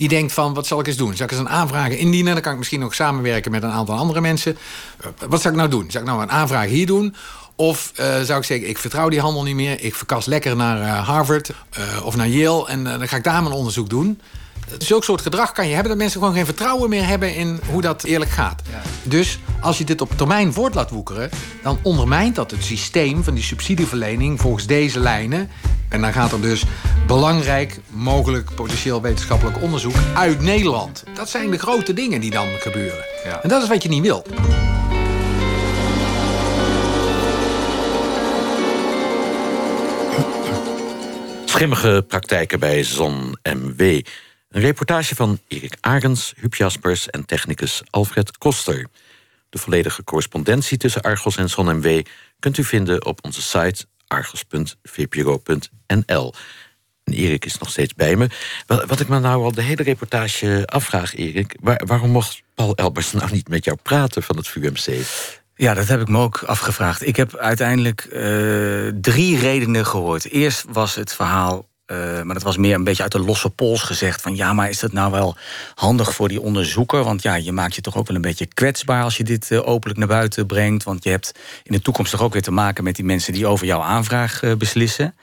die 0.00 0.08
denkt 0.08 0.32
van, 0.32 0.54
wat 0.54 0.66
zal 0.66 0.80
ik 0.80 0.86
eens 0.86 0.96
doen? 0.96 1.16
Zal 1.16 1.24
ik 1.24 1.30
eens 1.30 1.40
een 1.40 1.48
aanvraag 1.48 1.90
indienen? 1.90 2.32
Dan 2.32 2.42
kan 2.42 2.52
ik 2.52 2.58
misschien 2.58 2.80
nog 2.80 2.94
samenwerken 2.94 3.50
met 3.50 3.62
een 3.62 3.70
aantal 3.70 3.96
andere 3.96 4.20
mensen. 4.20 4.58
Eh, 5.00 5.06
wat 5.28 5.40
zou 5.40 5.54
ik 5.54 5.60
nou 5.60 5.70
doen? 5.70 5.90
Zal 5.90 6.00
ik 6.00 6.06
nou 6.06 6.22
een 6.22 6.30
aanvraag 6.30 6.68
hier 6.68 6.86
doen? 6.86 7.14
Of 7.56 7.92
uh, 8.00 8.20
zou 8.20 8.38
ik 8.38 8.44
zeggen, 8.44 8.68
ik 8.68 8.78
vertrouw 8.78 9.08
die 9.08 9.20
handel 9.20 9.42
niet 9.42 9.54
meer. 9.54 9.80
Ik 9.80 9.94
verkas 9.94 10.26
lekker 10.26 10.56
naar 10.56 10.80
uh, 10.80 11.08
Harvard 11.08 11.50
of 12.02 12.16
naar 12.16 12.28
Yale. 12.28 12.68
En 12.68 12.84
dan 12.84 13.08
ga 13.08 13.16
ik 13.16 13.24
daar 13.24 13.42
mijn 13.42 13.54
onderzoek 13.54 13.88
doen. 13.90 14.20
Zulk 14.78 15.04
soort 15.04 15.20
gedrag 15.20 15.52
kan 15.52 15.66
je 15.66 15.72
hebben 15.72 15.90
dat 15.90 16.00
mensen 16.00 16.20
gewoon 16.20 16.34
geen 16.34 16.44
vertrouwen 16.44 16.88
meer 16.88 17.06
hebben 17.06 17.34
in 17.34 17.60
hoe 17.70 17.80
dat 17.80 18.04
eerlijk 18.04 18.30
gaat. 18.30 18.62
Ja. 18.70 18.82
Dus 19.02 19.38
als 19.60 19.78
je 19.78 19.84
dit 19.84 20.00
op 20.00 20.16
termijn 20.16 20.52
voort 20.52 20.74
laat 20.74 20.90
woekeren, 20.90 21.30
dan 21.62 21.78
ondermijnt 21.82 22.34
dat 22.34 22.50
het 22.50 22.64
systeem 22.64 23.24
van 23.24 23.34
die 23.34 23.42
subsidieverlening 23.42 24.40
volgens 24.40 24.66
deze 24.66 25.00
lijnen. 25.00 25.50
En 25.88 26.00
dan 26.00 26.12
gaat 26.12 26.32
er 26.32 26.40
dus 26.40 26.64
belangrijk, 27.06 27.80
mogelijk 27.88 28.54
potentieel 28.54 29.00
wetenschappelijk 29.00 29.62
onderzoek 29.62 29.94
uit 30.14 30.40
Nederland. 30.40 31.04
Dat 31.14 31.28
zijn 31.28 31.50
de 31.50 31.58
grote 31.58 31.92
dingen 31.92 32.20
die 32.20 32.30
dan 32.30 32.48
gebeuren. 32.58 33.04
Ja. 33.24 33.42
En 33.42 33.48
dat 33.48 33.62
is 33.62 33.68
wat 33.68 33.82
je 33.82 33.88
niet 33.88 34.02
wil. 34.02 34.24
Schimmige 41.44 42.04
praktijken 42.08 42.60
bij 42.60 42.82
Zon 42.82 43.36
MW. 43.42 44.00
Een 44.50 44.60
reportage 44.60 45.14
van 45.14 45.40
Erik 45.48 45.76
Arends, 45.80 46.32
Huub 46.36 46.54
Jaspers 46.54 47.10
en 47.10 47.24
technicus 47.24 47.82
Alfred 47.90 48.38
Koster. 48.38 48.86
De 49.48 49.58
volledige 49.58 50.04
correspondentie 50.04 50.78
tussen 50.78 51.02
Argos 51.02 51.36
en 51.36 51.50
Zon 51.50 51.84
kunt 52.38 52.58
u 52.58 52.64
vinden 52.64 53.04
op 53.04 53.24
onze 53.24 53.42
site 53.42 53.86
argos.vpro.nl. 54.06 56.34
En 57.04 57.12
Erik 57.12 57.44
is 57.44 57.58
nog 57.58 57.70
steeds 57.70 57.94
bij 57.94 58.16
me. 58.16 58.28
Wat, 58.66 59.00
ik 59.00 59.08
me 59.08 59.18
nou 59.18 59.44
al 59.44 59.52
de 59.52 59.62
hele 59.62 59.82
reportage 59.82 60.62
afvraag, 60.66 61.16
Erik... 61.16 61.56
waarom 61.60 62.10
mocht 62.10 62.42
Paul 62.54 62.74
Elbers 62.74 63.12
nou 63.12 63.32
niet 63.32 63.48
met 63.48 63.64
jou 63.64 63.78
praten 63.82 64.22
van 64.22 64.36
het 64.36 64.48
VUMC? 64.48 65.06
Ja, 65.54 65.74
dat 65.74 65.88
heb 65.88 66.00
ik 66.00 66.08
me 66.08 66.18
ook 66.18 66.42
afgevraagd. 66.42 67.06
Ik 67.06 67.16
heb 67.16 67.36
uiteindelijk 67.36 68.08
uh, 68.12 68.88
drie 69.00 69.38
redenen 69.38 69.86
gehoord. 69.86 70.30
Eerst 70.30 70.64
was 70.68 70.94
het 70.94 71.14
verhaal 71.14 71.68
uh, 71.90 72.22
maar 72.22 72.34
dat 72.34 72.42
was 72.42 72.56
meer 72.56 72.74
een 72.74 72.84
beetje 72.84 73.02
uit 73.02 73.12
de 73.12 73.18
losse 73.18 73.50
pols 73.50 73.82
gezegd. 73.82 74.22
Van 74.22 74.36
ja, 74.36 74.52
maar 74.52 74.68
is 74.68 74.78
dat 74.78 74.92
nou 74.92 75.10
wel 75.10 75.36
handig 75.74 76.14
voor 76.14 76.28
die 76.28 76.40
onderzoeker? 76.40 77.04
Want 77.04 77.22
ja, 77.22 77.34
je 77.34 77.52
maakt 77.52 77.74
je 77.74 77.80
toch 77.80 77.96
ook 77.96 78.06
wel 78.06 78.16
een 78.16 78.22
beetje 78.22 78.46
kwetsbaar 78.46 79.02
als 79.02 79.16
je 79.16 79.24
dit 79.24 79.50
uh, 79.50 79.68
openlijk 79.68 79.98
naar 79.98 80.08
buiten 80.08 80.46
brengt. 80.46 80.84
Want 80.84 81.04
je 81.04 81.10
hebt 81.10 81.32
in 81.62 81.72
de 81.72 81.82
toekomst 81.82 82.10
toch 82.10 82.22
ook 82.22 82.32
weer 82.32 82.42
te 82.42 82.50
maken 82.50 82.84
met 82.84 82.96
die 82.96 83.04
mensen 83.04 83.32
die 83.32 83.46
over 83.46 83.66
jouw 83.66 83.80
aanvraag 83.80 84.42
uh, 84.42 84.54
beslissen. 84.54 85.14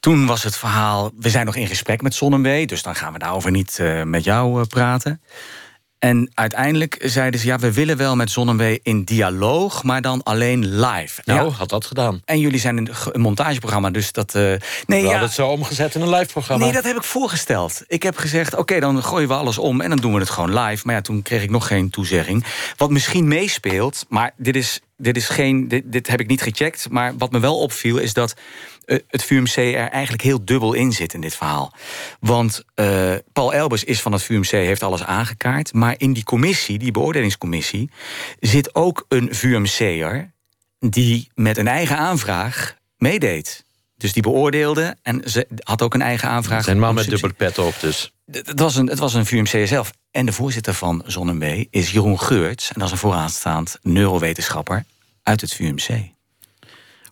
Toen 0.00 0.26
was 0.26 0.42
het 0.42 0.56
verhaal, 0.56 1.10
we 1.18 1.30
zijn 1.30 1.46
nog 1.46 1.56
in 1.56 1.66
gesprek 1.66 2.02
met 2.02 2.14
ZonMW, 2.14 2.68
dus 2.68 2.82
dan 2.82 2.94
gaan 2.94 3.12
we 3.12 3.18
daarover 3.18 3.50
niet 3.50 3.78
met 4.04 4.24
jou 4.24 4.66
praten. 4.66 5.20
En 5.98 6.30
uiteindelijk 6.34 6.96
zeiden 7.04 7.40
ze, 7.40 7.46
ja, 7.46 7.58
we 7.58 7.72
willen 7.72 7.96
wel 7.96 8.16
met 8.16 8.30
Zonnewee 8.30 8.80
in 8.82 9.04
dialoog, 9.04 9.82
maar 9.82 10.02
dan 10.02 10.22
alleen 10.22 10.80
live. 10.80 11.20
Nou, 11.24 11.44
Ja. 11.48 11.54
had 11.54 11.68
dat 11.68 11.84
gedaan. 11.86 12.22
En 12.24 12.38
jullie 12.40 12.60
zijn 12.60 12.76
een, 12.76 12.94
ge- 12.94 13.14
een 13.14 13.20
montageprogramma, 13.20 13.90
dus 13.90 14.12
dat... 14.12 14.34
eh, 14.34 14.42
nee, 14.86 15.02
We 15.02 15.08
ja, 15.08 15.20
het 15.20 15.32
zo 15.32 15.48
omgezet 15.48 15.94
in 15.94 16.00
een 16.00 16.10
live 16.10 16.32
programma. 16.32 16.64
Nee, 16.64 16.72
dat 16.72 16.84
heb 16.84 16.96
ik 16.96 17.02
voorgesteld. 17.02 17.82
Ik 17.86 18.02
heb 18.02 18.16
gezegd, 18.16 18.56
oké, 18.56 18.80
dan 18.80 19.02
gooien 19.02 19.28
we 19.28 19.34
alles 19.34 19.58
om 19.58 19.80
en 19.80 19.88
dan 19.88 19.98
doen 19.98 20.12
we 20.12 20.18
het 20.20 20.30
gewoon 20.30 20.58
live. 20.60 20.82
Maar 20.86 20.94
ja, 20.94 21.00
toen 21.00 21.22
kreeg 21.22 21.42
ik 21.42 21.50
nog 21.50 21.66
geen 21.66 21.90
toezegging. 21.90 22.44
Wat 22.76 22.90
misschien 22.90 23.28
meespeelt, 23.28 24.04
maar 24.08 24.32
dit 24.36 24.56
is, 24.56 24.80
dit 24.96 25.16
is 25.16 25.28
geen, 25.28 25.68
dit, 25.68 25.82
dit 25.92 26.06
heb 26.06 26.20
ik 26.20 26.26
niet 26.26 26.42
gecheckt. 26.42 26.86
Maar 26.90 27.16
wat 27.16 27.30
me 27.32 27.38
wel 27.40 27.58
opviel 27.58 27.96
is 27.98 28.12
dat 28.12 28.34
het 28.88 29.24
VUMC 29.24 29.56
er 29.56 29.88
eigenlijk 29.88 30.22
heel 30.22 30.44
dubbel 30.44 30.72
in 30.72 30.92
zit 30.92 31.14
in 31.14 31.20
dit 31.20 31.34
verhaal. 31.34 31.72
Want 32.20 32.64
eh, 32.74 33.14
Paul 33.32 33.52
Elbers 33.52 33.84
is 33.84 34.00
van 34.00 34.12
het 34.12 34.22
VUMC, 34.22 34.50
heeft 34.50 34.82
alles 34.82 35.04
aangekaart. 35.04 35.72
Maar 35.72 35.94
in 35.96 36.12
die 36.12 36.24
commissie, 36.24 36.78
die 36.78 36.92
beoordelingscommissie, 36.92 37.90
zit 38.40 38.74
ook 38.74 39.04
een 39.08 39.34
VUMC'er 39.34 40.32
die 40.78 41.30
met 41.34 41.58
een 41.58 41.68
eigen 41.68 41.96
aanvraag 41.96 42.76
meedeed. 42.96 43.66
Dus 43.96 44.12
die 44.12 44.22
beoordeelde 44.22 44.96
en 45.02 45.22
ze 45.30 45.46
had 45.62 45.82
ook 45.82 45.94
een 45.94 46.02
eigen 46.02 46.28
aanvraag. 46.28 46.64
Zijn 46.64 46.78
man 46.78 46.94
met 46.94 47.08
dubbele 47.08 47.32
pet 47.32 47.58
op, 47.58 47.74
dus. 47.80 48.12
het 48.30 48.60
was, 48.60 48.76
een, 48.76 48.86
het 48.86 48.98
was 48.98 49.14
een 49.14 49.26
VUMC 49.26 49.66
zelf. 49.66 49.90
En 50.10 50.26
de 50.26 50.32
voorzitter 50.32 50.74
van 50.74 51.02
Zonnebee 51.06 51.68
is 51.70 51.90
Jeroen 51.90 52.20
Geurts. 52.20 52.68
En 52.68 52.74
dat 52.74 52.86
is 52.86 52.92
een 52.92 52.98
vooraanstaand 52.98 53.78
neurowetenschapper 53.82 54.84
uit 55.22 55.40
het 55.40 55.54
VUMC. 55.54 56.16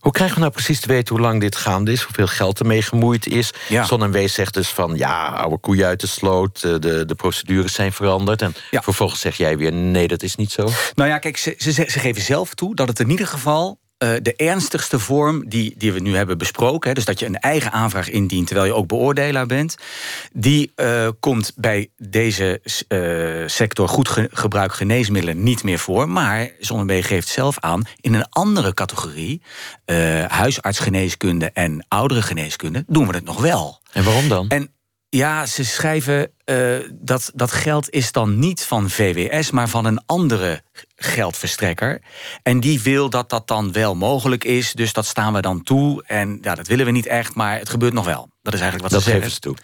Hoe 0.07 0.15
krijgen 0.15 0.35
we 0.37 0.41
nou 0.41 0.53
precies 0.53 0.79
te 0.79 0.87
weten 0.87 1.15
hoe 1.15 1.23
lang 1.23 1.41
dit 1.41 1.55
gaande 1.55 1.91
is? 1.91 2.01
Hoeveel 2.01 2.27
geld 2.27 2.59
ermee 2.59 2.81
gemoeid 2.81 3.27
is? 3.27 3.53
Ja. 3.69 3.83
Zon 3.83 4.03
en 4.03 4.11
Wees 4.11 4.33
zegt 4.33 4.53
dus 4.53 4.69
van... 4.69 4.95
ja, 4.95 5.27
oude 5.27 5.57
koeien 5.57 5.85
uit 5.85 5.99
de 5.99 6.07
sloot, 6.07 6.63
eh, 6.63 6.71
de, 6.79 7.05
de 7.05 7.15
procedures 7.15 7.73
zijn 7.73 7.93
veranderd. 7.93 8.41
En 8.41 8.53
vervolgens 8.71 9.19
zeg 9.19 9.37
jij 9.37 9.57
weer, 9.57 9.73
nee, 9.73 10.07
dat 10.07 10.23
is 10.23 10.35
niet 10.35 10.51
zo. 10.51 10.69
Nou 10.95 11.09
ja, 11.09 11.17
kijk, 11.17 11.37
ze, 11.37 11.55
ze, 11.57 11.71
ze 11.71 11.99
geven 11.99 12.21
zelf 12.21 12.53
toe 12.53 12.75
dat 12.75 12.87
het 12.87 12.99
in 12.99 13.09
ieder 13.09 13.27
geval 13.27 13.79
eh, 13.97 14.09
de 14.21 14.35
ernstigste 14.35 14.99
vorm 14.99 15.49
die, 15.49 15.73
die 15.77 15.93
we 15.93 15.99
nu 15.99 16.15
hebben 16.15 16.37
besproken... 16.37 16.89
Hè, 16.89 16.95
dus 16.95 17.05
dat 17.05 17.19
je 17.19 17.25
een 17.25 17.39
eigen 17.39 17.71
aanvraag 17.71 18.09
indient 18.09 18.47
terwijl 18.47 18.67
je 18.67 18.75
ook 18.75 18.87
beoordelaar 18.87 19.45
bent... 19.45 19.75
die 20.33 20.71
eh, 20.75 21.07
komt 21.19 21.53
bij 21.55 21.89
deze 21.97 22.61
eh, 22.87 23.47
sector 23.47 23.89
goed 23.89 24.09
ge- 24.09 24.29
gebruik 24.31 24.73
geneesmiddelen 24.73 25.43
niet 25.43 25.63
meer 25.63 25.79
voor. 25.79 26.09
Maar 26.09 26.49
Zonnebee 26.59 27.03
geeft 27.03 27.27
zelf 27.27 27.59
aan 27.59 27.83
in 28.01 28.13
een 28.13 28.29
andere 28.29 28.73
categorie... 28.73 29.41
huisartsgeneeskunde 30.27 31.51
en 31.53 31.85
ouderengeneeskunde 31.87 32.83
doen 32.87 33.07
we 33.07 33.13
het 33.13 33.25
nog 33.25 33.41
wel. 33.41 33.81
En 33.91 34.03
waarom 34.03 34.27
dan? 34.27 34.49
En 34.49 34.71
ja, 35.17 35.45
ze 35.45 35.65
schrijven 35.65 36.31
eh, 36.43 36.77
dat 36.93 37.31
dat 37.33 37.51
geld 37.51 37.89
is 37.89 38.11
dan 38.11 38.39
niet 38.39 38.61
van 38.61 38.89
VWS, 38.89 39.51
maar 39.51 39.69
van 39.69 39.85
een 39.85 40.01
andere 40.05 40.61
geldverstrekker. 40.95 42.01
En 42.43 42.59
die 42.59 42.81
wil 42.81 43.09
dat 43.09 43.29
dat 43.29 43.47
dan 43.47 43.71
wel 43.71 43.95
mogelijk 43.95 44.43
is, 44.43 44.73
dus 44.73 44.93
dat 44.93 45.05
staan 45.05 45.33
we 45.33 45.41
dan 45.41 45.63
toe. 45.63 46.03
En 46.05 46.37
ja, 46.41 46.55
dat 46.55 46.67
willen 46.67 46.85
we 46.85 46.91
niet 46.91 47.05
echt, 47.05 47.35
maar 47.35 47.57
het 47.59 47.69
gebeurt 47.69 47.93
nog 47.93 48.05
wel. 48.05 48.29
Dat 48.41 48.53
is 48.53 48.59
eigenlijk 48.61 48.91
wat 48.91 48.91
Dat 48.91 49.11
ze 49.11 49.15
geven 49.15 49.31
zeggen. 49.31 49.31
ze 49.31 49.39
toe. 49.39 49.55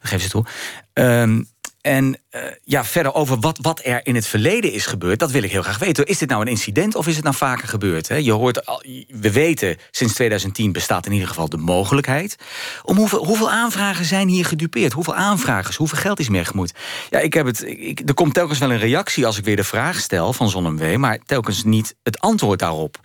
Dat 0.00 0.10
geven 0.10 0.20
ze 0.20 0.28
toe. 0.28 0.44
Ehm, 0.92 1.42
en 1.88 2.16
eh, 2.30 2.42
ja, 2.64 2.84
verder 2.84 3.14
over 3.14 3.38
wat, 3.38 3.58
wat 3.62 3.80
er 3.84 4.00
in 4.06 4.14
het 4.14 4.26
verleden 4.26 4.72
is 4.72 4.86
gebeurd, 4.86 5.18
dat 5.18 5.30
wil 5.30 5.42
ik 5.42 5.50
heel 5.50 5.62
graag 5.62 5.78
weten. 5.78 6.06
Is 6.06 6.18
dit 6.18 6.28
nou 6.28 6.42
een 6.42 6.48
incident 6.48 6.94
of 6.94 7.06
is 7.06 7.14
het 7.14 7.24
nou 7.24 7.36
vaker 7.36 7.68
gebeurd? 7.68 8.08
Hè? 8.08 8.16
Je 8.16 8.32
hoort, 8.32 8.66
al- 8.66 8.82
we 9.08 9.32
weten, 9.32 9.76
sinds 9.90 10.14
2010 10.14 10.72
bestaat 10.72 11.06
in 11.06 11.12
ieder 11.12 11.28
geval 11.28 11.48
de 11.48 11.56
mogelijkheid. 11.56 12.36
Om 12.82 12.96
hoeveel, 12.96 13.24
hoeveel 13.24 13.50
aanvragen 13.50 14.04
zijn 14.04 14.28
hier 14.28 14.44
gedupeerd? 14.44 14.92
Hoeveel 14.92 15.14
aanvragers? 15.14 15.76
Hoeveel 15.76 15.98
geld 15.98 16.18
is 16.18 16.28
meer 16.28 16.46
gemoeid? 16.46 16.74
Ja, 17.10 17.18
ik 17.18 17.34
heb 17.34 17.46
het, 17.46 17.64
ik, 17.66 18.00
er 18.06 18.14
komt 18.14 18.34
telkens 18.34 18.58
wel 18.58 18.70
een 18.70 18.78
reactie 18.78 19.26
als 19.26 19.38
ik 19.38 19.44
weer 19.44 19.56
de 19.56 19.64
vraag 19.64 20.00
stel 20.00 20.32
van 20.32 20.48
ZonMW, 20.48 20.96
maar 20.96 21.18
telkens 21.26 21.64
niet 21.64 21.94
het 22.02 22.20
antwoord 22.20 22.58
daarop. 22.58 23.00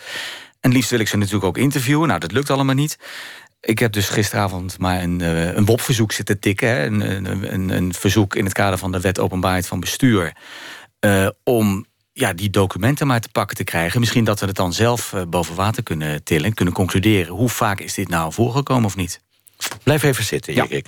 En 0.59 0.71
liefst 0.71 0.89
wil 0.89 0.99
ik 0.99 1.07
ze 1.07 1.17
natuurlijk 1.17 1.45
ook 1.45 1.57
interviewen. 1.57 2.07
Nou, 2.07 2.19
dat 2.19 2.31
lukt 2.31 2.49
allemaal 2.49 2.75
niet. 2.75 2.97
Ik 3.65 3.79
heb 3.79 3.91
dus 3.93 4.09
gisteravond 4.09 4.79
maar 4.79 5.01
een, 5.01 5.21
eh, 5.21 5.53
een 5.53 5.65
WOP-verzoek 5.65 6.11
zitten 6.11 6.39
tikken. 6.39 6.67
Hè. 6.69 6.85
Een, 6.85 7.53
een, 7.53 7.69
een, 7.69 7.93
verzoek 7.93 8.35
in 8.35 8.43
het 8.43 8.53
kader 8.53 8.77
van 8.77 8.91
de 8.91 8.99
wet 8.99 9.19
openbaarheid 9.19 9.67
van 9.67 9.79
bestuur. 9.79 10.33
eh, 10.99 11.27
om 11.43 11.85
ja, 12.13 12.33
die 12.33 12.49
documenten 12.49 13.07
maar 13.07 13.19
te 13.21 13.29
pakken 13.29 13.57
te 13.57 13.63
krijgen. 13.63 13.99
Misschien 13.99 14.23
dat 14.23 14.39
we 14.39 14.45
het 14.45 14.55
dan 14.55 14.73
zelf 14.73 15.13
eh, 15.13 15.21
boven 15.27 15.55
water 15.55 15.83
kunnen 15.83 16.23
tillen. 16.23 16.53
Kunnen 16.53 16.73
concluderen. 16.73 17.33
Hoe 17.33 17.49
vaak 17.49 17.79
is 17.79 17.93
dit 17.93 18.07
nou 18.09 18.33
voorgekomen 18.33 18.85
of 18.85 18.95
niet? 18.95 19.21
Blijf 19.83 20.03
even 20.03 20.23
zitten, 20.23 20.53
Erik. 20.53 20.87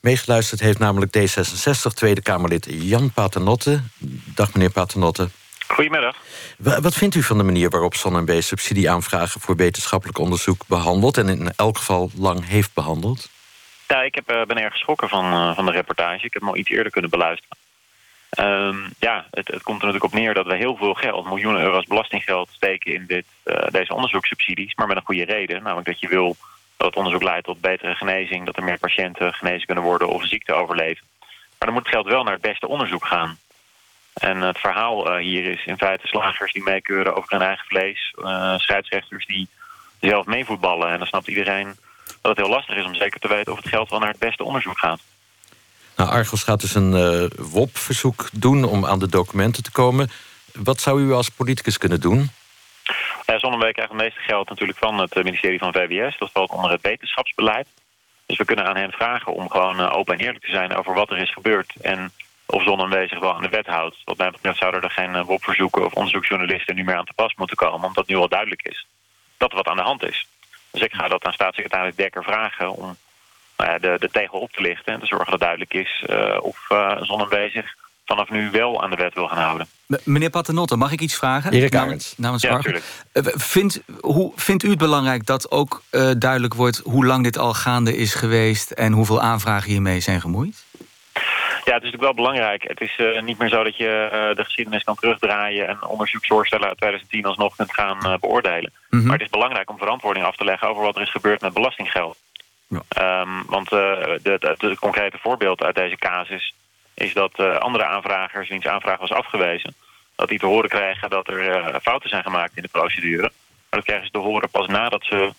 Meegeluisterd 0.00 0.60
heeft 0.60 0.78
namelijk 0.78 1.16
D66 1.18 1.94
Tweede 1.94 2.22
Kamerlid 2.22 2.66
Jan 2.70 3.10
Paternotte. 3.10 3.80
Dag 4.34 4.52
meneer 4.54 4.70
Paternotte. 4.70 5.28
Goedemiddag. 5.68 6.16
Wa- 6.58 6.80
Wat 6.80 6.94
vindt 6.94 7.14
u 7.14 7.22
van 7.22 7.38
de 7.38 7.44
manier 7.44 7.70
waarop 7.70 7.94
Zon 7.94 8.42
subsidieaanvragen 8.42 9.40
voor 9.40 9.56
wetenschappelijk 9.56 10.18
onderzoek 10.18 10.62
behandelt 10.66 11.16
en 11.16 11.28
in 11.28 11.52
elk 11.56 11.76
geval 11.76 12.10
lang 12.14 12.46
heeft 12.48 12.74
behandeld? 12.74 13.28
Ja, 13.88 14.02
ik 14.02 14.14
heb, 14.14 14.28
eh, 14.28 14.42
ben 14.44 14.56
erg 14.58 14.72
geschrokken 14.72 15.08
van, 15.08 15.32
eh, 15.32 15.54
van 15.54 15.64
de 15.66 15.70
reportage. 15.72 16.24
Ik 16.26 16.32
heb 16.32 16.42
hem 16.42 16.50
al 16.50 16.56
iets 16.56 16.70
eerder 16.70 16.92
kunnen 16.92 17.10
beluisteren. 17.10 17.56
Ehm, 18.30 18.76
ja, 18.98 19.26
het, 19.30 19.48
het 19.48 19.62
komt 19.62 19.80
er 19.80 19.86
natuurlijk 19.86 20.04
op 20.04 20.20
neer 20.20 20.34
dat 20.34 20.46
we 20.46 20.56
heel 20.56 20.76
veel 20.76 20.94
geld, 20.94 21.26
miljoenen 21.26 21.62
euro's 21.62 21.84
belastinggeld, 21.86 22.48
steken 22.52 22.94
in 22.94 23.04
dit, 23.06 23.24
eh, 23.42 23.66
deze 23.70 23.94
onderzoekssubsidies. 23.94 24.74
Maar 24.74 24.86
met 24.86 24.96
een 24.96 25.04
goede 25.04 25.24
reden. 25.24 25.62
Namelijk 25.62 25.86
dat 25.86 26.00
je 26.00 26.08
wil 26.08 26.36
dat 26.76 26.86
het 26.86 26.96
onderzoek 26.96 27.22
leidt 27.22 27.44
tot 27.46 27.60
betere 27.60 27.94
genezing, 27.94 28.46
dat 28.46 28.56
er 28.56 28.64
meer 28.64 28.78
patiënten 28.78 29.32
genezen 29.34 29.66
kunnen 29.66 29.84
worden 29.84 30.08
of 30.08 30.26
ziekte 30.26 30.52
overleven. 30.52 31.06
Maar 31.58 31.68
dan 31.68 31.72
moet 31.72 31.82
het 31.82 31.92
geld 31.92 32.06
wel 32.06 32.22
naar 32.22 32.32
het 32.32 32.42
beste 32.42 32.68
onderzoek 32.68 33.04
gaan. 33.06 33.38
En 34.20 34.40
het 34.40 34.58
verhaal 34.58 35.10
eh, 35.10 35.22
hier 35.22 35.44
is 35.44 35.64
in 35.64 35.76
feite 35.76 36.06
slagers 36.06 36.52
die 36.52 36.62
meekeuren 36.62 37.16
over 37.16 37.30
hun 37.30 37.42
eigen 37.42 37.66
vlees, 37.66 38.14
eh, 38.22 38.58
scheidsrechters 38.58 39.26
die 39.26 39.48
zelf 40.00 40.26
meevoetballen. 40.26 40.90
En 40.90 40.98
dan 40.98 41.06
snapt 41.06 41.28
iedereen 41.28 41.76
dat 42.04 42.36
het 42.36 42.36
heel 42.36 42.48
lastig 42.48 42.76
is 42.76 42.84
om 42.84 42.94
zeker 42.94 43.20
te 43.20 43.28
weten 43.28 43.52
of 43.52 43.58
het 43.58 43.68
geld 43.68 43.90
wel 43.90 43.98
naar 43.98 44.08
het 44.08 44.18
beste 44.18 44.44
onderzoek 44.44 44.78
gaat. 44.78 45.00
Nou, 45.96 46.10
Argos 46.10 46.42
gaat 46.42 46.60
dus 46.60 46.74
een 46.74 46.94
eh, 46.94 47.38
WOP-verzoek 47.50 48.28
doen 48.32 48.64
om 48.64 48.86
aan 48.86 48.98
de 48.98 49.08
documenten 49.08 49.62
te 49.62 49.72
komen. 49.72 50.10
Wat 50.52 50.80
zou 50.80 51.00
u 51.00 51.12
als 51.12 51.28
politicus 51.28 51.78
kunnen 51.78 52.00
doen? 52.00 52.30
Uh, 53.26 53.38
Zonneweek 53.38 53.72
krijgt 53.72 53.92
het 53.92 54.00
meeste 54.00 54.20
geld 54.20 54.48
natuurlijk 54.48 54.78
van 54.78 54.98
het 54.98 55.14
ministerie 55.14 55.58
van 55.58 55.72
VWS. 55.72 56.18
Dat 56.18 56.30
valt 56.32 56.50
onder 56.50 56.70
het 56.70 56.82
wetenschapsbeleid. 56.82 57.66
Dus 58.26 58.36
we 58.36 58.44
kunnen 58.44 58.66
aan 58.66 58.76
hen 58.76 58.92
vragen 58.92 59.32
om 59.32 59.50
gewoon 59.50 59.80
open 59.90 60.14
en 60.14 60.20
eerlijk 60.20 60.44
te 60.44 60.50
zijn 60.50 60.74
over 60.74 60.94
wat 60.94 61.10
er 61.10 61.18
is 61.18 61.32
gebeurd. 61.32 61.72
En 61.80 62.12
of 62.46 62.62
Zonnewee 62.62 63.08
zich 63.08 63.18
wel 63.18 63.34
aan 63.34 63.42
de 63.42 63.48
wet 63.48 63.66
houdt. 63.66 63.96
Wat 64.04 64.16
mij 64.16 64.30
betreft 64.30 64.58
zouden 64.58 64.82
er 64.82 64.90
geen 64.90 65.14
uh, 65.14 65.24
WOP-verzoeken 65.24 65.84
of 65.84 65.92
onderzoeksjournalisten 65.92 66.74
nu 66.74 66.84
meer 66.84 66.96
aan 66.96 67.04
te 67.04 67.12
pas 67.14 67.34
moeten 67.34 67.56
komen. 67.56 67.86
Omdat 67.86 68.06
nu 68.06 68.16
al 68.16 68.28
duidelijk 68.28 68.62
is 68.62 68.86
dat 69.36 69.50
er 69.50 69.56
wat 69.56 69.68
aan 69.68 69.76
de 69.76 69.82
hand 69.82 70.02
is. 70.02 70.26
Dus 70.70 70.82
ik 70.82 70.92
ga 70.92 71.08
dat 71.08 71.24
aan 71.24 71.32
staatssecretaris 71.32 71.94
Dekker 71.94 72.24
vragen 72.24 72.72
om 72.72 72.96
nou 73.56 73.70
ja, 73.70 73.78
de, 73.78 73.96
de 73.98 74.10
tegel 74.10 74.38
op 74.38 74.52
te 74.52 74.60
lichten. 74.60 74.92
En 74.92 75.00
te 75.00 75.06
zorgen 75.06 75.30
dat 75.30 75.40
duidelijk 75.40 75.74
is 75.74 76.04
uh, 76.10 76.38
of 76.40 76.66
uh, 76.68 77.02
Zonnewee 77.02 77.50
zich 77.50 77.74
vanaf 78.04 78.30
nu 78.30 78.50
wel 78.50 78.82
aan 78.82 78.90
de 78.90 78.96
wet 78.96 79.14
wil 79.14 79.28
gaan 79.28 79.42
houden. 79.42 79.66
Meneer 80.04 80.30
Paternotte, 80.30 80.76
mag 80.76 80.92
ik 80.92 81.00
iets 81.00 81.14
vragen? 81.14 81.52
Erik 81.52 81.74
Arends. 81.74 82.14
Namens 82.16 82.42
ja. 82.42 82.60
Vindt, 83.22 83.80
hoe, 84.00 84.32
vindt 84.36 84.62
u 84.62 84.68
het 84.68 84.78
belangrijk 84.78 85.26
dat 85.26 85.50
ook 85.50 85.82
uh, 85.90 86.10
duidelijk 86.18 86.54
wordt... 86.54 86.80
hoe 86.84 87.06
lang 87.06 87.24
dit 87.24 87.38
al 87.38 87.54
gaande 87.54 87.96
is 87.96 88.14
geweest... 88.14 88.70
en 88.70 88.92
hoeveel 88.92 89.20
aanvragen 89.20 89.70
hiermee 89.70 90.00
zijn 90.00 90.20
gemoeid? 90.20 90.64
Ja, 91.66 91.74
het 91.74 91.82
is 91.82 91.90
natuurlijk 91.90 92.16
wel 92.16 92.24
belangrijk. 92.24 92.62
Het 92.68 92.80
is 92.80 92.98
uh, 92.98 93.22
niet 93.22 93.38
meer 93.38 93.48
zo 93.48 93.64
dat 93.64 93.76
je 93.76 94.08
uh, 94.12 94.36
de 94.36 94.44
geschiedenis 94.44 94.84
kan 94.84 94.94
terugdraaien... 94.94 95.68
en 95.68 95.86
onderzoeksvoorstellen 95.86 96.68
uit 96.68 96.76
2010 96.76 97.24
alsnog 97.24 97.56
kunt 97.56 97.74
gaan 97.74 97.98
uh, 98.02 98.14
beoordelen. 98.20 98.72
Mm 98.72 98.98
-hmm. 98.98 99.08
Maar 99.08 99.16
het 99.16 99.26
is 99.26 99.32
belangrijk 99.32 99.70
om 99.70 99.78
verantwoording 99.78 100.26
af 100.26 100.36
te 100.36 100.44
leggen... 100.44 100.68
over 100.68 100.82
wat 100.82 100.96
er 100.96 101.02
is 101.02 101.10
gebeurd 101.10 101.40
met 101.40 101.52
belastinggeld. 101.52 102.18
Ja. 102.66 103.20
Um, 103.20 103.44
want 103.46 103.70
het 103.70 104.78
concrete 104.78 105.18
voorbeeld 105.18 105.62
uit 105.62 105.74
deze 105.74 105.96
casus... 105.96 106.54
is 106.94 107.12
dat 107.12 107.38
andere 107.38 107.84
aanvragers, 107.84 108.48
wiens 108.48 108.66
aanvraag 108.66 108.98
was 108.98 109.12
afgewezen... 109.12 109.74
dat 110.16 110.28
die 110.28 110.38
te 110.38 110.46
horen 110.46 110.70
krijgen 110.70 111.10
dat 111.10 111.28
er 111.28 111.80
fouten 111.82 112.10
zijn 112.10 112.22
gemaakt 112.22 112.56
in 112.56 112.62
de 112.62 112.68
procedure. 112.68 113.30
Maar 113.70 113.80
dat 113.80 113.84
krijgen 113.84 114.06
ze 114.06 114.12
te 114.12 114.18
horen 114.18 114.50
pas 114.50 114.66
nadat 114.66 115.04
ze 115.04 115.32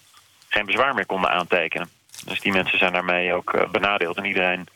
geen 0.47 0.65
bezwaar 0.65 0.93
meer 0.93 1.05
konden 1.05 1.31
aantekenen. 1.31 1.89
Dus 2.25 2.39
die 2.39 2.51
mensen 2.51 2.77
zijn 2.77 2.93
daarmee 2.93 3.33
ook 3.33 3.71
benadeeld. 3.71 4.17
En 4.17 4.25
iedereen 4.25 4.67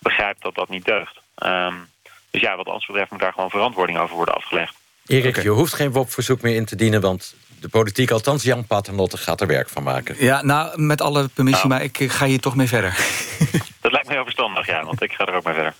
begrijpt 0.00 0.42
dat 0.42 0.54
dat 0.54 0.68
niet 0.68 0.84
deugt. 0.84 1.20
Um, 1.44 1.88
dus 2.30 2.40
ja, 2.40 2.56
wat 2.56 2.66
ons 2.66 2.86
betreft 2.86 3.10
moet 3.10 3.20
daar 3.20 3.32
gewoon 3.32 3.50
verantwoording 3.50 3.98
over 3.98 4.16
worden 4.16 4.34
afgelegd. 4.34 4.74
Erik, 5.06 5.28
okay. 5.28 5.42
je 5.42 5.48
hoeft 5.48 5.74
geen 5.74 5.92
WOP-verzoek 5.92 6.40
meer 6.40 6.54
in 6.54 6.64
te 6.64 6.76
dienen... 6.76 7.00
want 7.00 7.34
de 7.60 7.68
politiek, 7.68 8.10
althans 8.10 8.42
Jan 8.42 8.66
Paternotte, 8.66 9.16
gaat 9.16 9.40
er 9.40 9.46
werk 9.46 9.68
van 9.68 9.82
maken. 9.82 10.16
Ja, 10.18 10.42
nou, 10.42 10.82
met 10.82 11.00
alle 11.00 11.28
permissie, 11.28 11.68
nou. 11.68 11.80
maar 11.80 11.90
ik 11.92 12.12
ga 12.12 12.26
hier 12.26 12.40
toch 12.40 12.56
mee 12.56 12.68
verder. 12.68 12.90
Dat 13.80 13.92
lijkt 13.92 14.06
me 14.06 14.14
heel 14.14 14.24
verstandig, 14.24 14.66
ja, 14.66 14.84
want 14.84 15.02
ik 15.02 15.12
ga 15.12 15.26
er 15.26 15.34
ook 15.34 15.44
mee 15.44 15.54
verder. 15.54 15.74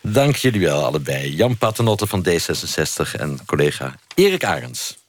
Dank 0.00 0.36
jullie 0.36 0.60
wel, 0.60 0.84
allebei. 0.84 1.34
Jan 1.34 1.56
Paternotte 1.56 2.06
van 2.06 2.26
D66 2.28 3.20
en 3.20 3.40
collega 3.46 3.94
Erik 4.14 4.44
Arends. 4.44 5.00